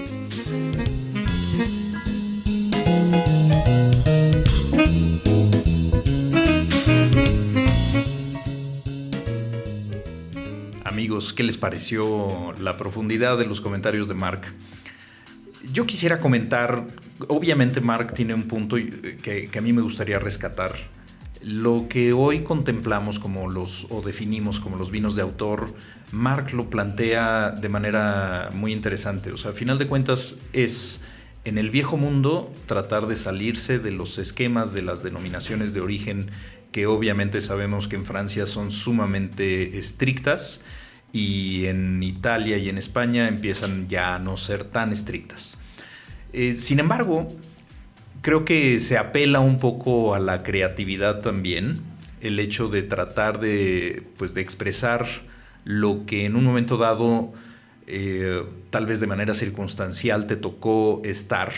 Amigos, 11.06 11.34
¿qué 11.34 11.44
les 11.44 11.58
pareció 11.58 12.52
la 12.64 12.78
profundidad 12.78 13.38
de 13.38 13.46
los 13.46 13.62
comentarios 13.62 14.08
de 14.08 14.16
Mark? 14.16 14.42
Yo 15.72 15.86
quisiera 15.86 16.20
comentar, 16.20 16.88
obviamente 17.28 17.80
Mark 17.80 18.16
tiene 18.16 18.34
un 18.34 18.48
punto 18.48 18.78
que, 18.78 19.48
a 19.56 19.62
mí 19.62 19.72
me 19.72 19.84
gustaría 19.84 20.18
rescatar. 20.18 20.74
Lo 21.44 21.88
que 21.88 22.12
hoy 22.12 22.42
contemplamos 22.42 23.20
como 23.20 23.52
los, 23.52 23.86
o 23.92 24.02
definimos 24.02 24.60
como 24.60 24.78
los 24.78 24.90
vinos 24.90 25.16
de 25.16 25.22
autor, 25.22 25.76
Mark 26.12 26.54
lo 26.54 26.72
plantea 26.72 27.52
de 27.52 27.70
manera 27.70 28.50
muy 28.56 28.74
interesante. 28.74 29.32
O 29.32 29.38
sea, 29.38 29.52
a 29.52 29.54
final 29.54 29.78
de 29.78 29.86
cuentas 29.86 30.38
es 30.54 31.02
en 31.44 31.60
el 31.60 31.70
viejo 31.70 31.98
mundo 31.98 32.52
tratar 32.66 33.06
de 33.06 33.16
salirse 33.16 33.78
de 33.78 33.92
los 33.92 34.18
esquemas 34.18 34.74
de 34.74 34.82
las 34.82 35.04
denominaciones 35.04 35.72
de 35.76 35.82
origen 35.82 36.32
que 36.72 36.88
obviamente 36.88 37.42
sabemos 37.42 37.88
que 37.88 37.96
en 37.96 38.06
Francia 38.06 38.48
son 38.48 38.72
sumamente 38.72 39.78
estrictas 39.78 40.62
y 41.16 41.68
en 41.68 42.04
Italia 42.04 42.58
y 42.58 42.68
en 42.68 42.78
España 42.78 43.30
empiezan 43.30 43.88
ya 43.88 44.16
a 44.16 44.20
no 44.20 44.36
ser 44.36 44.66
tan 44.66 44.92
estrictas. 44.92 45.58
Eh, 46.34 46.56
sin 46.56 46.80
embargo, 46.80 47.26
creo 48.22 48.44
que 48.44 48.82
se 48.82 48.98
apela 48.98 49.40
un 49.40 49.58
poco 49.58 50.14
a 50.14 50.20
la 50.20 50.44
creatividad 50.44 51.22
también, 51.22 51.76
el 52.20 52.38
hecho 52.38 52.68
de 52.68 52.84
tratar 52.84 53.40
de, 53.40 54.04
pues, 54.18 54.34
de 54.34 54.42
expresar 54.42 55.08
lo 55.64 56.06
que 56.06 56.26
en 56.26 56.36
un 56.36 56.44
momento 56.44 56.76
dado, 56.76 57.32
eh, 57.88 58.44
tal 58.70 58.86
vez 58.86 59.00
de 59.00 59.08
manera 59.08 59.34
circunstancial, 59.34 60.28
te 60.28 60.36
tocó 60.36 61.02
estar 61.06 61.54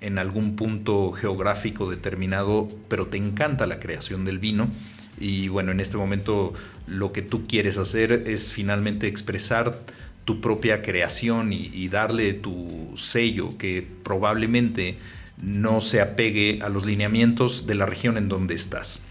en 0.00 0.18
algún 0.18 0.56
punto 0.56 1.12
geográfico 1.12 1.90
determinado, 1.90 2.66
pero 2.88 3.08
te 3.08 3.18
encanta 3.18 3.66
la 3.66 3.78
creación 3.78 4.24
del 4.24 4.38
vino 4.38 4.70
y 5.18 5.48
bueno, 5.48 5.72
en 5.72 5.80
este 5.80 5.96
momento 5.96 6.54
lo 6.86 7.12
que 7.12 7.22
tú 7.22 7.46
quieres 7.46 7.78
hacer 7.78 8.24
es 8.26 8.52
finalmente 8.52 9.06
expresar 9.06 9.78
tu 10.24 10.40
propia 10.40 10.82
creación 10.82 11.52
y, 11.52 11.88
darle 11.88 12.32
tu 12.32 12.92
sello 12.96 13.56
que 13.58 13.86
probablemente 14.04 14.96
no 15.42 15.80
se 15.80 16.00
apegue 16.00 16.60
a 16.62 16.68
los 16.68 16.86
lineamientos 16.86 17.66
de 17.66 17.74
la 17.74 17.86
región 17.86 18.16
en 18.16 18.28
donde 18.28 18.54
estás. 18.54 19.02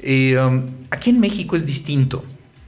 Eh, 0.00 0.38
um, 0.38 0.64
aquí 0.90 1.10
en 1.10 1.20
México 1.20 1.56
es 1.56 1.64
distinto. 1.64 2.22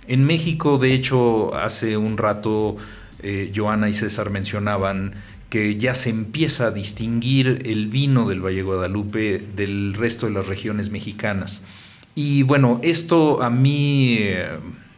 En 0.07 0.25
México, 0.25 0.79
de 0.79 0.94
hecho, 0.94 1.55
hace 1.55 1.99
un 1.99 2.16
rato 2.16 2.79
eh, 3.23 3.53
Joana 3.55 3.90
y 3.90 3.92
César 3.92 4.31
mencionaban 4.31 5.12
que 5.51 5.77
ya 5.77 5.94
se 5.94 6.11
empieza 6.11 6.66
a 6.66 6.71
distinguir 6.71 7.62
el 7.66 7.88
vino 7.88 8.29
del 8.29 8.40
Valle 8.40 8.62
Guadalupe 8.62 9.42
del 9.57 9.94
resto 9.94 10.27
de 10.27 10.33
las 10.33 10.47
regiones 10.47 10.90
mexicanas. 10.90 11.62
Y 12.20 12.42
bueno, 12.42 12.81
esto 12.83 13.44
a 13.44 13.48
mí 13.48 14.16
eh, 14.18 14.48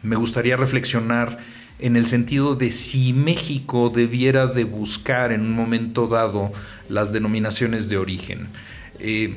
me 0.01 0.15
gustaría 0.15 0.57
reflexionar 0.57 1.37
en 1.77 1.95
el 1.95 2.07
sentido 2.07 2.55
de 2.55 2.71
si 2.71 3.13
México 3.13 3.91
debiera 3.93 4.47
de 4.47 4.63
buscar 4.63 5.31
en 5.31 5.41
un 5.41 5.51
momento 5.51 6.07
dado 6.07 6.51
las 6.89 7.13
denominaciones 7.13 7.89
de 7.89 7.97
origen. 7.97 8.47
Eh, 8.97 9.35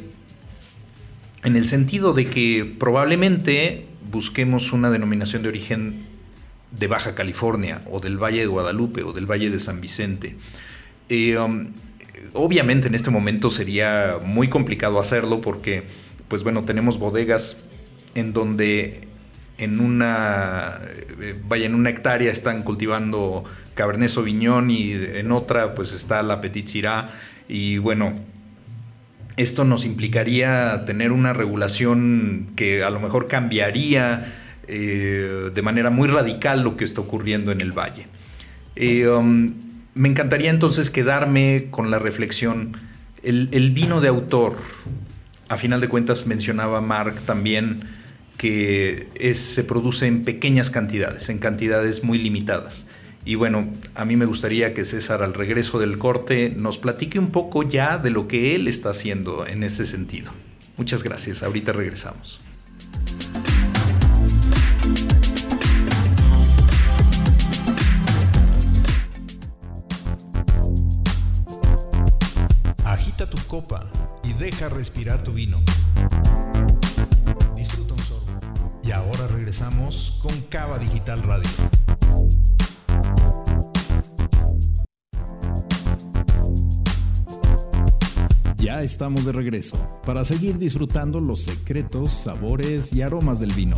en 1.43 1.57
el 1.57 1.67
sentido 1.67 2.15
de 2.15 2.31
que 2.31 2.75
probablemente 2.79 3.85
busquemos 4.11 4.73
una 4.73 4.89
denominación 4.89 5.43
de 5.43 5.51
origen 5.51 6.07
de 6.71 6.87
Baja 6.87 7.15
California 7.15 7.83
o 7.91 8.01
del 8.01 8.17
Valle 8.17 8.41
de 8.41 8.47
Guadalupe 8.47 9.03
o 9.03 9.13
del 9.13 9.31
Valle 9.31 9.51
de 9.51 9.61
San 9.61 9.83
Vicente. 9.83 10.37
Eh, 11.11 11.37
um, 11.37 11.67
obviamente 12.33 12.89
en 12.89 12.95
este 12.95 13.11
momento 13.11 13.51
sería 13.51 14.21
muy 14.25 14.49
complicado 14.49 14.99
hacerlo 14.99 15.43
porque, 15.43 15.83
pues 16.29 16.43
bueno, 16.45 16.63
tenemos 16.63 16.99
bodegas 16.99 17.63
en 18.15 18.33
donde 18.33 19.09
en 19.59 19.81
una, 19.81 20.81
eh, 21.21 21.39
vaya, 21.47 21.67
en 21.67 21.75
una 21.75 21.91
hectárea 21.91 22.33
están 22.33 22.63
cultivando 22.63 23.45
Cabernet 23.75 24.09
Sauvignon 24.09 24.71
y 24.71 24.93
en 24.93 25.33
otra 25.33 25.75
pues 25.75 25.93
está 25.93 26.23
la 26.23 26.41
Petit 26.41 26.67
Syrah 26.67 27.11
y 27.49 27.79
bueno, 27.79 28.15
esto 29.37 29.65
nos 29.65 29.85
implicaría 29.85 30.85
tener 30.87 31.13
una 31.13 31.33
regulación 31.33 32.51
que 32.57 32.85
a 32.85 32.91
lo 32.91 33.01
mejor 33.01 33.29
cambiaría 33.29 34.33
eh, 34.69 35.51
de 35.53 35.63
manera 35.63 35.91
muy 35.91 36.09
radical 36.09 36.63
lo 36.63 36.77
que 36.77 36.85
está 36.85 37.01
ocurriendo 37.01 37.53
en 37.53 37.61
el 37.61 37.73
valle. 37.73 38.07
Eh, 38.77 39.09
um, 39.09 39.53
me 39.95 40.09
encantaría 40.09 40.51
entonces 40.51 40.91
quedarme 40.91 41.67
con 41.71 41.91
la 41.91 41.99
reflexión, 41.99 42.77
el, 43.23 43.49
el 43.53 43.71
vino 43.71 44.01
de 44.01 44.09
autor, 44.09 44.57
a 45.49 45.57
final 45.57 45.81
de 45.81 45.89
cuentas 45.89 46.27
mencionaba 46.27 46.81
Mark 46.81 47.21
también, 47.27 47.81
que 48.45 49.33
se 49.33 49.65
produce 49.65 50.07
en 50.07 50.23
pequeñas 50.23 50.69
cantidades, 50.69 51.31
en 51.31 51.39
cantidades 51.39 52.05
muy 52.05 52.19
limitadas. 52.19 52.87
Y 53.25 53.37
bueno, 53.37 53.71
a 53.95 54.05
mí 54.05 54.17
me 54.17 54.27
gustaría 54.27 54.75
que 54.75 54.85
César 54.85 55.23
al 55.23 55.33
regreso 55.33 55.79
del 55.79 55.97
corte 55.97 56.51
nos 56.51 56.77
platique 56.77 57.19
un 57.19 57.31
poco 57.31 57.63
ya 57.63 57.97
de 57.97 58.11
lo 58.11 58.29
que 58.29 58.55
él 58.55 58.69
está 58.69 58.91
haciendo 58.91 59.47
en 59.47 59.63
ese 59.63 59.87
sentido. 59.87 60.31
Muchas 60.77 61.03
gracias, 61.03 61.43
ahorita 61.43 61.73
regresamos. 61.73 62.43
Agita 72.85 73.31
tu 73.31 73.39
copa 73.47 73.91
y 74.23 74.35
deja 74.35 74.69
respirar 74.69 75.23
tu 75.23 75.33
vino 75.33 75.63
regresamos 79.45 80.21
con 80.23 80.33
Cava 80.49 80.79
Digital 80.79 81.23
Radio. 81.23 81.51
Ya 88.57 88.83
estamos 88.83 89.27
de 89.27 89.33
regreso 89.33 89.77
para 90.07 90.25
seguir 90.25 90.57
disfrutando 90.57 91.21
los 91.21 91.43
secretos, 91.43 92.11
sabores 92.11 92.95
y 92.95 93.03
aromas 93.03 93.39
del 93.39 93.53
vino. 93.53 93.77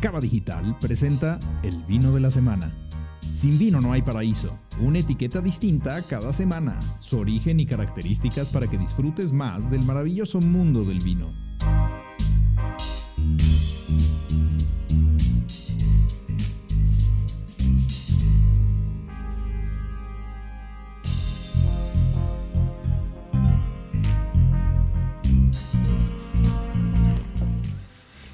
Cava 0.00 0.18
Digital 0.18 0.74
presenta 0.80 1.38
el 1.62 1.76
vino 1.84 2.10
de 2.10 2.18
la 2.18 2.32
semana. 2.32 2.68
Sin 3.42 3.58
vino 3.58 3.80
no 3.80 3.90
hay 3.90 4.02
paraíso. 4.02 4.56
Una 4.78 5.00
etiqueta 5.00 5.40
distinta 5.40 6.00
cada 6.02 6.32
semana. 6.32 6.78
Su 7.00 7.18
origen 7.18 7.58
y 7.58 7.66
características 7.66 8.50
para 8.50 8.68
que 8.68 8.78
disfrutes 8.78 9.32
más 9.32 9.68
del 9.68 9.82
maravilloso 9.84 10.38
mundo 10.38 10.84
del 10.84 11.00
vino. 11.00 11.26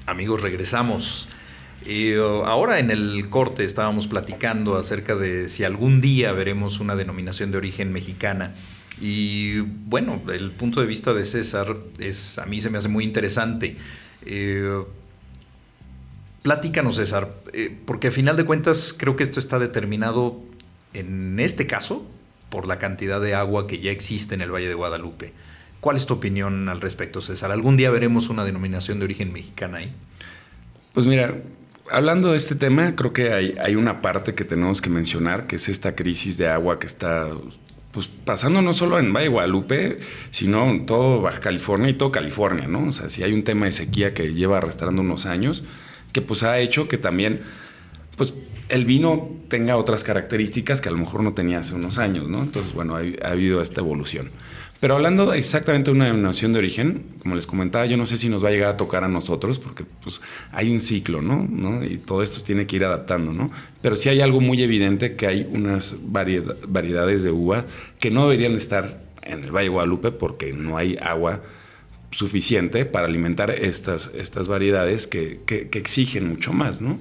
Amigos, 0.05 0.43
regresamos. 0.43 1.27
Uh, 1.89 2.43
ahora 2.45 2.77
en 2.77 2.91
el 2.91 3.29
corte 3.29 3.63
estábamos 3.63 4.05
platicando 4.05 4.77
acerca 4.77 5.15
de 5.15 5.49
si 5.49 5.63
algún 5.63 6.01
día 6.01 6.31
veremos 6.33 6.79
una 6.79 6.95
denominación 6.95 7.49
de 7.51 7.57
origen 7.57 7.91
mexicana. 7.91 8.53
Y 9.01 9.59
bueno, 9.59 10.21
el 10.31 10.51
punto 10.51 10.81
de 10.81 10.85
vista 10.85 11.13
de 11.13 11.25
César 11.25 11.77
es 11.97 12.37
a 12.37 12.45
mí 12.45 12.61
se 12.61 12.69
me 12.69 12.77
hace 12.77 12.89
muy 12.89 13.03
interesante. 13.03 13.77
Eh, 14.25 14.83
platícanos, 16.43 16.97
César, 16.97 17.33
eh, 17.53 17.75
porque 17.85 18.09
a 18.09 18.11
final 18.11 18.37
de 18.37 18.45
cuentas 18.45 18.93
creo 18.95 19.15
que 19.15 19.23
esto 19.23 19.39
está 19.39 19.57
determinado 19.57 20.37
en 20.93 21.39
este 21.39 21.65
caso 21.65 22.05
por 22.49 22.67
la 22.67 22.77
cantidad 22.77 23.19
de 23.19 23.33
agua 23.33 23.65
que 23.65 23.79
ya 23.79 23.89
existe 23.89 24.35
en 24.35 24.41
el 24.41 24.51
Valle 24.51 24.67
de 24.67 24.75
Guadalupe. 24.75 25.33
¿Cuál 25.79 25.95
es 25.95 26.05
tu 26.05 26.15
opinión 26.15 26.69
al 26.69 26.81
respecto, 26.81 27.21
César? 27.21 27.51
¿Algún 27.51 27.77
día 27.77 27.89
veremos 27.89 28.29
una 28.29 28.43
denominación 28.43 28.99
de 28.99 29.05
origen 29.05 29.31
mexicana 29.31 29.77
ahí? 29.77 29.89
Pues 30.93 31.05
mira, 31.05 31.35
hablando 31.91 32.31
de 32.31 32.37
este 32.37 32.55
tema, 32.55 32.95
creo 32.95 33.13
que 33.13 33.33
hay, 33.33 33.75
una 33.75 34.01
parte 34.01 34.33
que 34.33 34.43
tenemos 34.43 34.81
que 34.81 34.89
mencionar, 34.89 35.47
que 35.47 35.57
es 35.57 35.69
esta 35.69 35.95
crisis 35.95 36.37
de 36.37 36.47
agua 36.47 36.79
que 36.79 36.87
está 36.87 37.27
pues, 37.91 38.07
pasando 38.07 38.61
no 38.61 38.73
solo 38.73 38.99
en 38.99 39.13
Valle 39.13 39.29
Guadalupe, 39.29 39.99
sino 40.31 40.69
en 40.69 40.85
todo 40.85 41.21
Baja 41.21 41.39
California 41.39 41.89
y 41.89 41.93
todo 41.93 42.11
California, 42.11 42.67
¿no? 42.67 42.87
O 42.87 42.91
sea, 42.91 43.09
si 43.09 43.23
hay 43.23 43.33
un 43.33 43.43
tema 43.43 43.65
de 43.65 43.71
sequía 43.71 44.13
que 44.13 44.33
lleva 44.33 44.57
arrastrando 44.57 45.01
unos 45.01 45.25
años, 45.25 45.63
que 46.11 46.21
pues 46.21 46.43
ha 46.43 46.59
hecho 46.59 46.87
que 46.87 46.97
también, 46.97 47.41
pues 48.17 48.33
el 48.69 48.85
vino 48.85 49.29
tenga 49.47 49.77
otras 49.77 50.03
características 50.03 50.81
que 50.81 50.89
a 50.89 50.91
lo 50.91 50.97
mejor 50.97 51.23
no 51.23 51.33
tenía 51.33 51.59
hace 51.59 51.73
unos 51.73 51.97
años, 51.97 52.29
¿no? 52.29 52.43
Entonces, 52.43 52.73
bueno, 52.73 52.95
ha 52.95 53.27
habido 53.27 53.61
esta 53.61 53.81
evolución. 53.81 54.31
Pero 54.79 54.95
hablando 54.95 55.33
exactamente 55.33 55.91
de 55.91 55.95
una 55.95 56.05
denominación 56.05 56.53
de 56.53 56.59
origen, 56.59 57.03
como 57.21 57.35
les 57.35 57.45
comentaba, 57.45 57.85
yo 57.85 57.97
no 57.97 58.05
sé 58.05 58.15
si 58.15 58.29
nos 58.29 58.43
va 58.43 58.47
a 58.47 58.51
llegar 58.51 58.69
a 58.69 58.77
tocar 58.77 59.03
a 59.03 59.09
nosotros, 59.09 59.59
porque 59.59 59.83
pues 60.01 60.21
hay 60.51 60.71
un 60.71 60.79
ciclo, 60.79 61.21
¿no? 61.21 61.83
Y 61.83 61.97
todo 61.97 62.23
esto 62.23 62.41
tiene 62.45 62.65
que 62.65 62.77
ir 62.77 62.85
adaptando, 62.85 63.33
¿no? 63.33 63.51
Pero 63.81 63.97
sí 63.97 64.07
hay 64.07 64.21
algo 64.21 64.39
muy 64.39 64.63
evidente 64.63 65.17
que 65.17 65.27
hay 65.27 65.49
unas 65.51 65.97
variedades 66.01 67.23
de 67.23 67.31
uva 67.31 67.65
que 67.99 68.09
no 68.09 68.29
deberían 68.29 68.53
estar 68.53 69.01
en 69.21 69.43
el 69.43 69.51
Valle 69.51 69.67
Guadalupe 69.67 70.11
porque 70.11 70.53
no 70.53 70.77
hay 70.77 70.97
agua 71.01 71.41
suficiente 72.11 72.85
para 72.85 73.07
alimentar 73.07 73.51
estas, 73.51 74.11
estas 74.15 74.47
variedades 74.47 75.07
que, 75.07 75.41
que, 75.45 75.69
exigen 75.73 76.27
mucho 76.29 76.53
más, 76.53 76.81
¿no? 76.81 76.97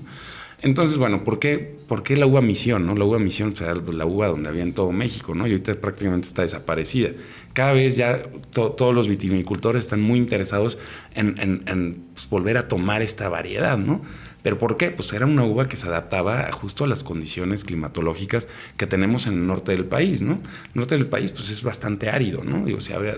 Entonces, 0.61 0.99
bueno, 0.99 1.23
¿por 1.23 1.39
qué, 1.39 1.77
¿por 1.87 2.03
qué 2.03 2.17
la 2.17 2.27
uva 2.27 2.41
misión? 2.41 2.85
¿no? 2.85 2.97
La 2.97 3.05
uva 3.05 3.21
misión 3.21 3.55
era 3.61 3.75
la 3.75 4.07
uva 4.07 4.27
donde 4.27 4.49
había 4.49 4.65
en 4.65 4.73
todo 4.73 4.91
México, 4.91 5.35
¿no? 5.35 5.47
Y 5.47 5.53
ahorita 5.53 5.75
prácticamente 5.75 6.27
está 6.27 6.43
desaparecida. 6.43 7.11
Cada 7.59 7.73
vez 7.73 7.97
ya 7.97 8.23
todos 8.53 8.95
los 8.95 9.09
viticultores 9.09 9.83
están 9.83 10.01
muy 10.01 10.21
interesados 10.21 10.79
en, 11.13 12.05
pues, 12.15 12.31
volver 12.31 12.57
a 12.57 12.69
tomar 12.69 13.03
esta 13.03 13.29
variedad, 13.29 13.77
¿no? 13.77 14.01
¿Pero 14.45 14.59
por 14.59 14.77
qué? 14.77 14.93
Pues 14.93 15.13
era 15.13 15.27
una 15.27 15.43
uva 15.43 15.67
que 15.67 15.77
se 15.77 15.89
adaptaba 15.89 16.53
justo 16.53 16.85
a 16.85 16.87
las 16.87 17.03
condiciones 17.03 17.65
climatológicas 17.65 18.49
que 18.77 18.87
tenemos 18.87 19.27
en 19.27 19.33
el 19.33 19.47
norte 19.49 19.73
del 19.73 19.87
país, 19.87 20.23
¿no? 20.23 20.35
El 20.35 20.75
norte 20.75 20.95
del 20.95 21.07
país 21.07 21.33
pues 21.33 21.51
es 21.51 21.65
bastante 21.65 22.09
árido, 22.11 22.45
¿no? 22.45 22.65
Digo, 22.65 22.81
si 22.81 22.93
hay 22.93 23.13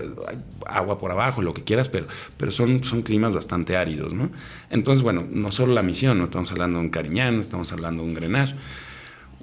agua 0.65 0.97
por 0.97 1.11
abajo, 1.11 1.43
lo 1.43 1.53
que 1.53 1.63
quieras, 1.63 1.87
pero, 1.87 2.07
pero 2.37 2.51
son, 2.51 2.83
son 2.83 3.03
climas 3.03 3.35
bastante 3.35 3.77
áridos, 3.77 4.15
¿no? 4.15 4.31
Entonces, 4.71 5.03
bueno, 5.03 5.23
no 5.29 5.51
solo 5.51 5.75
la 5.75 5.83
misión, 5.83 6.17
no 6.17 6.23
estamos 6.23 6.51
hablando 6.51 6.79
de 6.79 6.85
un 6.85 6.89
cariñán, 6.89 7.39
estamos 7.39 7.71
hablando 7.73 8.01
de 8.01 8.09
un 8.09 8.15
grenache. 8.15 8.55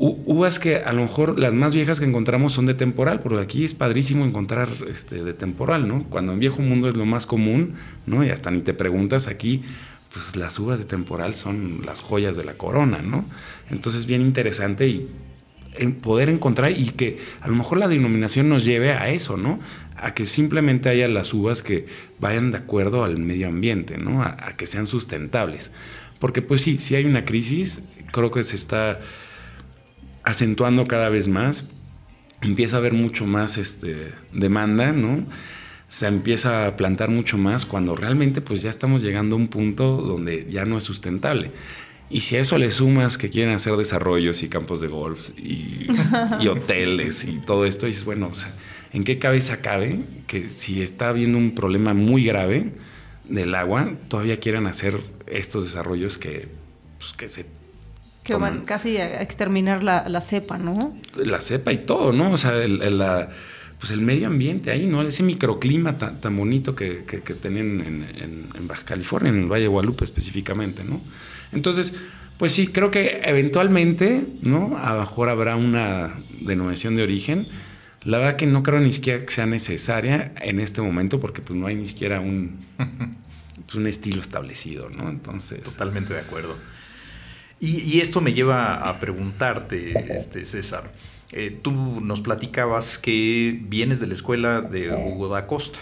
Uvas 0.01 0.61
que 0.61 0.77
a 0.77 0.93
lo 0.93 1.03
mejor 1.03 1.41
las 1.41 1.53
más 1.53 1.75
viejas 1.75 1.99
que 1.99 2.07
encontramos 2.07 2.53
son 2.53 2.67
de 2.67 2.75
temporal, 2.75 3.21
porque 3.21 3.41
aquí 3.41 3.65
es 3.65 3.75
padrísimo 3.75 4.25
encontrar 4.25 4.69
este, 4.89 5.25
de 5.25 5.35
temporal, 5.35 5.89
¿no? 5.89 6.05
Cuando 6.05 6.33
en 6.33 6.39
viejo 6.39 6.63
mundo 6.63 6.89
es 6.89 6.97
lo 6.97 7.05
más 7.05 7.27
común, 7.27 7.75
¿no? 8.07 8.25
Y 8.25 8.31
hasta 8.31 8.53
ni 8.53 8.61
te 8.61 8.75
preguntas 8.75 9.27
aquí, 9.27 9.65
pues 10.13 10.37
las 10.37 10.57
uvas 10.61 10.79
de 10.79 10.85
temporal 10.85 11.35
son 11.35 11.83
las 11.85 12.01
joyas 12.01 12.37
de 12.37 12.45
la 12.45 12.55
corona, 12.55 13.03
¿no? 13.03 13.25
Entonces 13.71 14.07
bien 14.07 14.23
interesante 14.23 14.87
y 14.87 15.09
poder 16.03 16.29
encontrar 16.29 16.73
y 16.73 16.87
que 16.87 17.19
a 17.41 17.49
lo 17.49 17.55
mejor 17.55 17.79
la 17.79 17.89
denominación 17.89 18.49
nos 18.49 18.65
lleve 18.65 18.93
a 18.93 19.09
eso, 19.11 19.37
¿no? 19.37 19.61
A 19.97 20.15
que 20.15 20.27
simplemente 20.27 20.89
haya 20.89 21.09
las 21.09 21.33
uvas 21.35 21.63
que 21.63 21.87
vayan 22.21 22.51
de 22.51 22.59
acuerdo 22.59 23.05
al 23.05 23.19
medio 23.19 23.49
ambiente, 23.49 23.99
¿no? 23.99 24.23
A, 24.23 24.55
que 24.57 24.67
sean 24.67 24.87
sustentables. 24.87 25.73
Porque 26.19 26.43
pues 26.43 26.63
sí, 26.63 26.79
si 26.79 26.97
hay 26.97 27.05
una 27.05 27.25
crisis, 27.25 27.83
creo 28.13 28.31
que 28.31 28.43
se 28.45 28.57
está 28.57 29.01
acentuando 30.29 30.87
cada 30.87 31.09
vez 31.09 31.29
más, 31.29 31.69
empieza 32.43 32.77
a 32.77 32.79
haber 32.79 32.93
mucho 32.93 33.27
más 33.27 33.59
este, 33.59 34.13
demanda, 34.33 34.93
¿no? 34.93 35.27
se 35.89 36.07
empieza 36.07 36.67
a 36.67 36.77
plantar 36.77 37.09
mucho 37.09 37.39
más 37.39 37.65
cuando 37.65 37.97
realmente 37.97 38.41
pues 38.41 38.63
ya 38.63 38.71
estamos 38.71 39.03
llegando 39.03 39.37
a 39.37 39.39
un 39.39 39.49
punto 39.49 39.97
donde 39.97 40.47
ya 40.51 40.65
no 40.65 40.77
es 40.77 40.85
sustentable. 40.85 41.51
Y 42.11 42.23
si 42.23 42.37
a 42.37 42.41
eso 42.41 42.57
le 42.57 42.71
sumas 42.71 43.19
que 43.19 43.29
quieren 43.29 43.55
hacer 43.55 43.77
desarrollos 43.77 44.43
y 44.43 44.49
campos 44.49 44.81
de 44.81 44.89
golf 44.89 45.31
y, 45.39 45.89
hoteles 46.49 47.25
y 47.25 47.39
todo 47.39 47.65
esto, 47.65 47.87
dices, 47.87 48.05
bueno, 48.05 48.33
¿en 48.93 49.05
qué 49.05 49.19
cabeza 49.19 49.61
cabe 49.61 50.01
que 50.27 50.49
si 50.49 50.83
está 50.83 51.09
habiendo 51.09 51.37
un 51.39 51.55
problema 51.55 51.93
muy 51.95 52.25
grave 52.25 52.73
del 53.25 53.55
agua, 53.55 53.93
todavía 54.09 54.41
quieran 54.41 54.67
hacer 54.67 54.95
estos 55.27 55.65
desarrollos 55.65 56.17
que, 56.17 56.49
pues, 56.99 57.13
que 57.13 57.29
se... 57.29 57.58
Que 58.37 58.41
van 58.41 58.65
casi 58.65 58.97
a 58.99 59.23
exterminar 59.23 59.83
la, 59.83 60.21
cepa, 60.21 60.59
¿no? 60.59 60.97
La 61.17 61.41
cepa 61.41 61.73
y 61.73 61.79
todo, 61.79 62.13
¿no? 62.13 62.33
O 62.33 62.37
sea, 62.37 62.53
la 62.53 63.29
pues 63.79 63.93
el 63.93 64.01
medio 64.01 64.27
ambiente 64.27 64.71
ahí, 64.71 64.87
¿no? 64.87 65.03
Ese 65.03 65.23
microclima 65.23 65.99
tan, 65.99 66.21
tan 66.21 66.37
bonito 66.37 66.75
que, 66.75 67.05
que, 67.05 67.21
tenían 67.35 67.81
en, 67.81 68.67
Baja 68.67 68.85
California, 68.85 69.31
en 69.31 69.43
el 69.43 69.47
Valle 69.47 69.63
de 69.63 69.69
Guadalupe 69.69 70.05
específicamente, 70.05 70.83
¿no? 70.83 71.01
Entonces, 71.53 71.95
pues 72.39 72.53
sí, 72.53 72.67
creo 72.67 72.91
que 72.91 73.21
eventualmente, 73.25 74.25
¿no? 74.43 74.77
A 74.79 74.95
lo 74.95 75.01
mejor 75.01 75.29
habrá 75.29 75.57
una 75.57 76.15
denominación 76.41 76.97
de 76.97 77.05
origen. 77.05 77.47
La 78.03 78.19
verdad 78.19 78.37
que 78.37 78.47
no 78.47 78.63
creo 78.63 78.81
ni 78.81 78.93
siquiera 78.93 79.25
que 79.25 79.33
sea 79.33 79.47
necesaria 79.47 80.33
en 80.41 80.61
este 80.61 80.83
momento 80.83 81.21
porque 81.21 81.41
pues 81.41 81.59
no 81.59 81.67
hay 81.67 81.77
ni 81.77 81.87
siquiera 81.87 82.21
un, 82.21 82.59
pues, 82.77 83.75
un 83.77 83.87
estilo 83.87 84.21
establecido, 84.21 84.91
¿no? 84.91 85.09
Entonces... 85.09 85.63
Totalmente 85.63 86.15
de 86.15 86.21
acuerdo. 86.21 86.57
Y, 87.61 88.01
esto 88.01 88.21
me 88.21 88.35
lleva 88.35 88.89
a 88.89 89.01
preguntarte, 89.01 90.17
este, 90.17 90.47
César, 90.47 90.93
eh, 91.33 91.59
tú 91.61 91.73
nos 92.01 92.21
platicabas 92.21 92.99
que 92.99 93.59
vienes 93.63 93.99
de 93.99 94.07
la 94.07 94.15
escuela 94.15 94.61
de 94.61 94.91
Hugo 94.91 95.29
da 95.29 95.47
Costa. 95.47 95.79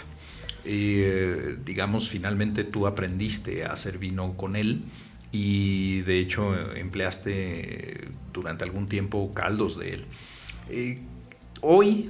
Eh, 0.65 1.55
digamos, 1.63 2.09
finalmente 2.09 2.63
tú 2.63 2.87
aprendiste 2.87 3.63
a 3.63 3.73
hacer 3.73 3.99
vino 3.99 4.33
con 4.35 4.55
él 4.55 4.81
y 5.31 6.01
de 6.01 6.19
hecho 6.19 6.53
empleaste 6.75 8.07
durante 8.33 8.63
algún 8.63 8.89
tiempo 8.89 9.31
caldos 9.33 9.79
de 9.79 9.93
él. 9.93 10.05
Eh, 10.69 10.99
hoy, 11.61 12.09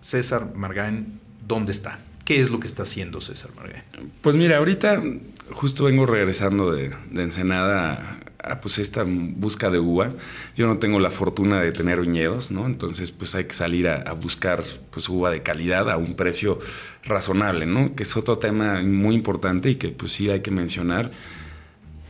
César 0.00 0.54
Margain, 0.54 1.18
¿dónde 1.46 1.72
está? 1.72 1.98
¿Qué 2.24 2.40
es 2.40 2.50
lo 2.50 2.60
que 2.60 2.68
está 2.68 2.84
haciendo 2.84 3.20
César 3.20 3.50
Margain? 3.56 3.82
Pues 4.20 4.36
mira, 4.36 4.58
ahorita 4.58 5.02
justo 5.50 5.84
vengo 5.84 6.06
regresando 6.06 6.70
de, 6.70 6.90
de 7.10 7.22
Ensenada 7.22 8.20
pues 8.60 8.78
esta 8.78 9.04
busca 9.06 9.70
de 9.70 9.78
uva. 9.78 10.12
Yo 10.56 10.66
no 10.66 10.78
tengo 10.78 10.98
la 10.98 11.10
fortuna 11.10 11.60
de 11.60 11.72
tener 11.72 12.00
viñedos, 12.00 12.50
¿no? 12.50 12.66
Entonces 12.66 13.12
pues 13.12 13.34
hay 13.34 13.44
que 13.44 13.54
salir 13.54 13.88
a, 13.88 14.12
buscar 14.14 14.64
pues 14.90 15.08
uva 15.08 15.30
de 15.30 15.42
calidad 15.42 15.90
a 15.90 15.96
un 15.96 16.14
precio 16.14 16.58
razonable, 17.04 17.66
¿no? 17.66 17.94
Que 17.94 18.02
es 18.02 18.16
otro 18.16 18.38
tema 18.38 18.82
muy 18.82 19.14
importante 19.14 19.70
y 19.70 19.74
que 19.76 19.88
pues 19.88 20.12
sí 20.12 20.30
hay 20.30 20.40
que 20.40 20.50
mencionar. 20.50 21.10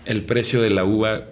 El 0.05 0.24
precio 0.24 0.62
de 0.62 0.70
la 0.70 0.85
uva 0.85 1.24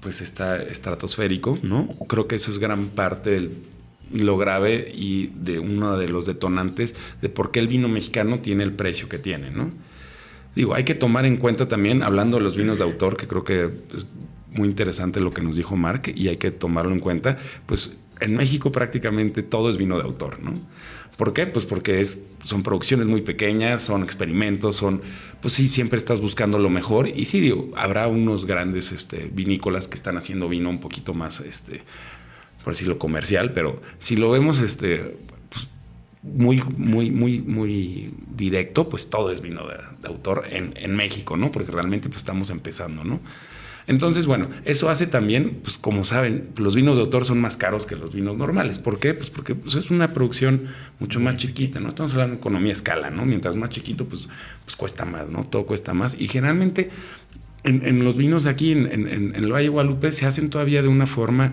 pues 0.00 0.20
está 0.20 0.62
estratosférico, 0.62 1.58
¿no? 1.62 1.88
Creo 2.08 2.26
que 2.28 2.36
eso 2.36 2.50
es 2.50 2.58
gran 2.58 2.88
parte 2.88 3.30
de 3.30 3.50
lo 4.12 4.38
grave 4.38 4.92
y 4.94 5.28
de 5.34 5.58
uno 5.58 5.98
de 5.98 6.08
los 6.08 6.26
detonantes 6.26 6.94
de 7.20 7.28
por 7.28 7.50
qué 7.50 7.58
el 7.58 7.68
vino 7.68 7.88
mexicano 7.88 8.38
tiene 8.38 8.62
el 8.62 8.72
precio 8.72 9.08
que 9.08 9.18
tiene, 9.18 9.50
¿no? 9.50 9.70
Digo, 10.54 10.74
hay 10.74 10.84
que 10.84 10.94
tomar 10.94 11.26
en 11.26 11.36
cuenta 11.36 11.68
también, 11.68 12.02
hablando 12.02 12.38
de 12.38 12.42
los 12.42 12.56
vinos 12.56 12.78
de 12.78 12.84
autor, 12.84 13.18
que 13.18 13.28
creo 13.28 13.44
que 13.44 13.68
pues, 13.68 14.06
muy 14.56 14.68
interesante 14.68 15.20
lo 15.20 15.32
que 15.32 15.42
nos 15.42 15.56
dijo 15.56 15.76
Mark 15.76 16.12
y 16.14 16.28
hay 16.28 16.36
que 16.36 16.50
tomarlo 16.50 16.92
en 16.92 17.00
cuenta, 17.00 17.38
pues 17.66 17.96
en 18.20 18.36
México 18.36 18.72
prácticamente 18.72 19.42
todo 19.42 19.70
es 19.70 19.76
vino 19.76 19.96
de 19.96 20.04
autor, 20.04 20.40
¿no? 20.40 20.60
¿Por 21.16 21.32
qué? 21.32 21.46
Pues 21.46 21.64
porque 21.64 22.00
es, 22.00 22.22
son 22.44 22.62
producciones 22.62 23.06
muy 23.06 23.22
pequeñas, 23.22 23.82
son 23.82 24.02
experimentos, 24.02 24.76
son, 24.76 25.00
pues 25.40 25.54
sí, 25.54 25.68
siempre 25.68 25.98
estás 25.98 26.20
buscando 26.20 26.58
lo 26.58 26.68
mejor. 26.68 27.08
Y 27.08 27.24
sí, 27.24 27.40
digo, 27.40 27.70
habrá 27.74 28.06
unos 28.06 28.44
grandes 28.44 28.92
este, 28.92 29.30
vinícolas 29.32 29.88
que 29.88 29.94
están 29.94 30.18
haciendo 30.18 30.48
vino 30.48 30.68
un 30.68 30.78
poquito 30.78 31.14
más, 31.14 31.40
este, 31.40 31.82
por 32.62 32.74
decirlo, 32.74 32.98
comercial, 32.98 33.52
pero 33.52 33.80
si 33.98 34.16
lo 34.16 34.30
vemos 34.30 34.58
este, 34.58 35.16
pues, 35.48 35.68
muy, 36.22 36.62
muy, 36.76 37.10
muy, 37.10 37.40
muy 37.40 38.10
directo, 38.36 38.90
pues 38.90 39.08
todo 39.08 39.32
es 39.32 39.40
vino 39.40 39.66
de, 39.66 40.06
autor 40.06 40.44
en, 40.50 40.74
en, 40.76 40.94
México, 40.94 41.38
¿no? 41.38 41.50
Porque 41.50 41.72
realmente 41.72 42.10
pues 42.10 42.18
estamos 42.18 42.50
empezando, 42.50 43.04
¿no? 43.04 43.20
Entonces, 43.86 44.26
bueno, 44.26 44.48
eso 44.64 44.90
hace 44.90 45.06
también, 45.06 45.58
pues 45.62 45.78
como 45.78 46.04
saben, 46.04 46.48
los 46.56 46.74
vinos 46.74 46.96
de 46.96 47.02
autor 47.02 47.24
son 47.24 47.40
más 47.40 47.56
caros 47.56 47.86
que 47.86 47.94
los 47.94 48.12
vinos 48.12 48.36
normales. 48.36 48.78
¿Por 48.80 48.98
qué? 48.98 49.14
Pues 49.14 49.30
porque 49.30 49.54
pues, 49.54 49.76
es 49.76 49.90
una 49.90 50.12
producción 50.12 50.68
mucho 50.98 51.20
más 51.20 51.36
chiquita, 51.36 51.78
¿no? 51.78 51.90
Estamos 51.90 52.12
hablando 52.12 52.34
de 52.34 52.40
economía 52.40 52.72
escala, 52.72 53.10
¿no? 53.10 53.24
Mientras 53.24 53.54
más 53.54 53.70
chiquito, 53.70 54.04
pues, 54.04 54.28
pues 54.64 54.74
cuesta 54.74 55.04
más, 55.04 55.28
¿no? 55.28 55.44
Todo 55.44 55.66
cuesta 55.66 55.94
más. 55.94 56.20
Y 56.20 56.26
generalmente 56.26 56.90
en, 57.62 58.04
los 58.04 58.16
vinos 58.16 58.46
aquí 58.46 58.72
en, 58.72 58.86
en, 58.92 59.34
el 59.34 59.52
Valle 59.52 59.68
Guadalupe 59.68 60.10
se 60.12 60.26
hacen 60.26 60.50
todavía 60.50 60.82
de 60.82 60.88
una 60.88 61.06
forma 61.06 61.52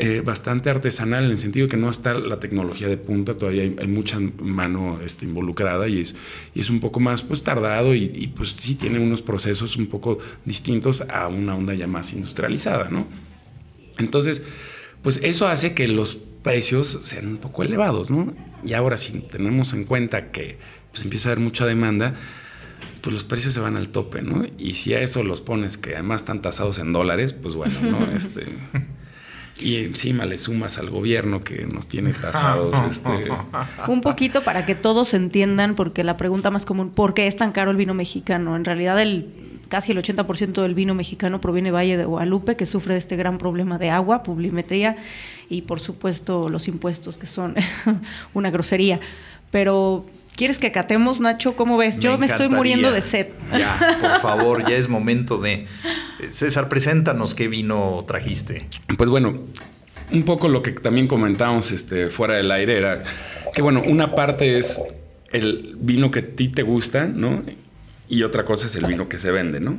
eh, 0.00 0.20
bastante 0.20 0.70
artesanal 0.70 1.24
en 1.24 1.32
el 1.32 1.38
sentido 1.38 1.66
de 1.66 1.70
que 1.70 1.76
no 1.76 1.90
está 1.90 2.14
la 2.14 2.38
tecnología 2.38 2.86
de 2.86 2.96
punta, 2.96 3.34
todavía 3.34 3.62
hay, 3.62 3.88
mucha 3.88 4.20
mano 4.40 5.00
este, 5.04 5.24
involucrada 5.24 5.88
y 5.88 6.00
es, 6.00 6.14
y 6.54 6.60
es 6.60 6.70
un 6.70 6.78
poco 6.78 7.00
más 7.00 7.22
pues 7.22 7.42
tardado 7.42 7.94
y, 7.94 8.32
pues 8.36 8.52
sí 8.52 8.76
tiene 8.76 9.00
unos 9.00 9.22
procesos 9.22 9.76
un 9.76 9.88
poco 9.88 10.18
distintos 10.44 11.00
a 11.02 11.26
una 11.26 11.56
onda 11.56 11.74
ya 11.74 11.88
más 11.88 12.12
industrializada, 12.12 12.88
¿no? 12.90 13.08
Entonces, 13.98 14.42
pues 15.02 15.18
eso 15.22 15.48
hace 15.48 15.74
que 15.74 15.88
los 15.88 16.18
precios 16.42 17.00
sean 17.02 17.26
un 17.26 17.38
poco 17.38 17.64
elevados, 17.64 18.10
¿no? 18.10 18.32
Y 18.64 18.74
ahora 18.74 18.98
si 18.98 19.18
tenemos 19.18 19.72
en 19.72 19.84
cuenta 19.84 20.30
que 20.30 20.58
pues, 20.92 21.02
empieza 21.02 21.28
a 21.28 21.32
haber 21.32 21.42
mucha 21.42 21.66
demanda, 21.66 22.14
pues 23.00 23.14
los 23.14 23.24
precios 23.24 23.52
se 23.52 23.60
van 23.60 23.76
al 23.76 23.88
tope, 23.88 24.22
¿no? 24.22 24.44
Y 24.58 24.74
si 24.74 24.94
a 24.94 25.00
eso 25.00 25.24
los 25.24 25.40
pones 25.40 25.76
que 25.76 25.94
además 25.94 26.22
están 26.22 26.40
tasados 26.40 26.78
en 26.78 26.92
dólares, 26.92 27.32
pues 27.32 27.56
bueno, 27.56 27.80
¿no? 27.82 28.12
Este, 28.14 28.46
y 29.60 29.76
encima 29.76 30.24
le 30.24 30.38
sumas 30.38 30.78
al 30.78 30.90
gobierno 30.90 31.42
que 31.42 31.66
nos 31.66 31.86
tiene 31.86 32.12
tasados. 32.12 32.74
este... 32.90 33.28
Un 33.86 34.00
poquito 34.00 34.42
para 34.42 34.66
que 34.66 34.74
todos 34.74 35.14
entiendan, 35.14 35.74
porque 35.74 36.04
la 36.04 36.16
pregunta 36.16 36.50
más 36.50 36.64
común, 36.66 36.90
¿por 36.90 37.14
qué 37.14 37.26
es 37.26 37.36
tan 37.36 37.52
caro 37.52 37.70
el 37.70 37.76
vino 37.76 37.94
mexicano? 37.94 38.56
En 38.56 38.64
realidad 38.64 39.00
el 39.00 39.48
casi 39.68 39.92
el 39.92 39.98
80% 39.98 40.62
del 40.62 40.74
vino 40.74 40.94
mexicano 40.94 41.40
proviene 41.40 41.68
de 41.68 41.72
Valle 41.72 41.96
de 41.96 42.04
Guadalupe, 42.04 42.56
que 42.56 42.66
sufre 42.66 42.94
de 42.94 42.98
este 42.98 43.16
gran 43.16 43.38
problema 43.38 43.78
de 43.78 43.90
agua, 43.90 44.22
publimetría 44.22 44.96
y 45.48 45.62
por 45.62 45.80
supuesto 45.80 46.48
los 46.48 46.68
impuestos, 46.68 47.18
que 47.18 47.26
son 47.26 47.54
una 48.34 48.50
grosería. 48.50 49.00
Pero 49.50 50.04
¿Quieres 50.38 50.58
que 50.58 50.70
catemos, 50.70 51.18
Nacho? 51.18 51.56
¿Cómo 51.56 51.76
ves? 51.76 51.98
Yo 51.98 52.16
me 52.16 52.26
estoy 52.26 52.48
muriendo 52.48 52.92
de 52.92 53.00
sed. 53.00 53.26
Ya, 53.50 53.98
por 54.00 54.20
favor, 54.22 54.70
ya 54.70 54.76
es 54.76 54.88
momento 54.88 55.38
de... 55.38 55.66
César, 56.28 56.68
preséntanos 56.68 57.34
qué 57.34 57.48
vino 57.48 58.04
trajiste. 58.06 58.64
Pues 58.96 59.10
bueno, 59.10 59.36
un 60.12 60.22
poco 60.22 60.46
lo 60.46 60.62
que 60.62 60.70
también 60.70 61.08
comentábamos 61.08 61.72
este, 61.72 62.06
fuera 62.06 62.36
del 62.36 62.52
aire 62.52 62.78
era 62.78 63.02
que, 63.52 63.62
bueno, 63.62 63.82
una 63.84 64.12
parte 64.12 64.58
es 64.58 64.80
el 65.32 65.74
vino 65.80 66.12
que 66.12 66.20
a 66.20 66.26
ti 66.28 66.46
te 66.46 66.62
gusta, 66.62 67.06
¿no? 67.06 67.42
Y 68.08 68.22
otra 68.22 68.44
cosa 68.44 68.68
es 68.68 68.76
el 68.76 68.86
vino 68.86 69.08
que 69.08 69.18
se 69.18 69.32
vende, 69.32 69.58
¿no? 69.58 69.76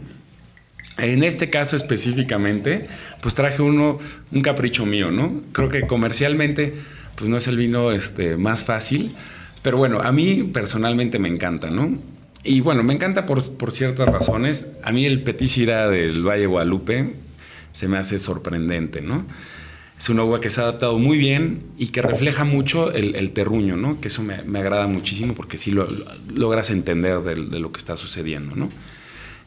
En 0.98 1.24
este 1.24 1.50
caso 1.50 1.78
específicamente, 1.78 2.90
pues 3.22 3.34
traje 3.34 3.62
uno, 3.62 3.98
un 4.30 4.42
capricho 4.42 4.86
mío, 4.86 5.10
¿no? 5.10 5.42
Creo 5.54 5.70
que 5.70 5.84
comercialmente, 5.84 6.74
pues 7.16 7.30
no 7.30 7.38
es 7.38 7.48
el 7.48 7.56
vino 7.56 7.94
este, 7.94 8.36
más 8.36 8.66
fácil, 8.66 9.16
pero 9.62 9.78
bueno, 9.78 10.02
a 10.02 10.12
mí 10.12 10.50
personalmente 10.54 11.20
me 11.20 11.30
encanta, 11.30 11.70
¿no? 11.70 11.98
Y 12.44 12.62
bueno, 12.62 12.84
me 12.84 12.94
encanta 12.94 13.26
por, 13.26 13.72
ciertas 13.72 14.08
razones. 14.08 14.72
A 14.84 14.92
mí 14.92 15.06
el 15.06 15.24
Petit 15.24 15.50
Syrah 15.50 15.90
del 15.90 16.26
Valle 16.26 16.46
Guadalupe 16.46 17.16
se 17.74 17.88
me 17.88 17.98
hace 17.98 18.18
sorprendente, 18.18 19.02
¿no? 19.02 19.26
Es 19.98 20.08
una 20.10 20.24
uva 20.24 20.40
que 20.40 20.50
se 20.50 20.62
ha 20.62 20.64
adaptado 20.64 20.98
muy 20.98 21.18
bien 21.18 21.64
y 21.78 21.88
que 21.88 22.02
refleja 22.02 22.46
mucho 22.46 22.94
el, 22.94 23.32
terruño, 23.32 23.76
¿no? 23.76 24.00
Que 24.00 24.08
eso 24.08 24.24
me, 24.24 24.36
agrada 24.36 24.88
muchísimo 24.88 25.34
porque 25.34 25.58
sí 25.58 25.72
lo, 25.72 25.88
logras 26.34 26.70
entender 26.70 27.20
de, 27.20 27.36
lo 27.36 27.72
que 27.74 27.80
está 27.80 27.98
sucediendo, 27.98 28.56
¿no? 28.56 28.70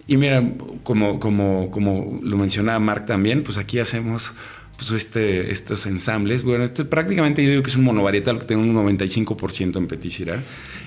Y 0.06 0.18
mira, 0.18 0.42
como, 0.82 1.18
como, 1.20 1.70
como 1.70 2.18
lo 2.22 2.36
mencionaba 2.36 2.78
Mark 2.78 3.06
también, 3.06 3.42
pues 3.42 3.56
aquí 3.56 3.78
hacemos 3.78 4.34
pues 4.76 4.90
este, 4.90 5.50
estos 5.50 5.86
ensambles. 5.86 6.42
Bueno, 6.44 6.64
esto 6.64 6.88
prácticamente 6.88 7.42
yo 7.44 7.50
digo 7.50 7.62
que 7.62 7.70
es 7.70 7.76
un 7.76 7.84
monovarietal 7.84 8.38
que 8.38 8.46
tiene 8.46 8.62
un 8.62 8.74
95% 8.74 9.76
en 9.76 9.86
Petit 9.86 10.28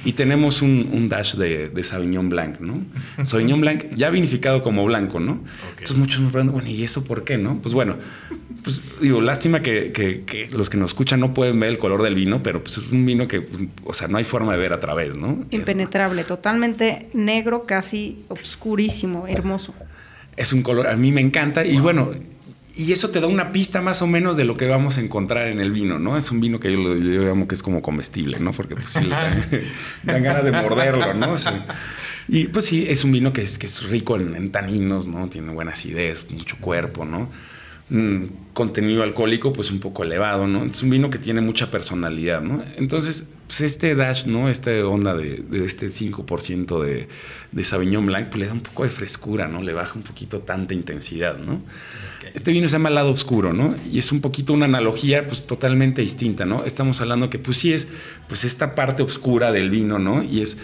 Y 0.03 0.13
tenemos 0.13 0.61
un, 0.61 1.07
dash 1.07 1.36
de, 1.36 1.69
de, 1.69 1.83
Sauvignon 1.83 2.29
Blanc, 2.29 2.59
¿no? 2.59 2.81
Sauvignon 3.23 3.61
Blanc 3.61 3.86
ya 3.95 4.09
vinificado 4.09 4.63
como 4.63 4.86
blanco, 4.86 5.19
¿no? 5.19 5.39
Entonces 5.71 5.97
muchos 5.97 6.19
nos 6.21 6.31
preguntan, 6.31 6.53
bueno, 6.55 6.69
¿y 6.69 6.83
eso 6.83 7.03
por 7.03 7.23
qué, 7.23 7.38
no? 7.38 7.59
Pues 7.61 7.73
bueno, 7.73 7.95
pues 8.63 8.83
digo, 8.99 9.21
lástima 9.21 9.61
que, 9.61 9.91
que, 9.91 10.49
los 10.51 10.69
que 10.69 10.77
nos 10.77 10.91
escuchan 10.91 11.19
no 11.19 11.33
pueden 11.33 11.59
ver 11.59 11.69
el 11.69 11.77
color 11.77 12.01
del 12.01 12.15
vino, 12.15 12.41
pero 12.41 12.63
pues 12.63 12.77
es 12.77 12.91
un 12.91 13.05
vino 13.05 13.27
que, 13.27 13.41
pues, 13.41 13.63
o 13.83 13.93
sea, 13.93 14.07
no 14.07 14.17
hay 14.17 14.23
forma 14.23 14.53
de 14.53 14.57
ver 14.57 14.73
a 14.73 14.79
través, 14.79 15.17
¿no? 15.17 15.43
Impenetrable, 15.51 16.23
totalmente 16.23 17.07
negro, 17.13 17.65
casi 17.65 18.23
obscurísimo, 18.27 19.27
hermoso. 19.27 19.73
Es 20.36 20.51
un 20.51 20.63
color, 20.63 20.88
a 20.88 20.95
mí 20.95 21.11
me 21.11 21.21
encanta 21.21 21.63
y 21.63 21.77
bueno, 21.77 22.11
y 22.76 22.91
eso 22.91 23.09
te 23.09 23.21
da 23.21 23.28
una 23.28 23.51
pista 23.51 23.82
más 23.82 24.01
o 24.01 24.07
menos 24.07 24.36
de 24.36 24.43
lo 24.43 24.55
que 24.55 24.67
vamos 24.67 24.97
a 24.97 25.01
encontrar 25.01 25.47
en 25.47 25.59
el 25.59 25.71
vino, 25.71 25.97
¿no? 25.97 26.17
Es 26.17 26.30
un 26.32 26.41
vino 26.41 26.59
que 26.59 26.71
yo, 26.71 26.78
lo, 26.78 26.95
llamo 26.95 27.47
que 27.47 27.55
es 27.55 27.63
como 27.63 27.82
comestible, 27.82 28.39
¿no? 28.39 28.51
Porque 28.51 28.76
pues 28.76 28.89
sí 28.89 29.01
le 29.01 29.09
dan, 29.09 29.43
ganas 30.03 30.43
de 30.43 30.51
morderlo, 30.51 31.13
¿no? 31.13 31.36
y 32.28 32.45
pues 32.47 32.65
sí, 32.65 32.86
es 32.88 33.03
un 33.03 33.11
vino 33.11 33.32
que 33.32 33.43
es, 33.43 33.57
que 33.57 33.67
es 33.67 33.84
rico 33.84 34.17
en, 34.17 34.51
taninos, 34.51 35.07
¿no? 35.07 35.30
Tiene 35.30 35.53
buena 35.53 35.71
acidez, 35.71 36.30
mucho 36.30 36.57
cuerpo, 36.59 37.05
¿no? 37.05 37.30
Contenido 38.53 39.03
alcohólico 39.03 39.53
pues 39.53 39.69
un 39.69 39.79
poco 39.79 40.03
elevado, 40.03 40.47
¿no? 40.47 40.65
Es 40.65 40.81
un 40.81 40.89
vino 40.89 41.11
que 41.11 41.19
tiene 41.19 41.41
mucha 41.41 41.69
personalidad, 41.69 42.41
¿no? 42.41 42.63
Entonces, 42.77 43.27
pues 43.45 43.61
este 43.61 43.93
dash, 43.93 44.25
¿no? 44.25 44.49
Esta 44.49 44.71
onda 44.88 45.15
de, 45.15 45.43
este 45.63 45.88
5% 45.88 46.81
de, 46.83 47.07
de 47.51 47.63
Sauvignon 47.63 48.05
Blanc, 48.05 48.29
pues 48.29 48.39
le 48.39 48.47
da 48.47 48.53
un 48.53 48.61
poco 48.61 48.83
de 48.83 48.89
frescura, 48.89 49.47
¿no? 49.47 49.61
Le 49.61 49.73
baja 49.73 49.93
un 49.95 50.03
poquito 50.03 50.39
tanta 50.39 50.73
intensidad, 50.73 51.38
¿no? 51.38 51.61
Este 52.33 52.51
vino 52.51 52.67
se 52.67 52.73
llama 52.73 52.89
Lado 52.89 53.11
Oscuro, 53.11 53.53
¿no? 53.53 53.75
Y 53.91 53.99
es 53.99 54.11
un 54.11 54.19
poquito 54.19 54.53
una 54.53 54.65
analogía 54.65 55.27
pues 55.27 55.45
totalmente 55.45 56.01
distinta, 56.01 56.45
¿no? 56.45 56.65
Estamos 56.65 56.99
hablando 57.01 57.29
que 57.29 57.38
pues 57.38 57.57
sí 57.57 57.71
es 57.71 57.88
pues 58.27 58.45
esta 58.45 58.73
parte 58.73 59.03
oscura 59.03 59.51
del 59.51 59.69
vino, 59.69 59.99
¿no? 59.99 60.23
Y 60.23 60.41
es 60.41 60.57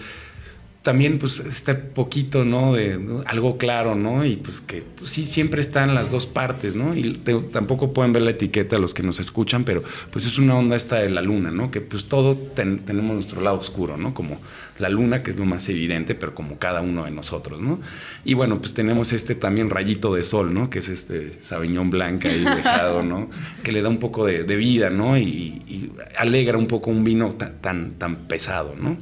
también 0.82 1.18
pues 1.18 1.38
este 1.38 1.74
poquito, 1.74 2.44
¿no? 2.44 2.74
De 2.74 2.98
algo 3.26 3.56
claro, 3.56 3.94
¿no? 3.94 4.24
Y 4.24 4.34
pues 4.36 4.60
que 4.60 4.82
pues, 4.82 5.10
sí 5.10 5.26
siempre 5.26 5.60
están 5.60 5.94
las 5.94 6.10
dos 6.10 6.26
partes, 6.26 6.74
¿no? 6.74 6.96
Y 6.96 7.14
tampoco 7.52 7.92
pueden 7.92 8.12
ver 8.12 8.22
la 8.22 8.32
etiqueta 8.32 8.78
los 8.78 8.92
que 8.92 9.04
nos 9.04 9.20
escuchan, 9.20 9.62
pero 9.62 9.82
pues 10.10 10.26
es 10.26 10.38
una 10.38 10.56
onda 10.56 10.74
esta 10.74 10.96
de 10.96 11.08
la 11.08 11.22
luna, 11.22 11.52
¿no? 11.52 11.70
Que 11.70 11.80
pues 11.80 12.06
todo 12.06 12.36
tenemos 12.36 13.14
nuestro 13.14 13.40
lado 13.40 13.58
oscuro, 13.58 13.96
¿no? 13.96 14.12
Como 14.12 14.40
la 14.78 14.88
luna, 14.88 15.22
que 15.22 15.30
es 15.30 15.36
lo 15.36 15.44
más 15.44 15.68
evidente, 15.68 16.16
pero 16.16 16.34
como 16.34 16.58
cada 16.58 16.80
uno 16.80 17.04
de 17.04 17.12
nosotros, 17.12 17.60
¿no? 17.60 17.80
Y 18.24 18.34
bueno, 18.34 18.58
pues 18.58 18.74
tenemos 18.74 19.12
este 19.12 19.36
también 19.36 19.70
rayito 19.70 20.12
de 20.12 20.24
sol, 20.24 20.52
¿no? 20.52 20.68
Que 20.68 20.80
es 20.80 20.88
este 20.88 21.38
sabiñón 21.42 21.90
blanca 21.90 22.28
ahí 22.28 22.42
dejado, 22.42 23.04
¿no? 23.04 23.30
Que 23.62 23.70
le 23.70 23.82
da 23.82 23.88
un 23.88 23.98
poco 23.98 24.26
de, 24.26 24.42
vida, 24.56 24.90
¿no? 24.90 25.16
Y, 25.16 25.92
alegra 26.18 26.58
un 26.58 26.66
poco 26.66 26.90
un 26.90 27.04
vino 27.04 27.30
tan, 27.34 27.92
tan 27.92 28.16
pesado, 28.26 28.74
¿no? 28.78 28.96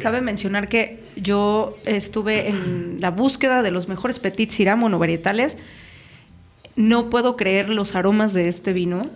Cabe 0.00 0.20
mencionar 0.20 0.68
que 0.68 1.02
yo 1.16 1.76
estuve 1.84 2.48
en 2.48 3.00
la 3.00 3.10
búsqueda 3.10 3.62
de 3.62 3.70
los 3.70 3.88
mejores 3.88 4.18
Petit 4.18 4.50
Syrah 4.50 4.76
monovarietales. 4.76 5.56
No 6.76 7.10
puedo 7.10 7.36
creer 7.36 7.68
los 7.68 7.94
aromas 7.94 8.32
de 8.32 8.48
este 8.48 8.72
vino. 8.72 9.06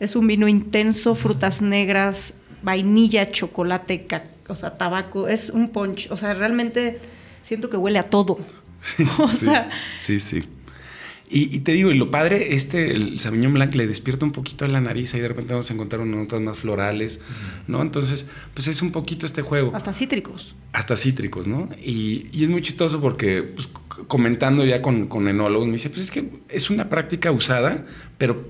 Es 0.00 0.16
un 0.16 0.26
vino 0.26 0.46
intenso, 0.48 1.14
frutas 1.14 1.60
negras, 1.60 2.32
vainilla, 2.62 3.30
chocolate, 3.30 4.06
o 4.48 4.54
sea, 4.54 4.74
tabaco. 4.74 5.28
Es 5.28 5.50
un 5.50 5.68
punch. 5.68 6.10
O 6.10 6.16
sea, 6.16 6.34
realmente 6.34 7.00
siento 7.42 7.68
que 7.68 7.76
huele 7.76 7.98
a 7.98 8.04
todo. 8.04 8.38
o 9.18 9.28
sea, 9.28 9.70
sí, 9.96 10.20
sí. 10.20 10.44
Y, 11.30 11.58
te 11.60 11.72
digo, 11.72 11.90
y 11.90 11.96
lo 11.96 12.10
padre, 12.10 12.54
este, 12.54 12.92
el 12.92 13.18
Sauvignon 13.18 13.52
Blanc 13.52 13.74
le 13.74 13.86
despierta 13.86 14.24
un 14.24 14.30
poquito 14.30 14.64
a 14.64 14.68
la 14.68 14.80
nariz 14.80 15.12
y 15.12 15.20
de 15.20 15.28
repente 15.28 15.52
vamos 15.52 15.70
a 15.70 15.74
encontrar 15.74 16.00
unas 16.00 16.20
notas 16.20 16.40
más 16.40 16.56
florales, 16.56 17.20
¿no? 17.66 17.82
Entonces, 17.82 18.26
pues 18.54 18.66
es 18.66 18.80
un 18.80 18.92
poquito 18.92 19.26
este 19.26 19.42
juego. 19.42 19.72
Hasta 19.74 19.92
cítricos. 19.92 20.54
Hasta 20.72 20.96
cítricos, 20.96 21.46
¿no? 21.46 21.68
Y, 21.84 22.28
y 22.32 22.44
es 22.44 22.50
muy 22.50 22.62
chistoso 22.62 23.00
porque, 23.00 23.42
pues, 23.42 23.68
comentando 24.06 24.64
ya 24.64 24.80
con, 24.80 25.06
con 25.06 25.28
enólogos, 25.28 25.66
me 25.66 25.74
dice, 25.74 25.90
pues 25.90 26.04
es 26.04 26.10
que 26.10 26.30
es 26.48 26.70
una 26.70 26.88
práctica 26.88 27.30
usada, 27.30 27.84
pero 28.16 28.46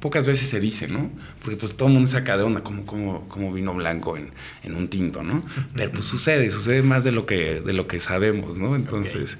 pocas 0.00 0.26
veces 0.26 0.48
se 0.48 0.60
dice, 0.60 0.88
¿no? 0.88 1.10
Porque 1.42 1.56
pues 1.56 1.76
todo 1.76 1.88
el 1.88 1.94
mundo 1.94 2.08
saca 2.08 2.36
de 2.36 2.44
onda 2.44 2.62
como, 2.62 2.86
como, 2.86 3.26
como 3.28 3.52
vino 3.52 3.74
blanco 3.74 4.16
en, 4.16 4.30
en, 4.62 4.76
un 4.76 4.88
tinto, 4.88 5.22
¿no? 5.22 5.44
Pero 5.74 5.90
pues 5.92 6.04
sucede, 6.04 6.50
sucede 6.50 6.82
más 6.82 7.04
de 7.04 7.12
lo 7.12 7.26
que, 7.26 7.60
de 7.60 7.72
lo 7.72 7.88
que 7.88 7.98
sabemos, 7.98 8.56
¿no? 8.56 8.76
Entonces 8.76 9.38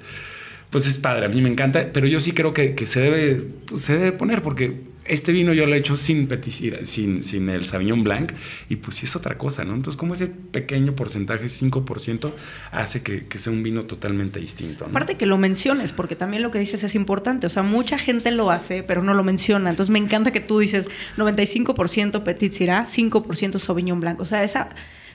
pues 0.69 0.87
es 0.87 0.97
padre, 0.99 1.25
a 1.25 1.29
mí 1.29 1.41
me 1.41 1.49
encanta, 1.49 1.89
pero 1.93 2.07
yo 2.07 2.19
sí 2.19 2.33
creo 2.33 2.53
que, 2.53 2.75
se, 2.85 2.99
debe, 2.99 3.43
pues, 3.67 3.81
se 3.83 3.97
debe 3.97 4.11
poner 4.11 4.41
porque 4.41 4.75
este 5.07 5.31
vino 5.31 5.53
yo 5.53 5.65
lo 5.65 5.75
he 5.75 5.77
hecho 5.77 5.95
sin 5.97 6.27
peticida, 6.27 6.85
sin, 6.85 7.23
sin 7.23 7.49
el 7.49 7.65
Sauvignon 7.65 8.03
Blanc, 8.03 8.33
y 8.69 8.77
pues 8.77 8.97
sí 8.97 9.05
es 9.05 9.15
otra 9.15 9.37
cosa, 9.37 9.63
¿no? 9.63 9.73
Entonces, 9.73 9.97
como 9.97 10.13
ese 10.13 10.27
pequeño 10.27 10.95
porcentaje, 10.95 11.45
5%, 11.45 12.33
hace 12.71 13.01
que, 13.01 13.25
sea 13.37 13.53
un 13.53 13.63
vino 13.63 13.83
totalmente 13.83 14.39
distinto. 14.39 14.85
Aparte 14.85 15.15
que 15.15 15.25
lo 15.25 15.37
menciones, 15.37 15.91
porque 15.91 16.15
también 16.15 16.43
lo 16.43 16.51
que 16.51 16.59
dices 16.59 16.83
es 16.83 16.95
importante. 16.95 17.47
O 17.47 17.49
sea, 17.49 17.63
mucha 17.63 17.97
gente 17.97 18.31
lo 18.31 18.51
hace, 18.51 18.83
pero 18.83 19.03
no 19.03 19.13
lo 19.13 19.23
menciona. 19.23 19.69
Entonces, 19.69 19.91
me 19.91 19.99
encanta 19.99 20.31
que 20.31 20.41
tú 20.41 20.59
dices 20.59 20.89
95% 21.17 22.23
Petit 22.23 22.51
Syrah, 22.51 22.85
5% 22.85 23.59
Sauvignon 23.59 23.99
Blanc. 23.99 24.19
O 24.19 24.25
sea, 24.25 24.43
esa 24.43 24.69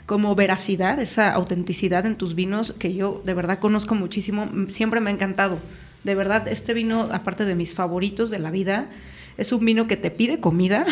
como 0.06 0.34
veracidad, 0.34 0.98
esa 0.98 1.32
autenticidad 1.32 2.06
en 2.06 2.16
tus 2.16 2.34
vinos 2.34 2.74
que 2.78 2.94
yo 2.94 3.22
de 3.24 3.34
verdad 3.34 3.58
conozco 3.58 3.94
muchísimo, 3.94 4.48
siempre 4.68 5.00
me 5.00 5.10
ha 5.10 5.12
encantado. 5.12 5.58
De 6.04 6.14
verdad, 6.14 6.48
este 6.48 6.74
vino, 6.74 7.08
aparte 7.12 7.44
de 7.44 7.54
mis 7.54 7.74
favoritos 7.74 8.30
de 8.30 8.40
la 8.40 8.50
vida, 8.50 8.88
es 9.36 9.52
un 9.52 9.64
vino 9.64 9.86
que 9.86 9.96
te 9.96 10.10
pide 10.10 10.40
comida. 10.40 10.84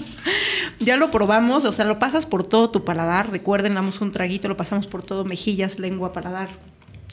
ya 0.80 0.96
lo 0.96 1.10
probamos, 1.10 1.64
o 1.64 1.72
sea, 1.72 1.84
lo 1.84 1.98
pasas 1.98 2.26
por 2.26 2.44
todo 2.44 2.70
tu 2.70 2.84
paladar. 2.84 3.30
Recuerden, 3.30 3.74
damos 3.74 4.00
un 4.00 4.12
traguito, 4.12 4.48
lo 4.48 4.56
pasamos 4.56 4.86
por 4.86 5.02
todo 5.02 5.24
mejillas, 5.24 5.78
lengua, 5.78 6.12
paladar. 6.12 6.48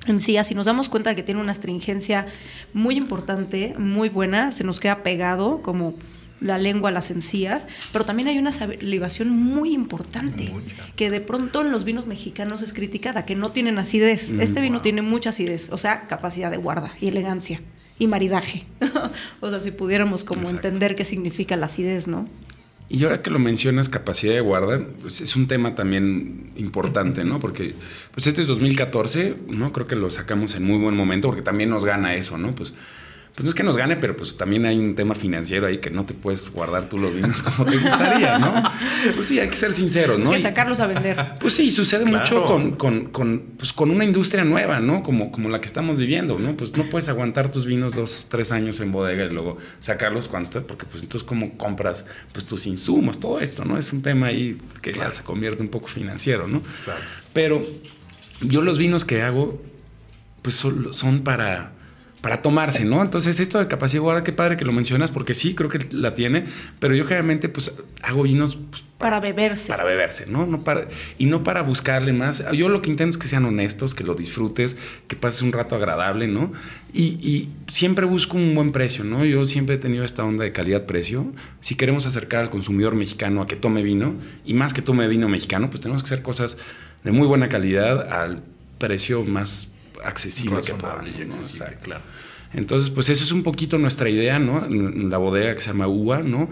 En 0.06 0.20
sí, 0.20 0.38
así 0.38 0.54
nos 0.54 0.68
damos 0.68 0.88
cuenta 0.88 1.10
de 1.10 1.16
que 1.16 1.24
tiene 1.24 1.42
una 1.42 1.52
astringencia 1.52 2.28
muy 2.74 2.96
importante, 2.96 3.74
muy 3.80 4.10
buena, 4.10 4.52
se 4.52 4.64
nos 4.64 4.80
queda 4.80 5.02
pegado 5.02 5.64
como 5.64 5.96
la 6.46 6.58
lengua, 6.58 6.92
las 6.92 7.12
encías, 7.12 7.66
pero 7.92 8.06
también 8.06 8.30
hay 8.30 8.38
una 8.38 8.52
salivación 8.52 9.30
muy 9.30 9.74
importante, 9.74 10.52
que 10.96 11.10
de 11.10 11.22
pronto 11.22 11.62
en 11.62 11.72
los 11.72 11.84
vinos 11.84 12.06
mexicanos 12.06 12.62
es 12.62 12.74
criticada, 12.74 13.26
que 13.26 13.36
no 13.36 13.52
tienen 13.52 13.80
acidez. 13.80 14.30
Mm, 14.30 14.42
este 14.42 14.62
vino 14.62 14.82
tiene 14.82 15.02
mucha 15.02 15.30
acidez, 15.30 15.70
o 15.72 15.78
sea, 15.78 16.04
capacidad 16.04 16.52
de 16.52 16.58
guarda 16.58 16.92
y 17.02 17.08
elegancia 17.08 17.62
y 17.98 18.08
maridaje. 18.08 18.66
o 19.42 19.50
sea, 19.50 19.60
si 19.60 19.72
pudiéramos 19.72 20.24
como 20.24 20.50
entender 20.50 20.96
qué 20.96 21.06
significa 21.06 21.56
la 21.56 21.66
acidez, 21.66 22.08
¿no? 22.08 22.28
Y 22.88 23.04
ahora 23.04 23.24
que 23.24 23.32
lo 23.32 23.40
mencionas, 23.40 23.90
capacidad 23.90 24.36
de 24.36 24.42
guarda, 24.42 24.80
pues 25.02 25.20
es 25.20 25.36
un 25.36 25.48
tema 25.48 25.74
también 25.74 26.52
importante, 26.56 27.24
¿no? 27.24 27.40
Porque 27.40 27.74
pues 28.12 28.28
este 28.28 28.42
es 28.42 28.48
2014, 28.48 29.36
¿no? 29.50 29.74
Creo 29.74 29.88
que 29.88 29.96
lo 29.96 30.12
sacamos 30.12 30.54
en 30.54 30.66
muy 30.66 30.78
buen 30.78 30.96
momento 30.96 31.28
porque 31.28 31.42
también 31.42 31.72
nos 31.72 31.84
gana 31.84 32.14
eso, 32.14 32.38
¿no? 32.38 32.54
Pues 32.54 32.74
pues 33.36 33.44
no 33.44 33.50
es 33.50 33.56
que 33.56 33.64
nos 33.64 33.76
gane, 33.76 33.98
pero 33.98 34.16
pues 34.16 34.38
también 34.38 34.66
hay 34.66 34.78
un 34.78 34.96
tema 34.96 35.14
financiero 35.14 35.68
ahí 35.68 35.80
que 35.80 35.90
no 35.90 36.06
te 36.06 36.14
puedes 36.14 36.50
guardar 36.52 36.88
tú 36.88 36.98
los 36.98 37.14
vinos 37.14 37.44
como 37.44 37.70
te 37.70 37.76
gustaría, 37.76 38.40
¿no? 38.40 38.64
Pues 39.14 39.28
sí, 39.28 39.42
hay 39.42 39.50
que 39.50 39.58
ser 39.58 39.74
sinceros, 39.74 40.18
¿no? 40.18 40.32
Hay 40.32 40.38
que 40.38 40.44
sacarlos 40.44 40.80
a 40.80 40.88
vender. 40.88 41.18
Pues 41.42 41.54
sí, 41.54 41.70
sucede 41.74 42.06
mucho 42.06 42.46
con, 42.46 42.78
con, 42.78 43.08
con, 43.08 43.44
pues 43.58 43.74
con 43.74 43.92
una 43.92 44.06
industria 44.06 44.46
nueva, 44.46 44.80
¿no? 44.80 45.04
Como, 45.04 45.34
como 45.34 45.50
la 45.50 45.60
que 45.60 45.66
estamos 45.66 45.98
viviendo, 45.98 46.40
¿no? 46.40 46.56
Pues 46.56 46.78
no 46.78 46.88
puedes 46.90 47.10
aguantar 47.10 47.52
tus 47.52 47.66
vinos 47.66 47.94
dos, 47.94 48.28
tres 48.30 48.54
años 48.54 48.80
en 48.80 48.94
bodega 48.94 49.26
y 49.26 49.30
luego 49.30 49.58
sacarlos 49.82 50.30
cuando 50.30 50.48
estés, 50.48 50.64
porque 50.64 50.86
pues 50.86 51.04
entonces 51.04 51.28
cómo 51.28 51.58
compras 51.58 52.06
pues 52.32 52.46
tus 52.46 52.66
insumos, 52.66 53.20
todo 53.20 53.42
esto, 53.42 53.66
¿no? 53.66 53.78
Es 53.78 53.92
un 53.92 54.02
tema 54.02 54.28
ahí 54.28 54.58
que 54.82 54.94
ya 54.94 55.12
se 55.12 55.24
convierte 55.24 55.62
un 55.62 55.70
poco 55.70 55.88
financiero, 55.88 56.48
¿no? 56.48 56.62
Claro. 56.86 57.02
Pero 57.34 57.62
yo 58.40 58.62
los 58.62 58.78
vinos 58.78 59.04
que 59.04 59.22
hago, 59.24 59.62
pues 60.42 60.56
son 60.56 61.20
para 61.20 61.75
para 62.26 62.42
tomarse, 62.42 62.86
¿no? 62.86 63.04
Entonces, 63.04 63.40
esto 63.40 63.60
de 63.60 63.68
capacidad 63.68 64.02
guarda, 64.02 64.24
qué 64.24 64.34
padre 64.34 64.58
que 64.58 64.66
lo 64.66 64.72
mencionas, 64.72 65.12
porque 65.12 65.36
sí, 65.36 65.54
creo 65.54 65.70
que 65.70 65.86
la 65.92 66.16
tiene, 66.16 66.46
pero 66.80 66.96
yo 66.96 67.04
generalmente, 67.04 67.50
pues, 67.50 67.76
hago 68.02 68.24
vinos... 68.24 68.58
Pues, 68.72 68.84
para 68.98 69.20
beberse. 69.20 69.68
Para 69.68 69.84
beberse, 69.84 70.26
¿no? 70.26 70.48
no 70.48 70.64
para, 70.64 70.88
y 71.20 71.28
no 71.28 71.44
para 71.44 71.62
buscarle 71.62 72.14
más. 72.14 72.44
Yo 72.52 72.68
lo 72.68 72.82
que 72.82 72.90
intento 72.90 73.12
es 73.12 73.22
que 73.22 73.28
sean 73.28 73.46
honestos, 73.46 73.94
que 73.94 74.04
lo 74.04 74.16
disfrutes, 74.16 74.76
que 75.08 75.16
pases 75.16 75.44
un 75.44 75.52
rato 75.52 75.76
agradable, 75.76 76.28
¿no? 76.28 76.52
Y, 76.92 77.50
siempre 77.68 78.08
busco 78.08 78.38
un 78.38 78.56
buen 78.56 78.72
precio, 78.72 79.04
¿no? 79.04 79.24
Yo 79.24 79.46
siempre 79.46 79.76
he 79.76 79.78
tenido 79.78 80.04
esta 80.04 80.24
onda 80.24 80.46
de 80.46 80.52
calidad-precio. 80.52 81.32
Si 81.62 81.76
queremos 81.76 82.08
acercar 82.08 82.42
al 82.42 82.50
consumidor 82.50 82.96
mexicano 82.96 83.44
a 83.44 83.48
que 83.48 83.56
tome 83.56 83.84
vino, 83.84 84.16
y 84.44 84.56
más 84.56 84.74
que 84.74 84.82
tome 84.82 85.08
vino 85.08 85.30
mexicano, 85.30 85.70
pues 85.70 85.80
tenemos 85.80 86.02
que 86.02 86.08
hacer 86.08 86.24
cosas 86.24 86.58
de 87.04 87.12
muy 87.12 87.28
buena 87.28 87.50
calidad 87.50 88.12
al 88.12 88.42
precio 88.80 89.24
más 89.24 89.75
accesible 90.06 90.62
que 90.62 90.74
claro. 90.74 92.02
Entonces, 92.54 92.90
pues 92.90 93.10
eso 93.10 93.24
es 93.24 93.32
un 93.32 93.44
poquito 93.44 93.78
nuestra 93.78 94.10
idea, 94.10 94.40
¿no? 94.40 94.66
La 94.70 95.18
bodega 95.18 95.56
que 95.56 95.62
se 95.62 95.72
llama 95.72 95.88
UA, 95.88 96.20
¿no? 96.20 96.50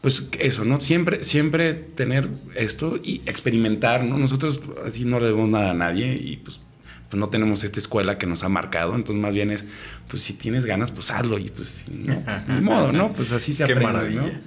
Pues 0.00 0.30
eso, 0.38 0.64
¿no? 0.64 0.80
Siempre, 0.80 1.24
siempre 1.24 1.74
tener 1.74 2.28
esto 2.54 2.98
y 3.02 3.22
experimentar, 3.26 4.04
¿no? 4.04 4.16
Nosotros 4.16 4.60
así 4.86 5.04
no 5.04 5.18
le 5.18 5.26
debemos 5.26 5.48
nada 5.48 5.72
a 5.72 5.74
nadie 5.74 6.14
y 6.14 6.36
pues, 6.36 6.60
pues, 7.08 7.18
no 7.18 7.28
tenemos 7.28 7.64
esta 7.64 7.80
escuela 7.80 8.16
que 8.16 8.26
nos 8.26 8.44
ha 8.44 8.48
marcado, 8.48 8.94
entonces 8.94 9.20
más 9.20 9.34
bien 9.34 9.50
es, 9.50 9.64
pues 10.08 10.22
si 10.22 10.34
tienes 10.34 10.64
ganas, 10.64 10.92
pues 10.92 11.10
hazlo 11.10 11.38
y 11.38 11.50
pues 11.50 11.84
no, 11.90 12.20
pues 12.20 12.48
ni 12.48 12.60
modo, 12.60 12.92
¿no? 12.92 13.12
Pues 13.14 13.32
así 13.32 13.52
se 13.52 13.64
aprende, 13.64 13.84
maravilla. 13.84 14.40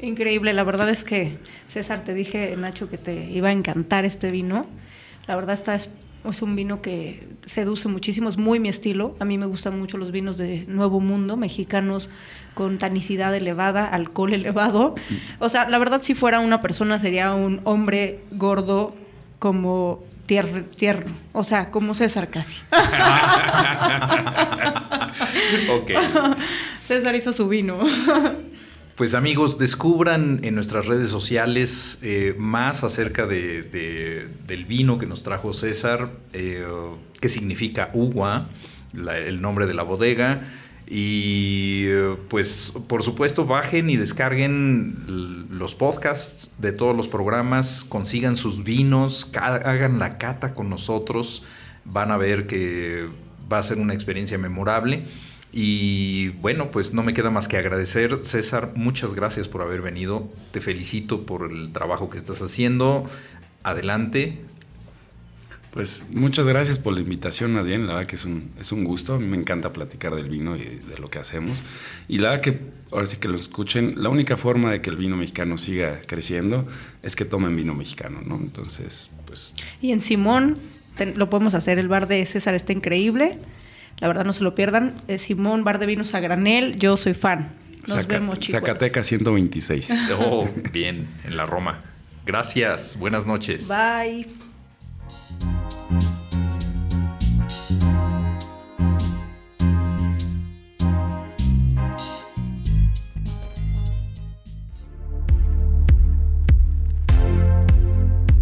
Increíble, 0.00 0.52
la 0.52 0.64
verdad 0.64 0.90
es 0.90 1.02
que 1.02 1.38
César, 1.70 2.04
te 2.04 2.14
dije, 2.14 2.54
Nacho, 2.56 2.88
que 2.90 2.98
te 2.98 3.30
iba 3.30 3.48
a 3.48 3.52
encantar 3.52 4.04
este 4.04 4.30
vino. 4.30 4.66
La 5.26 5.36
verdad 5.36 5.54
está 5.54 5.78
es 6.28 6.42
un 6.42 6.54
vino 6.54 6.82
que 6.82 7.26
seduce 7.46 7.88
muchísimo, 7.88 8.28
es 8.28 8.36
muy 8.36 8.60
mi 8.60 8.68
estilo. 8.68 9.14
A 9.20 9.24
mí 9.24 9.38
me 9.38 9.46
gustan 9.46 9.78
mucho 9.78 9.96
los 9.96 10.10
vinos 10.10 10.36
de 10.36 10.64
Nuevo 10.68 11.00
Mundo, 11.00 11.36
mexicanos 11.36 12.10
con 12.54 12.78
tanicidad 12.78 13.34
elevada, 13.34 13.86
alcohol 13.86 14.34
elevado. 14.34 14.94
O 15.38 15.48
sea, 15.48 15.68
la 15.68 15.78
verdad, 15.78 16.02
si 16.02 16.14
fuera 16.14 16.40
una 16.40 16.60
persona, 16.60 16.98
sería 16.98 17.32
un 17.32 17.60
hombre 17.64 18.20
gordo 18.32 18.94
como 19.38 20.04
tierno. 20.26 20.62
tierno. 20.76 21.12
O 21.32 21.42
sea, 21.42 21.70
como 21.70 21.94
César 21.94 22.28
casi. 22.28 22.60
ok. 25.70 25.90
César 26.86 27.14
hizo 27.14 27.32
su 27.32 27.48
vino. 27.48 27.78
Pues 29.00 29.14
amigos, 29.14 29.56
descubran 29.56 30.40
en 30.42 30.54
nuestras 30.54 30.84
redes 30.84 31.08
sociales 31.08 31.98
eh, 32.02 32.34
más 32.36 32.84
acerca 32.84 33.26
de, 33.26 33.62
del 34.46 34.66
vino 34.66 34.98
que 34.98 35.06
nos 35.06 35.22
trajo 35.22 35.54
César, 35.54 36.10
eh, 36.34 36.66
qué 37.18 37.30
significa 37.30 37.88
UWA, 37.94 38.48
el 38.92 39.40
nombre 39.40 39.64
de 39.64 39.72
la 39.72 39.84
bodega. 39.84 40.42
Y 40.86 41.86
pues 42.28 42.74
por 42.88 43.02
supuesto 43.02 43.46
bajen 43.46 43.88
y 43.88 43.96
descarguen 43.96 45.46
los 45.48 45.74
podcasts 45.74 46.52
de 46.58 46.72
todos 46.72 46.94
los 46.94 47.08
programas, 47.08 47.84
consigan 47.88 48.36
sus 48.36 48.64
vinos, 48.64 49.30
hagan 49.34 49.98
la 49.98 50.18
cata 50.18 50.52
con 50.52 50.68
nosotros, 50.68 51.42
van 51.86 52.10
a 52.10 52.18
ver 52.18 52.46
que 52.46 53.08
va 53.50 53.60
a 53.60 53.62
ser 53.62 53.78
una 53.78 53.94
experiencia 53.94 54.36
memorable. 54.36 55.04
Y 55.52 56.28
bueno, 56.40 56.70
pues 56.70 56.92
no 56.92 57.02
me 57.02 57.14
queda 57.14 57.30
más 57.30 57.48
que 57.48 57.56
agradecer. 57.56 58.18
César, 58.22 58.72
muchas 58.76 59.14
gracias 59.14 59.48
por 59.48 59.62
haber 59.62 59.82
venido. 59.82 60.28
Te 60.52 60.60
felicito 60.60 61.26
por 61.26 61.50
el 61.50 61.72
trabajo 61.72 62.08
que 62.08 62.18
estás 62.18 62.40
haciendo. 62.40 63.06
Adelante. 63.62 64.38
Pues 65.72 66.04
muchas 66.10 66.48
gracias 66.48 66.80
por 66.80 66.94
la 66.94 67.00
invitación, 67.00 67.54
más 67.54 67.64
bien, 67.64 67.86
la 67.86 67.94
verdad 67.94 68.08
que 68.08 68.16
es 68.16 68.24
un, 68.24 68.50
es 68.58 68.72
un 68.72 68.82
gusto, 68.82 69.14
a 69.14 69.18
mí 69.20 69.26
me 69.26 69.36
encanta 69.36 69.72
platicar 69.72 70.12
del 70.16 70.28
vino 70.28 70.56
y 70.56 70.62
de 70.64 70.98
lo 70.98 71.08
que 71.10 71.20
hacemos. 71.20 71.62
Y 72.08 72.18
la 72.18 72.30
verdad 72.30 72.42
que, 72.42 72.60
ahora 72.90 73.06
sí 73.06 73.18
que 73.18 73.28
lo 73.28 73.36
escuchen, 73.36 73.94
la 74.02 74.08
única 74.08 74.36
forma 74.36 74.72
de 74.72 74.80
que 74.80 74.90
el 74.90 74.96
vino 74.96 75.16
mexicano 75.16 75.58
siga 75.58 76.00
creciendo 76.08 76.66
es 77.04 77.14
que 77.14 77.24
tomen 77.24 77.54
vino 77.54 77.72
mexicano, 77.72 78.20
¿no? 78.20 78.34
Entonces, 78.34 79.10
pues... 79.26 79.52
Y 79.80 79.92
en 79.92 80.00
Simón 80.00 80.58
lo 81.14 81.30
podemos 81.30 81.54
hacer, 81.54 81.78
el 81.78 81.86
bar 81.86 82.08
de 82.08 82.26
César 82.26 82.54
está 82.56 82.72
increíble. 82.72 83.38
La 84.00 84.08
verdad, 84.08 84.24
no 84.24 84.32
se 84.32 84.42
lo 84.42 84.54
pierdan. 84.54 84.94
Es 85.08 85.22
Simón 85.22 85.62
Bar 85.62 85.78
de 85.78 85.86
Vinos 85.86 86.14
a 86.14 86.20
Granel. 86.20 86.76
Yo 86.76 86.96
soy 86.96 87.14
fan. 87.14 87.52
Nos 87.86 88.06
vemos, 88.06 88.38
chicos. 88.38 88.60
Zacatecas 88.60 89.06
126. 89.06 89.92
Oh, 90.18 90.48
bien, 90.72 91.06
en 91.24 91.36
la 91.36 91.46
Roma. 91.46 91.80
Gracias. 92.24 92.96
Buenas 92.98 93.26
noches. 93.26 93.68
Bye. 93.68 94.26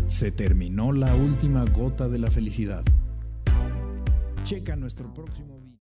Se 0.06 0.32
terminó 0.32 0.92
la 0.92 1.14
última 1.14 1.64
gota 1.64 2.08
de 2.08 2.18
la 2.18 2.30
felicidad. 2.30 2.82
Checa 4.44 4.76
nuestro 4.76 5.12
próximo 5.12 5.57